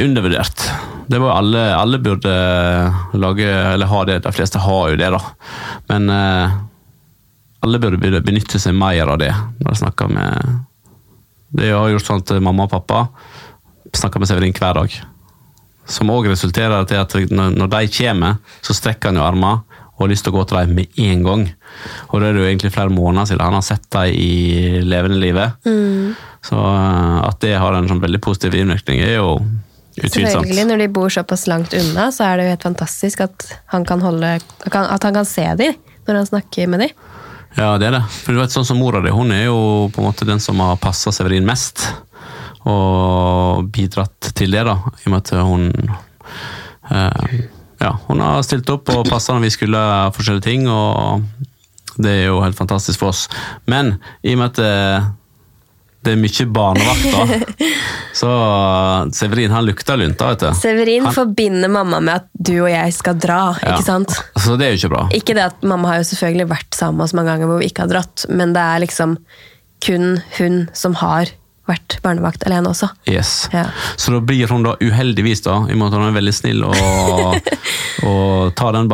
undervurdert. 0.00 0.64
Det 1.06 1.18
var 1.20 1.36
alle, 1.36 1.62
alle 1.76 1.98
burde 1.98 2.32
lage, 3.12 3.48
eller 3.48 3.90
ha 3.90 4.04
det. 4.08 4.18
De 4.24 4.32
fleste 4.32 4.62
har 4.62 4.92
jo 4.92 4.98
det, 5.00 5.10
da. 5.12 5.20
Men 5.90 6.10
eh, 6.10 6.58
alle 7.62 7.80
burde 7.82 8.22
benytte 8.24 8.60
seg 8.62 8.76
mer 8.78 9.12
av 9.12 9.20
det. 9.22 9.32
Når 9.60 9.70
de 9.70 9.80
snakker 9.84 10.12
med 10.12 10.60
Det 11.52 11.68
har 11.68 11.90
gjort 11.92 12.06
sånn 12.06 12.22
at 12.22 12.30
mamma 12.40 12.64
og 12.64 12.72
pappa 12.72 13.06
snakker 13.92 14.22
med 14.22 14.30
Severin 14.30 14.54
hver 14.56 14.78
dag. 14.78 14.94
Som 15.84 16.10
òg 16.14 16.30
resulterer 16.30 16.86
til 16.88 17.02
at 17.02 17.14
når, 17.34 17.68
de 17.68 17.90
kommer, 17.92 18.38
så 18.64 18.76
strekker 18.76 19.10
han 19.10 19.20
jo 19.20 19.26
armene 19.26 19.80
og 19.92 20.06
har 20.06 20.12
lyst 20.14 20.24
til 20.24 20.32
å 20.32 20.38
gå 20.38 20.46
til 20.48 20.58
dem 20.58 20.72
med 20.78 21.02
en 21.04 21.26
gang. 21.26 21.42
Og 22.08 22.14
da 22.22 22.28
er 22.28 22.32
det 22.32 22.40
jo 22.40 22.48
egentlig 22.48 22.72
flere 22.72 22.94
måneder 22.94 23.28
siden 23.28 23.44
han 23.44 23.58
har 23.58 23.66
sett 23.66 23.84
dem 23.92 24.14
i 24.16 24.80
levende 24.86 25.20
livet. 25.20 25.60
Så 26.42 26.56
eh, 26.56 27.18
at 27.28 27.42
det 27.44 27.58
har 27.60 27.76
en 27.76 27.90
sånn 27.90 28.02
veldig 28.02 28.22
positiv 28.24 28.56
innvirkning, 28.58 29.04
er 29.04 29.20
jo. 29.20 29.36
Selvfølgelig, 29.96 30.64
når 30.70 30.80
de 30.80 30.88
bor 30.92 31.12
såpass 31.12 31.46
langt 31.50 31.74
unna, 31.76 32.08
så 32.14 32.24
er 32.30 32.38
det 32.38 32.46
jo 32.46 32.52
helt 32.54 32.68
fantastisk 32.68 33.24
at 33.26 33.48
han 33.74 33.84
kan, 33.88 34.00
holde, 34.00 34.38
at 34.64 35.04
han 35.04 35.18
kan 35.18 35.28
se 35.28 35.44
dem 35.58 35.76
når 36.06 36.22
han 36.22 36.30
snakker 36.30 36.70
med 36.70 36.86
dem. 36.86 36.94
Ja, 37.58 37.74
det 37.76 37.90
er 37.90 37.98
det. 37.98 38.04
For 38.24 38.32
du 38.32 38.40
vet, 38.40 38.54
sånn 38.54 38.64
som 38.64 38.80
Mora 38.80 39.02
di 39.04 39.12
hun 39.12 39.32
er 39.34 39.44
jo 39.50 39.90
på 39.92 40.00
en 40.00 40.08
måte 40.08 40.28
den 40.28 40.40
som 40.40 40.60
har 40.64 40.80
passa 40.80 41.12
Severin 41.12 41.46
mest. 41.46 41.84
Og 42.68 43.68
bidratt 43.74 44.32
til 44.38 44.54
det, 44.54 44.64
da. 44.68 44.78
I 44.80 45.08
og 45.08 45.12
med 45.12 45.20
at 45.20 45.32
hun 45.42 45.68
eh, 46.88 47.32
Ja, 47.82 47.96
hun 48.06 48.22
har 48.22 48.44
stilt 48.46 48.70
opp 48.72 48.92
og 48.94 49.08
passa 49.10 49.34
når 49.34 49.48
vi 49.48 49.56
skulle 49.56 49.80
forskjellige 50.14 50.46
ting, 50.46 50.68
og 50.70 51.26
det 51.98 52.12
er 52.12 52.28
jo 52.30 52.40
helt 52.44 52.56
fantastisk 52.56 53.02
for 53.02 53.10
oss. 53.10 53.26
Men 53.68 53.96
i 54.22 54.36
og 54.36 54.40
med 54.40 54.54
at 54.54 55.12
det, 56.02 56.12
er 56.12 56.18
mye 56.20 56.46
barnevakt, 56.50 57.04
da, 57.12 57.66
så 58.20 58.30
Severin 59.14 59.50
han 59.54 59.66
lukter 59.66 59.96
lunta, 60.00 60.28
vet 60.32 60.40
du. 60.44 60.48
Severin 60.58 61.04
Han- 61.08 61.14
forbinder 61.14 61.70
mamma 61.72 62.00
med 62.00 62.14
at 62.22 62.26
du 62.34 62.54
og 62.64 62.70
jeg 62.70 62.94
skal 62.96 63.18
dra, 63.22 63.40
Ja. 63.62 63.76
ikke 63.76 63.86
sant? 63.86 64.16
Så 64.36 64.56
det 64.58 64.66
er 64.66 64.74
jo 64.74 64.80
ikke 64.82 64.92
bra. 64.96 65.04
Ikke 65.14 65.34
det 65.38 65.44
at 65.50 65.62
mamma 65.62 65.92
har 65.92 66.02
jo 66.02 66.08
selvfølgelig 66.10 66.48
vært 66.50 66.74
sammen 66.78 66.98
med 67.00 67.04
oss 67.08 67.14
mange 67.14 67.30
ganger 67.34 67.46
hvor 67.52 67.62
vi 67.62 67.70
ikke 67.70 67.86
har 67.86 67.92
dratt, 67.94 68.26
men 68.28 68.52
det 68.56 68.62
er 68.62 68.82
liksom 68.84 69.16
kun 69.82 70.20
hun 70.38 70.68
som 70.76 70.94
har 71.02 71.30
vært 71.70 72.00
barnevakt 72.02 72.42
alene 72.46 72.68
også. 72.72 72.88
Yes. 73.06 73.48
Ja. 73.54 73.68
Så 73.96 74.10
da 74.12 74.18
blir 74.20 74.50
hun 74.50 74.64
da 74.66 74.74
uheldigvis, 74.82 75.44
da, 75.46 75.60
i 75.70 75.72
og 75.72 75.78
med 75.78 75.86
at 75.92 75.94
hun 76.00 76.08
er 76.08 76.16
veldig 76.18 76.34
snill 76.34 76.64
og, 76.66 76.74
og 78.10 78.50
tar 78.58 78.74
den 78.76 78.90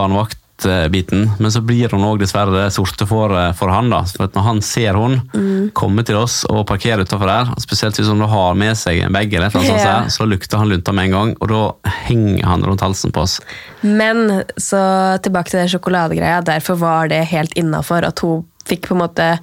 barnevaktbiten, 0.62 1.30
men 1.38 1.52
så 1.52 1.60
blir 1.62 1.88
hun 1.92 2.02
òg 2.04 2.18
dessverre 2.20 2.50
det 2.54 2.72
sorte 2.74 3.06
for, 3.06 3.30
for 3.54 3.68
han. 3.72 3.90
da. 3.90 4.02
For 4.04 4.24
at 4.26 4.34
når 4.34 4.42
han 4.46 4.60
ser 4.62 4.94
hun 4.98 5.70
komme 5.74 6.04
til 6.04 6.16
oss 6.16 6.44
og 6.48 6.66
parkere 6.66 7.04
utafor 7.06 7.26
der, 7.28 7.52
spesielt 7.62 7.96
hvis 7.98 8.08
hun 8.10 8.20
har 8.26 8.54
med 8.58 8.76
seg 8.76 9.02
en 9.04 9.12
bag, 9.14 9.32
eller 9.32 9.50
noe 9.54 9.64
sånt, 9.64 9.78
Ja. 9.78 10.02
der, 10.02 10.08
så 10.10 10.26
lukter 10.26 10.58
han 10.58 10.68
lunta 10.68 10.92
med 10.92 11.06
en 11.08 11.10
gang, 11.16 11.34
og 11.40 11.48
da 11.48 11.90
henger 12.08 12.44
han 12.44 12.64
rundt 12.64 12.80
halsen 12.80 13.12
på 13.12 13.20
oss. 13.22 13.40
Men 13.82 14.42
så 14.56 15.18
tilbake 15.22 15.50
til 15.50 15.60
den 15.60 15.68
sjokoladegreia. 15.68 16.42
Derfor 16.44 16.78
var 16.78 17.08
det 17.08 17.24
helt 17.30 17.54
innafor 17.54 18.04
at 18.04 18.18
hun 18.20 18.44
fikk 18.68 18.88
på 18.88 18.94
en 18.96 19.02
måte 19.06 19.38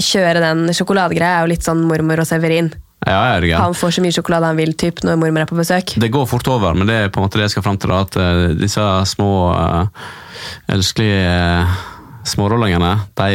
kjøre 0.00 0.40
den 0.40 0.66
sjokoladegreia. 0.74 1.38
er 1.38 1.46
jo 1.46 1.52
litt 1.54 1.62
sånn 1.66 1.84
mormor 1.86 2.20
og 2.20 2.26
Severin. 2.26 2.72
Ja, 3.06 3.12
ja, 3.12 3.20
er 3.36 3.40
det. 3.44 3.52
Han 3.56 3.74
får 3.74 3.94
så 3.96 4.02
mye 4.04 4.12
sjokolade 4.12 4.50
han 4.50 4.58
vil 4.60 4.74
typ, 4.76 5.00
når 5.06 5.16
mormor 5.16 5.44
er 5.44 5.48
på 5.48 5.56
besøk. 5.56 5.94
Det 6.02 6.10
går 6.12 6.26
fort 6.28 6.48
over, 6.52 6.74
men 6.76 6.88
det 6.90 6.96
er 6.96 7.12
på 7.12 7.20
en 7.20 7.24
måte 7.24 7.40
det 7.40 7.46
jeg 7.46 7.54
skal 7.54 7.64
fram 7.64 7.78
til. 7.80 7.92
da, 7.94 8.02
At 8.04 8.18
eh, 8.20 8.42
disse 8.60 8.84
små 9.14 9.30
uh, 9.56 10.10
elskelige 10.68 11.30
uh, 11.64 11.80
smårollingene, 12.28 12.92
de, 13.16 13.30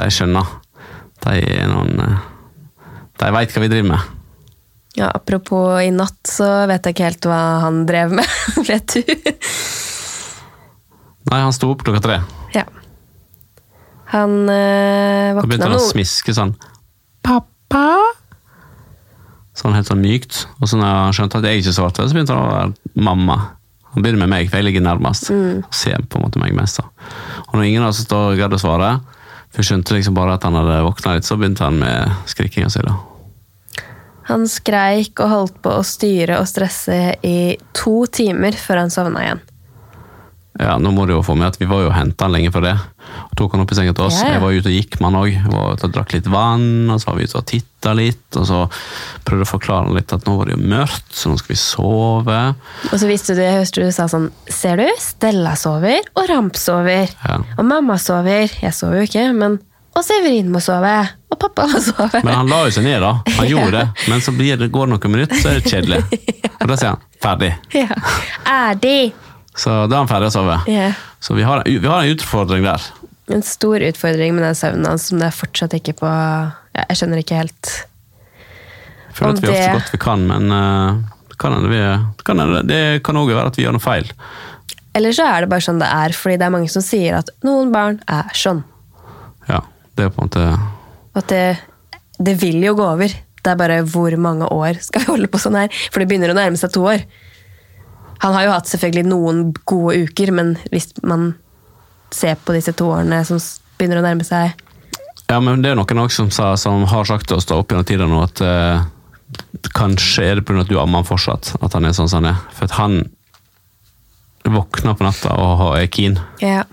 de 0.00 0.08
skjønner. 0.10 0.50
De 1.24 1.36
er 1.38 1.70
noen 1.70 2.02
uh, 2.02 2.26
De 3.22 3.30
veit 3.38 3.54
hva 3.54 3.62
vi 3.62 3.70
driver 3.70 3.92
med. 3.94 4.10
Ja, 4.98 5.08
Apropos 5.14 5.78
i 5.82 5.90
natt, 5.94 6.20
så 6.30 6.48
vet 6.70 6.86
jeg 6.86 6.94
ikke 6.96 7.08
helt 7.08 7.26
hva 7.30 7.40
han 7.64 7.84
drev 7.86 8.12
med. 8.18 8.34
vet 8.70 8.98
du? 8.98 9.14
Nei, 11.30 11.38
han 11.40 11.54
sto 11.54 11.70
opp 11.72 11.86
klokka 11.86 12.02
tre. 12.04 12.18
ja. 12.54 12.66
Han 14.14 14.44
øh, 14.46 15.34
Da 15.34 15.42
begynte 15.42 15.66
han 15.66 15.74
å 15.74 15.86
smiske 15.88 16.34
sånn. 16.36 16.52
Pappa? 17.24 17.86
Sånn 19.54 19.76
helt 19.76 19.86
sånn 19.86 20.02
mykt. 20.02 20.44
Og 20.60 20.70
så 20.70 20.78
når 20.80 20.96
han 20.98 21.14
skjønte 21.14 21.38
at 21.38 21.46
jeg 21.48 21.62
ikke 21.62 21.76
svarte, 21.76 22.06
så 22.08 22.16
begynte 22.16 22.34
han 22.34 22.48
å 22.48 22.54
være 22.54 23.04
mamma. 23.06 23.38
Han 23.94 24.02
begynner 24.02 24.24
med 24.24 24.32
meg, 24.32 24.48
for 24.50 24.58
jeg 24.58 24.66
ligger 24.66 24.82
nærmest. 24.82 25.30
Og 25.30 25.74
ser 25.74 26.02
på 26.10 26.18
en 26.18 26.26
måte 26.26 26.42
meg 26.42 26.54
mest. 26.58 26.80
da. 26.82 26.88
Og 27.46 27.54
når 27.54 27.68
ingen 27.68 27.86
av 27.86 27.92
oss 27.92 28.02
da 28.10 28.22
gadd 28.38 28.56
å 28.56 28.58
svare, 28.58 28.90
for 29.54 29.62
jeg 29.62 29.70
skjønte 29.70 29.94
liksom 29.94 30.16
bare 30.16 30.34
at 30.34 30.42
han 30.42 30.58
hadde 30.58 30.82
våkna 30.82 31.14
litt, 31.14 31.28
så 31.28 31.38
begynte 31.38 31.62
han 31.62 31.78
med 31.78 32.10
skrikinga 32.26 32.72
si. 32.74 32.82
da. 32.82 32.96
Han 34.26 34.48
skreik 34.50 35.20
og 35.20 35.30
holdt 35.30 35.58
på 35.62 35.76
å 35.78 35.84
styre 35.86 36.40
og 36.40 36.48
stresse 36.50 36.98
i 37.22 37.54
to 37.76 38.06
timer 38.10 38.56
før 38.58 38.82
han 38.82 38.90
sovna 38.90 39.22
igjen. 39.22 39.44
Ja, 40.60 40.76
nå 40.78 40.92
må 40.94 41.02
du 41.06 41.16
jo 41.16 41.22
få 41.26 41.34
med 41.34 41.48
at 41.48 41.56
Vi 41.58 41.66
var 41.66 41.80
jo 41.82 41.90
henta 41.90 42.28
han 42.28 42.34
lenge 42.36 42.52
for 42.54 42.62
det. 42.62 42.76
Og 43.24 43.32
tok 43.38 43.56
han 43.56 43.64
opp 43.64 43.72
i 43.74 43.76
senga 43.78 43.94
til 43.96 44.06
oss. 44.06 44.20
Ja, 44.20 44.28
ja. 44.28 44.34
Jeg 44.36 44.42
var 44.44 44.54
ute 44.54 44.70
og 44.70 44.76
gikk 44.76 44.98
med 45.00 45.08
han 45.08 45.18
òg. 45.18 45.88
Drakk 45.94 46.14
litt 46.14 46.28
vann, 46.30 46.68
og 46.94 47.00
så 47.02 47.10
var 47.10 47.18
vi 47.18 47.26
ute 47.26 47.40
og 47.40 47.46
titta 47.50 47.94
litt. 47.98 48.38
Og 48.38 48.46
så 48.46 48.60
prøvde 49.26 49.46
å 49.48 49.50
forklare 49.50 49.88
han 49.88 49.98
litt 49.98 50.14
at 50.14 50.28
nå 50.28 50.36
var 50.38 50.46
det 50.50 50.54
jo 50.54 50.62
mørkt, 50.70 51.10
så 51.10 51.32
nå 51.32 51.40
skal 51.40 51.54
vi 51.54 51.58
sove. 51.58 52.38
Og 52.92 52.94
så 53.02 53.10
visste 53.10 53.34
du, 53.34 53.42
jeg 53.42 53.58
hørte 53.58 53.82
du 53.88 53.90
sa 53.94 54.06
sånn 54.10 54.30
Ser 54.46 54.78
du? 54.78 54.86
Stella 55.02 55.56
sover, 55.58 56.06
og 56.14 56.30
Ramp 56.30 56.56
sover. 56.60 57.10
Ja. 57.26 57.40
Og 57.58 57.66
mamma 57.66 57.98
sover. 57.98 58.46
Jeg 58.62 58.74
sover 58.78 59.02
jo 59.02 59.10
ikke, 59.10 59.26
men 59.34 59.58
Og 59.94 60.02
Severin 60.02 60.48
må 60.50 60.58
sove. 60.62 60.94
Og 61.30 61.38
pappa 61.38 61.66
må 61.70 61.78
sove. 61.82 62.22
Men 62.26 62.34
han 62.34 62.48
la 62.50 62.62
jo 62.66 62.72
seg 62.74 62.86
ned, 62.86 63.02
da. 63.02 63.12
Han 63.40 63.50
gjorde 63.52 63.74
det. 63.76 63.84
Men 64.10 64.22
så 64.22 64.32
blir 64.34 64.56
det, 64.58 64.70
går 64.74 64.86
det 64.88 64.94
noen 64.96 65.12
minutter, 65.18 65.38
så 65.38 65.52
er 65.52 65.60
det 65.60 65.70
kjedelig. 65.70 66.00
Og 66.62 66.70
da 66.70 66.78
sier 66.78 66.94
han 66.94 67.04
'ferdig'. 67.22 67.52
Ja. 67.74 67.98
Er 68.46 68.74
de? 68.80 68.96
Så 69.54 69.70
da 69.86 69.96
er 69.96 70.02
han 70.02 70.10
ferdig 70.10 70.32
å 70.32 70.34
sove. 70.34 70.58
Yeah. 70.70 70.98
Så 71.22 71.36
vi 71.38 71.46
har, 71.46 71.62
vi 71.66 71.86
har 71.86 72.02
en 72.02 72.14
utfordring 72.14 72.66
der. 72.66 72.86
En 73.32 73.44
stor 73.46 73.80
utfordring 73.80 74.34
med 74.36 74.44
den 74.44 74.56
søvnen 74.58 74.88
hans 74.90 75.08
som 75.08 75.20
det 75.22 75.30
er 75.30 75.36
fortsatt 75.36 75.76
ikke 75.78 75.94
på 76.02 76.08
ja, 76.10 76.82
Jeg 76.90 76.98
skjønner 77.00 77.22
ikke 77.22 77.38
helt. 77.38 77.70
Jeg 78.34 79.16
føler 79.16 79.30
Om 79.30 79.38
at 79.38 79.44
vi 79.44 79.52
gjør 79.52 79.62
så 79.62 79.76
godt 79.78 79.94
vi 79.94 80.00
kan, 80.02 80.24
men 80.28 80.50
uh, 80.52 81.14
det 81.30 81.38
kan 81.40 81.56
det, 81.56 81.70
vi 81.70 82.24
kan 82.26 82.42
det, 82.42 82.64
Det 82.68 82.82
kan 83.06 83.20
òg 83.20 83.30
være 83.30 83.52
at 83.52 83.60
vi 83.60 83.64
gjør 83.64 83.78
noe 83.78 83.84
feil. 83.84 84.10
Eller 84.94 85.14
så 85.14 85.26
er 85.26 85.42
det 85.42 85.50
bare 85.50 85.64
sånn 85.64 85.80
det 85.82 85.90
er, 85.90 86.14
fordi 86.14 86.38
det 86.38 86.46
er 86.46 86.54
mange 86.54 86.70
som 86.70 86.84
sier 86.84 87.18
at 87.22 87.30
noen 87.46 87.72
barn 87.74 88.00
er 88.10 88.34
sånn. 88.38 88.62
Ja, 89.48 89.62
det 89.94 90.06
er 90.06 90.12
på 90.14 90.22
en 90.22 90.28
måte 90.28 90.44
At 91.18 91.30
det, 91.30 91.44
det 92.18 92.36
vil 92.42 92.60
jo 92.62 92.76
gå 92.78 92.86
over. 92.96 93.14
Det 93.44 93.52
er 93.52 93.58
bare 93.60 93.82
hvor 93.86 94.14
mange 94.20 94.46
år 94.50 94.78
skal 94.82 95.04
vi 95.04 95.12
holde 95.12 95.30
på 95.30 95.40
sånn 95.42 95.58
her? 95.58 95.72
For 95.92 96.02
det 96.02 96.10
begynner 96.10 96.32
å 96.32 96.38
nærme 96.38 96.60
seg 96.60 96.74
to 96.74 96.84
år. 96.90 97.02
Han 98.22 98.36
har 98.36 98.46
jo 98.46 98.52
hatt 98.54 98.70
selvfølgelig 98.70 99.08
noen 99.10 99.40
gode 99.66 100.04
uker, 100.06 100.32
men 100.34 100.54
hvis 100.72 100.92
man 101.02 101.32
ser 102.14 102.38
på 102.40 102.54
disse 102.54 102.74
to 102.76 102.92
årene 102.94 103.22
som 103.26 103.40
begynner 103.78 104.00
å 104.00 104.04
nærme 104.06 104.26
seg 104.26 104.54
Ja, 105.30 105.40
men 105.40 105.64
det 105.64 105.72
er 105.72 105.78
noen 105.78 106.02
også 106.04 106.22
som, 106.22 106.30
sa, 106.34 106.52
som 106.60 106.84
har 106.90 107.08
sagt 107.08 107.28
til 107.30 107.38
oss 107.38 107.48
da 107.48 107.58
opp 107.58 107.72
gjennom 107.72 107.88
tida 107.88 108.06
nå 108.08 108.20
at 108.22 108.42
eh, 108.44 108.84
kanskje 109.74 110.28
er 110.28 110.38
det 110.38 110.46
pga. 110.46 110.62
at 110.62 110.70
du 110.70 110.78
ammer 110.78 111.02
han 111.02 111.08
fortsatt, 111.08 111.54
at 111.60 111.74
han 111.74 111.88
er 111.88 111.96
sånn 111.96 112.10
som 112.10 112.22
han 112.22 112.34
er. 112.34 112.42
For 112.54 112.68
at 112.68 112.76
han 112.78 113.00
våkner 114.44 114.96
på 114.98 115.06
natta 115.06 115.34
og 115.40 115.64
er 115.78 115.88
keen. 115.88 116.18
Ja. 116.44 116.64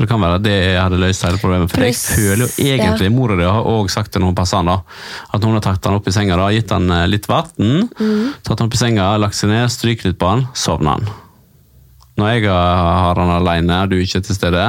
Så 0.00 0.06
det 0.06 0.08
kan 0.08 0.22
være 0.22 0.38
at 0.38 0.44
det 0.46 0.56
hadde 0.80 0.96
løst 0.96 1.24
hele 1.26 1.36
problemet. 1.42 1.68
For 1.68 1.76
Plus, 1.82 1.98
jeg 2.08 2.16
føler 2.16 2.46
jo 2.46 2.64
egentlig, 2.64 3.08
ja. 3.10 3.12
mora 3.12 3.34
di 3.36 3.44
har 3.44 3.66
også 3.68 3.92
sagt 3.98 4.14
til 4.14 4.22
noen 4.24 4.32
passer 4.38 4.56
han 4.62 4.70
da, 4.70 4.78
at 5.36 5.44
hun 5.44 5.52
har 5.58 5.64
tatt 5.66 5.84
han 5.90 5.98
opp 5.98 6.08
i 6.08 6.14
senga, 6.16 6.38
da, 6.40 6.46
gitt 6.56 6.72
han 6.72 6.88
eh, 6.96 7.02
litt 7.10 7.28
vann, 7.28 7.50
Mm. 8.00 8.30
tatt 8.46 8.62
han 8.62 8.70
opp 8.70 8.76
i 8.78 8.80
senga, 8.80 9.10
lagt 9.20 9.36
seg 9.36 9.50
ned, 9.52 9.68
stryket 9.68 10.08
litt 10.08 10.18
på 10.22 10.30
han, 10.30 10.46
sovner 10.56 10.96
han. 10.96 11.10
Når 12.16 12.32
jeg 12.32 12.48
har 12.48 13.20
han 13.20 13.34
alene, 13.36 13.82
og 13.84 13.92
du 13.92 13.98
ikke 14.00 14.22
er 14.22 14.24
til 14.30 14.38
stede, 14.40 14.64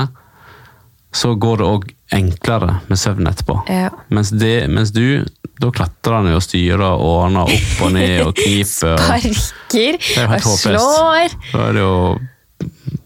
så 1.15 1.31
går 1.39 1.57
det 1.63 1.67
òg 1.67 1.87
enklere 2.11 2.75
med 2.89 2.99
søvn 2.99 3.27
etterpå. 3.31 3.55
Ja. 3.71 3.87
Mens, 4.11 4.33
det, 4.35 4.67
mens 4.67 4.91
du, 4.91 5.23
da 5.63 5.71
klatrer 5.71 6.17
han 6.19 6.27
jo 6.31 6.41
og 6.41 6.43
styrer 6.43 6.83
og 6.89 7.07
ordner 7.07 7.47
opp 7.55 7.81
og 7.87 7.95
ned 7.95 8.25
og 8.25 8.35
kniper. 8.41 8.99
Og, 8.99 9.39
Sparker 9.71 9.97
det 10.01 10.27
er 10.27 10.35
og 10.35 10.59
slår. 10.59 11.35
Da 11.53 11.65
er 11.69 11.77
det 11.79 11.83
jo 11.85 11.95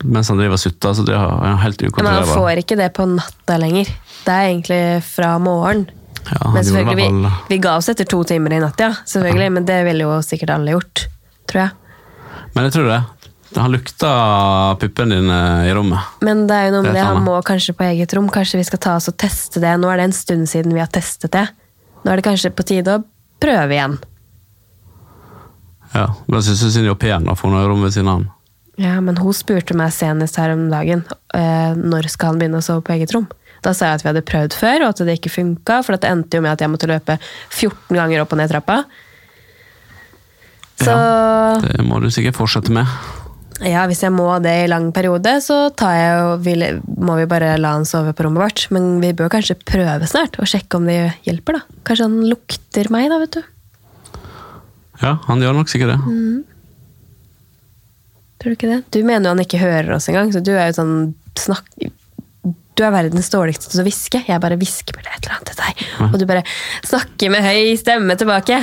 Mens 0.03 0.29
han 0.29 0.37
driver 0.39 0.57
og 0.57 0.61
sutter, 0.61 0.93
så 0.97 1.05
det 1.07 1.15
er 1.15 1.59
helt 1.61 1.83
Men 1.95 2.09
han 2.11 2.27
får 2.27 2.61
ikke 2.61 2.77
det 2.79 2.91
på 2.97 3.05
natta 3.09 3.57
lenger. 3.61 3.89
Det 4.25 4.33
er 4.33 4.49
egentlig 4.49 4.81
fra 5.07 5.35
morgen. 5.39 5.85
Ja, 6.25 6.51
Men 6.51 6.65
selvfølgelig, 6.65 6.95
vi, 6.97 7.31
vi 7.49 7.57
ga 7.61 7.75
oss 7.77 7.89
etter 7.89 8.07
to 8.09 8.23
timer 8.27 8.57
i 8.57 8.59
natt, 8.63 8.79
ja. 8.81 8.91
Selvfølgelig, 9.05 9.51
Men 9.51 9.65
det 9.65 9.83
ville 9.85 10.07
jo 10.07 10.21
sikkert 10.25 10.55
alle 10.57 10.73
gjort. 10.73 11.05
Tror 11.45 11.61
jeg. 11.67 11.69
Men 12.55 12.67
jeg 12.67 12.75
tror 12.75 12.89
det. 12.89 13.01
Han 13.55 13.71
lukta 13.71 14.09
puppene 14.81 15.15
din 15.15 15.29
eh, 15.29 15.69
i 15.69 15.73
rommet. 15.73 15.99
Men 16.25 16.43
det 16.49 16.55
er 16.55 16.65
jo 16.67 16.73
noe 16.75 16.87
med 16.87 16.97
Det 16.97 17.03
han 17.07 17.21
må 17.23 17.37
kanskje 17.45 17.75
på 17.77 17.85
eget 17.87 18.15
rom. 18.17 18.27
Kanskje 18.33 18.59
vi 18.59 18.65
skal 18.67 18.81
ta 18.83 18.95
oss 18.99 19.07
og 19.11 19.15
teste 19.21 19.61
det. 19.63 19.75
Nå 19.79 19.91
er 19.91 20.01
det 20.01 20.09
en 20.09 20.17
stund 20.17 20.49
siden 20.51 20.75
vi 20.75 20.81
har 20.83 20.91
testet 20.91 21.31
det. 21.35 21.45
Nå 22.03 22.11
er 22.11 22.19
det 22.19 22.25
kanskje 22.27 22.51
på 22.51 22.65
tide 22.67 22.97
å 22.97 23.03
prøve 23.41 23.77
igjen. 23.77 23.99
Ja, 25.95 26.09
men 26.25 26.41
jeg 26.41 26.49
synes 26.49 26.75
det 26.75 26.81
er 26.83 26.83
pen 26.83 26.91
au 26.91 26.97
pairen, 26.99 27.35
for 27.39 27.47
hun 27.47 27.59
har 27.59 27.69
rom 27.71 27.85
ved 27.85 27.93
siden 27.95 28.09
av 28.11 28.17
han. 28.19 28.25
Ja, 28.81 28.99
men 28.99 29.17
hun 29.21 29.35
spurte 29.35 29.75
meg 29.77 29.93
senest 29.95 30.35
her 30.39 30.51
om 30.51 30.67
dagen 30.71 31.05
eh, 31.33 31.73
når 31.79 32.09
skal 32.11 32.33
han 32.33 32.41
begynne 32.41 32.59
å 32.59 32.65
sove 32.65 32.83
på 32.83 32.95
eget 32.97 33.13
rom. 33.15 33.27
Da 33.65 33.73
sa 33.73 33.89
jeg 33.89 33.99
at 33.99 34.03
vi 34.03 34.11
hadde 34.11 34.25
prøvd 34.27 34.55
før, 34.59 34.83
og 34.85 34.93
at 34.93 35.03
det 35.07 35.17
ikke 35.17 35.33
funka. 35.33 35.79
For 35.85 35.95
det 35.95 36.09
endte 36.11 36.37
jo 36.37 36.45
med 36.45 36.53
at 36.53 36.63
jeg 36.63 36.71
måtte 36.73 36.89
løpe 36.91 37.17
14 37.55 37.95
ganger 37.97 38.21
opp 38.21 38.35
og 38.35 38.41
ned 38.41 38.51
trappa. 38.51 38.81
Så 40.75 40.95
Det 41.63 41.85
må 41.87 42.01
du 42.03 42.09
sikkert 42.11 42.37
fortsette 42.37 42.73
med. 42.75 42.85
ja, 43.63 43.85
hvis 43.87 44.03
jeg 44.03 44.11
må 44.11 44.27
det 44.43 44.53
i 44.65 44.67
lang 44.67 44.89
periode, 44.93 45.37
så 45.41 45.69
tar 45.71 45.95
jeg 45.95 46.23
og 46.25 46.43
vil, 46.45 46.65
må 46.83 47.15
vi 47.21 47.29
bare 47.31 47.55
la 47.57 47.71
han 47.77 47.87
sove 47.87 48.11
på 48.13 48.27
rommet 48.27 48.43
vårt. 48.43 48.65
Men 48.75 48.99
vi 49.01 49.13
bør 49.15 49.31
kanskje 49.33 49.57
prøve 49.63 50.09
snart 50.11 50.35
og 50.37 50.51
sjekke 50.51 50.77
om 50.77 50.89
det 50.91 50.99
hjelper. 51.25 51.61
da. 51.61 51.79
Kanskje 51.87 52.09
han 52.09 52.19
lukter 52.27 52.91
meg, 52.93 53.07
da, 53.09 53.21
vet 53.23 53.39
du. 53.39 53.41
Ja, 55.01 55.15
han 55.25 55.41
gjør 55.41 55.57
nok 55.57 55.71
sikkert 55.71 55.95
det. 55.95 56.19
Tror 58.41 58.51
du 58.51 58.57
ikke 58.57 58.71
det? 58.71 58.81
Du 58.91 58.99
mener 59.03 59.29
jo 59.29 59.35
han 59.35 59.43
ikke 59.45 59.61
hører 59.61 59.93
oss 59.95 60.09
engang, 60.11 60.33
så 60.33 60.41
du 60.43 60.53
er 60.55 60.71
jo 60.71 60.79
sånn 60.79 60.97
snakk... 61.39 61.69
Du 62.75 62.83
er 62.83 62.91
verdens 62.91 63.29
dårligste 63.31 63.69
til 63.71 63.79
å 63.79 63.85
hviske. 63.87 64.19
Jeg 64.27 64.41
bare 64.43 64.57
hvisker 64.59 64.97
et 64.99 65.07
eller 65.23 65.37
annet 65.37 65.47
til 65.47 65.61
deg. 65.61 65.83
Og 66.09 66.17
du 66.19 66.25
bare 66.27 66.41
snakker 66.83 67.31
med 67.31 67.45
høy 67.45 67.71
stemme 67.79 68.17
tilbake. 68.19 68.57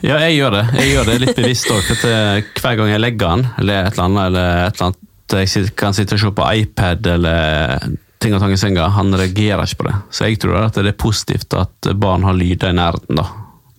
Ja, 0.00 0.20
jeg 0.22 0.36
gjør 0.38 0.54
det. 0.54 0.62
Jeg 0.78 0.92
gjør 0.92 1.10
det 1.10 1.16
litt 1.24 1.36
bevisst 1.36 1.72
òg. 1.74 1.90
Hver 1.98 2.78
gang 2.78 2.92
jeg 2.92 3.02
legger 3.02 3.32
han, 3.34 3.42
eller 3.58 3.88
et 3.88 3.98
eller 3.98 4.06
annet, 4.06 4.22
eller 4.30 4.62
et 4.68 4.78
eller 4.78 4.92
annet 4.92 5.06
jeg 5.30 5.74
kan 5.78 5.94
sitte 5.94 6.16
og 6.16 6.22
se 6.22 6.30
på 6.34 6.46
iPad 6.62 7.06
eller 7.06 7.84
ting 8.22 8.34
og 8.34 8.40
tang 8.42 8.54
i 8.54 8.58
senga, 8.60 8.88
han 8.94 9.14
reagerer 9.14 9.62
ikke 9.66 9.82
på 9.82 9.86
det. 9.86 9.98
Så 10.14 10.26
jeg 10.26 10.40
tror 10.42 10.70
det 10.74 10.90
er 10.90 10.98
positivt 10.98 11.54
at 11.58 11.90
barn 11.98 12.26
har 12.26 12.34
lyder 12.36 12.72
i 12.72 12.78
nærheten, 12.78 13.18
da. 13.18 13.26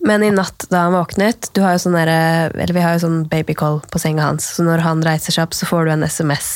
Men 0.06 0.22
i 0.26 0.30
natt 0.34 0.66
da 0.70 0.86
han 0.88 0.96
våknet, 0.96 1.50
du 1.54 1.60
har 1.62 1.76
jo 1.76 1.82
sånn 1.84 1.94
der, 1.94 2.10
eller 2.54 2.74
vi 2.74 2.82
har 2.82 2.96
jo 2.96 3.04
sånn 3.04 3.20
babycall 3.30 3.80
på 3.92 4.00
senga 4.02 4.26
hans, 4.32 4.48
så 4.56 4.64
når 4.66 4.82
han 4.82 5.02
reiser 5.06 5.34
seg 5.36 5.46
opp, 5.46 5.54
så 5.54 5.68
får 5.68 5.86
du 5.86 5.92
en 5.94 6.06
SMS. 6.08 6.48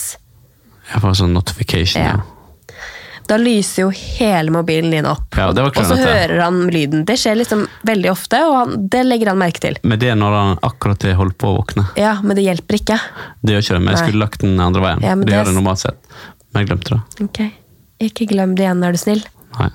Jeg 0.92 1.02
får 1.02 1.14
sånn 1.20 1.36
notification. 1.36 2.02
Ja. 2.02 2.16
Ja. 2.16 2.36
Da 3.26 3.36
lyser 3.42 3.82
jo 3.82 3.88
hele 3.90 4.52
mobilen 4.54 4.92
din 4.94 5.06
opp. 5.10 5.34
Ja, 5.34 5.48
det 5.54 5.64
var 5.64 5.72
og 5.74 5.88
så 5.88 5.96
hører 5.98 6.38
han 6.44 6.60
lyden. 6.70 7.02
Det 7.08 7.16
skjer 7.18 7.34
liksom 7.40 7.64
veldig 7.86 8.10
ofte, 8.12 8.38
og 8.46 8.54
han, 8.54 8.74
det 8.92 9.02
legger 9.06 9.32
han 9.32 9.40
merke 9.40 9.62
til. 9.64 9.78
Men 9.82 9.98
det 9.98 10.12
er 10.12 10.18
når 10.20 10.36
han 10.38 10.52
akkurat 10.66 11.06
er 11.10 11.16
holdt 11.18 11.34
på 11.42 11.50
å 11.50 11.56
våkne. 11.58 11.88
Ja, 11.98 12.16
men 12.22 12.38
det 12.38 12.44
hjelper 12.46 12.78
ikke. 12.78 12.98
Det 13.42 13.56
gjør 13.56 13.64
ikke 13.64 13.74
det, 13.78 13.82
men 13.82 13.94
jeg 13.96 14.02
skulle 14.04 14.22
lagt 14.22 14.44
den 14.46 14.60
andre 14.62 14.84
veien. 14.84 15.02
Ja, 15.02 15.16
det 15.18 15.26
det- 15.26 15.34
gjør 15.34 15.50
det 15.50 15.56
normalt 15.58 15.82
sett. 15.82 15.98
Men 16.52 16.62
jeg 16.62 16.70
glemte 16.70 16.94
det. 16.94 17.26
Ok. 17.26 17.40
Ikke 18.06 18.28
glem 18.30 18.54
det 18.54 18.62
igjen, 18.66 18.84
er 18.86 18.94
du 18.94 19.00
snill. 19.02 19.24
Nei. 19.58 19.70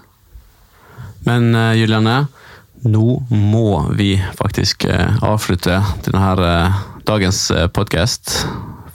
Men 1.28 1.52
uh, 1.56 1.74
Juliane, 1.76 2.16
nå 2.84 3.22
må 3.30 3.66
vi 3.98 4.16
faktisk 4.38 4.86
eh, 4.90 5.18
avslutte 5.26 5.80
denne 6.06 6.32
eh, 6.48 6.80
dagens 7.06 7.44
uh, 7.54 7.66
podkast, 7.74 8.46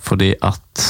fordi 0.03 0.33
at 0.45 0.83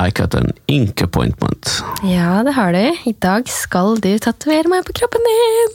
jeg 0.00 0.14
har 0.16 0.22
hatt 0.24 0.36
en 0.38 0.52
ink 0.72 1.02
appointment. 1.04 1.68
Ja, 2.08 2.40
det 2.46 2.54
har 2.56 2.72
du. 2.72 2.80
I 3.10 3.12
dag 3.20 3.48
skal 3.52 3.98
du 4.00 4.12
tatovere 4.22 4.70
meg 4.72 4.86
på 4.88 4.94
kroppen 4.96 5.24
din. 5.26 5.74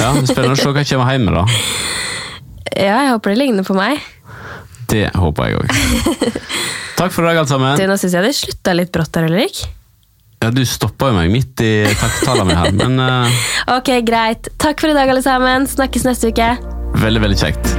Ja, 0.00 0.10
Spennende 0.26 0.56
å 0.56 0.58
se 0.58 0.70
hva 0.70 0.82
jeg 0.82 0.90
kommer 0.90 1.12
hjem 1.14 1.28
med, 1.30 1.38
da. 1.38 1.46
Ja, 2.70 3.00
jeg 3.02 3.10
håper 3.16 3.32
det 3.32 3.38
ligner 3.40 3.66
på 3.66 3.74
meg. 3.74 3.98
Det 4.90 5.08
håper 5.18 5.50
jeg 5.50 5.58
òg. 5.58 5.72
Takk 6.98 7.10
for 7.14 7.24
i 7.24 7.30
dag, 7.30 7.40
alle 7.40 7.46
Du, 7.46 7.50
sammen. 7.50 7.82
nå 7.90 7.96
syns 7.98 8.14
jeg 8.14 8.26
det 8.26 8.30
slutta 8.38 8.74
litt 8.78 8.92
brått 8.94 9.10
der, 9.14 9.26
Ulrik. 9.26 9.58
Ja, 10.40 10.48
du 10.48 10.62
stoppa 10.64 11.10
jo 11.10 11.16
meg 11.18 11.28
midt 11.28 11.60
i 11.60 11.84
takktala 12.00 12.46
mi 12.48 12.54
her, 12.56 12.72
men 12.72 12.96
uh... 12.96 13.40
Ok, 13.76 13.92
greit. 14.08 14.48
Takk 14.56 14.80
for 14.80 14.88
i 14.88 14.96
dag, 14.96 15.12
alle 15.12 15.20
sammen. 15.20 15.68
Snakkes 15.68 16.08
neste 16.08 16.32
uke. 16.32 16.56
veldig, 16.96 17.20
veldig 17.20 17.36
kjekt. 17.36 17.76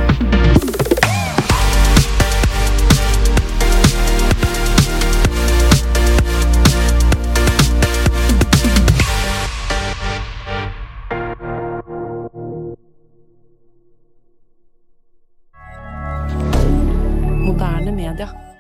Moderne 17.42 17.92
media. 17.98 18.51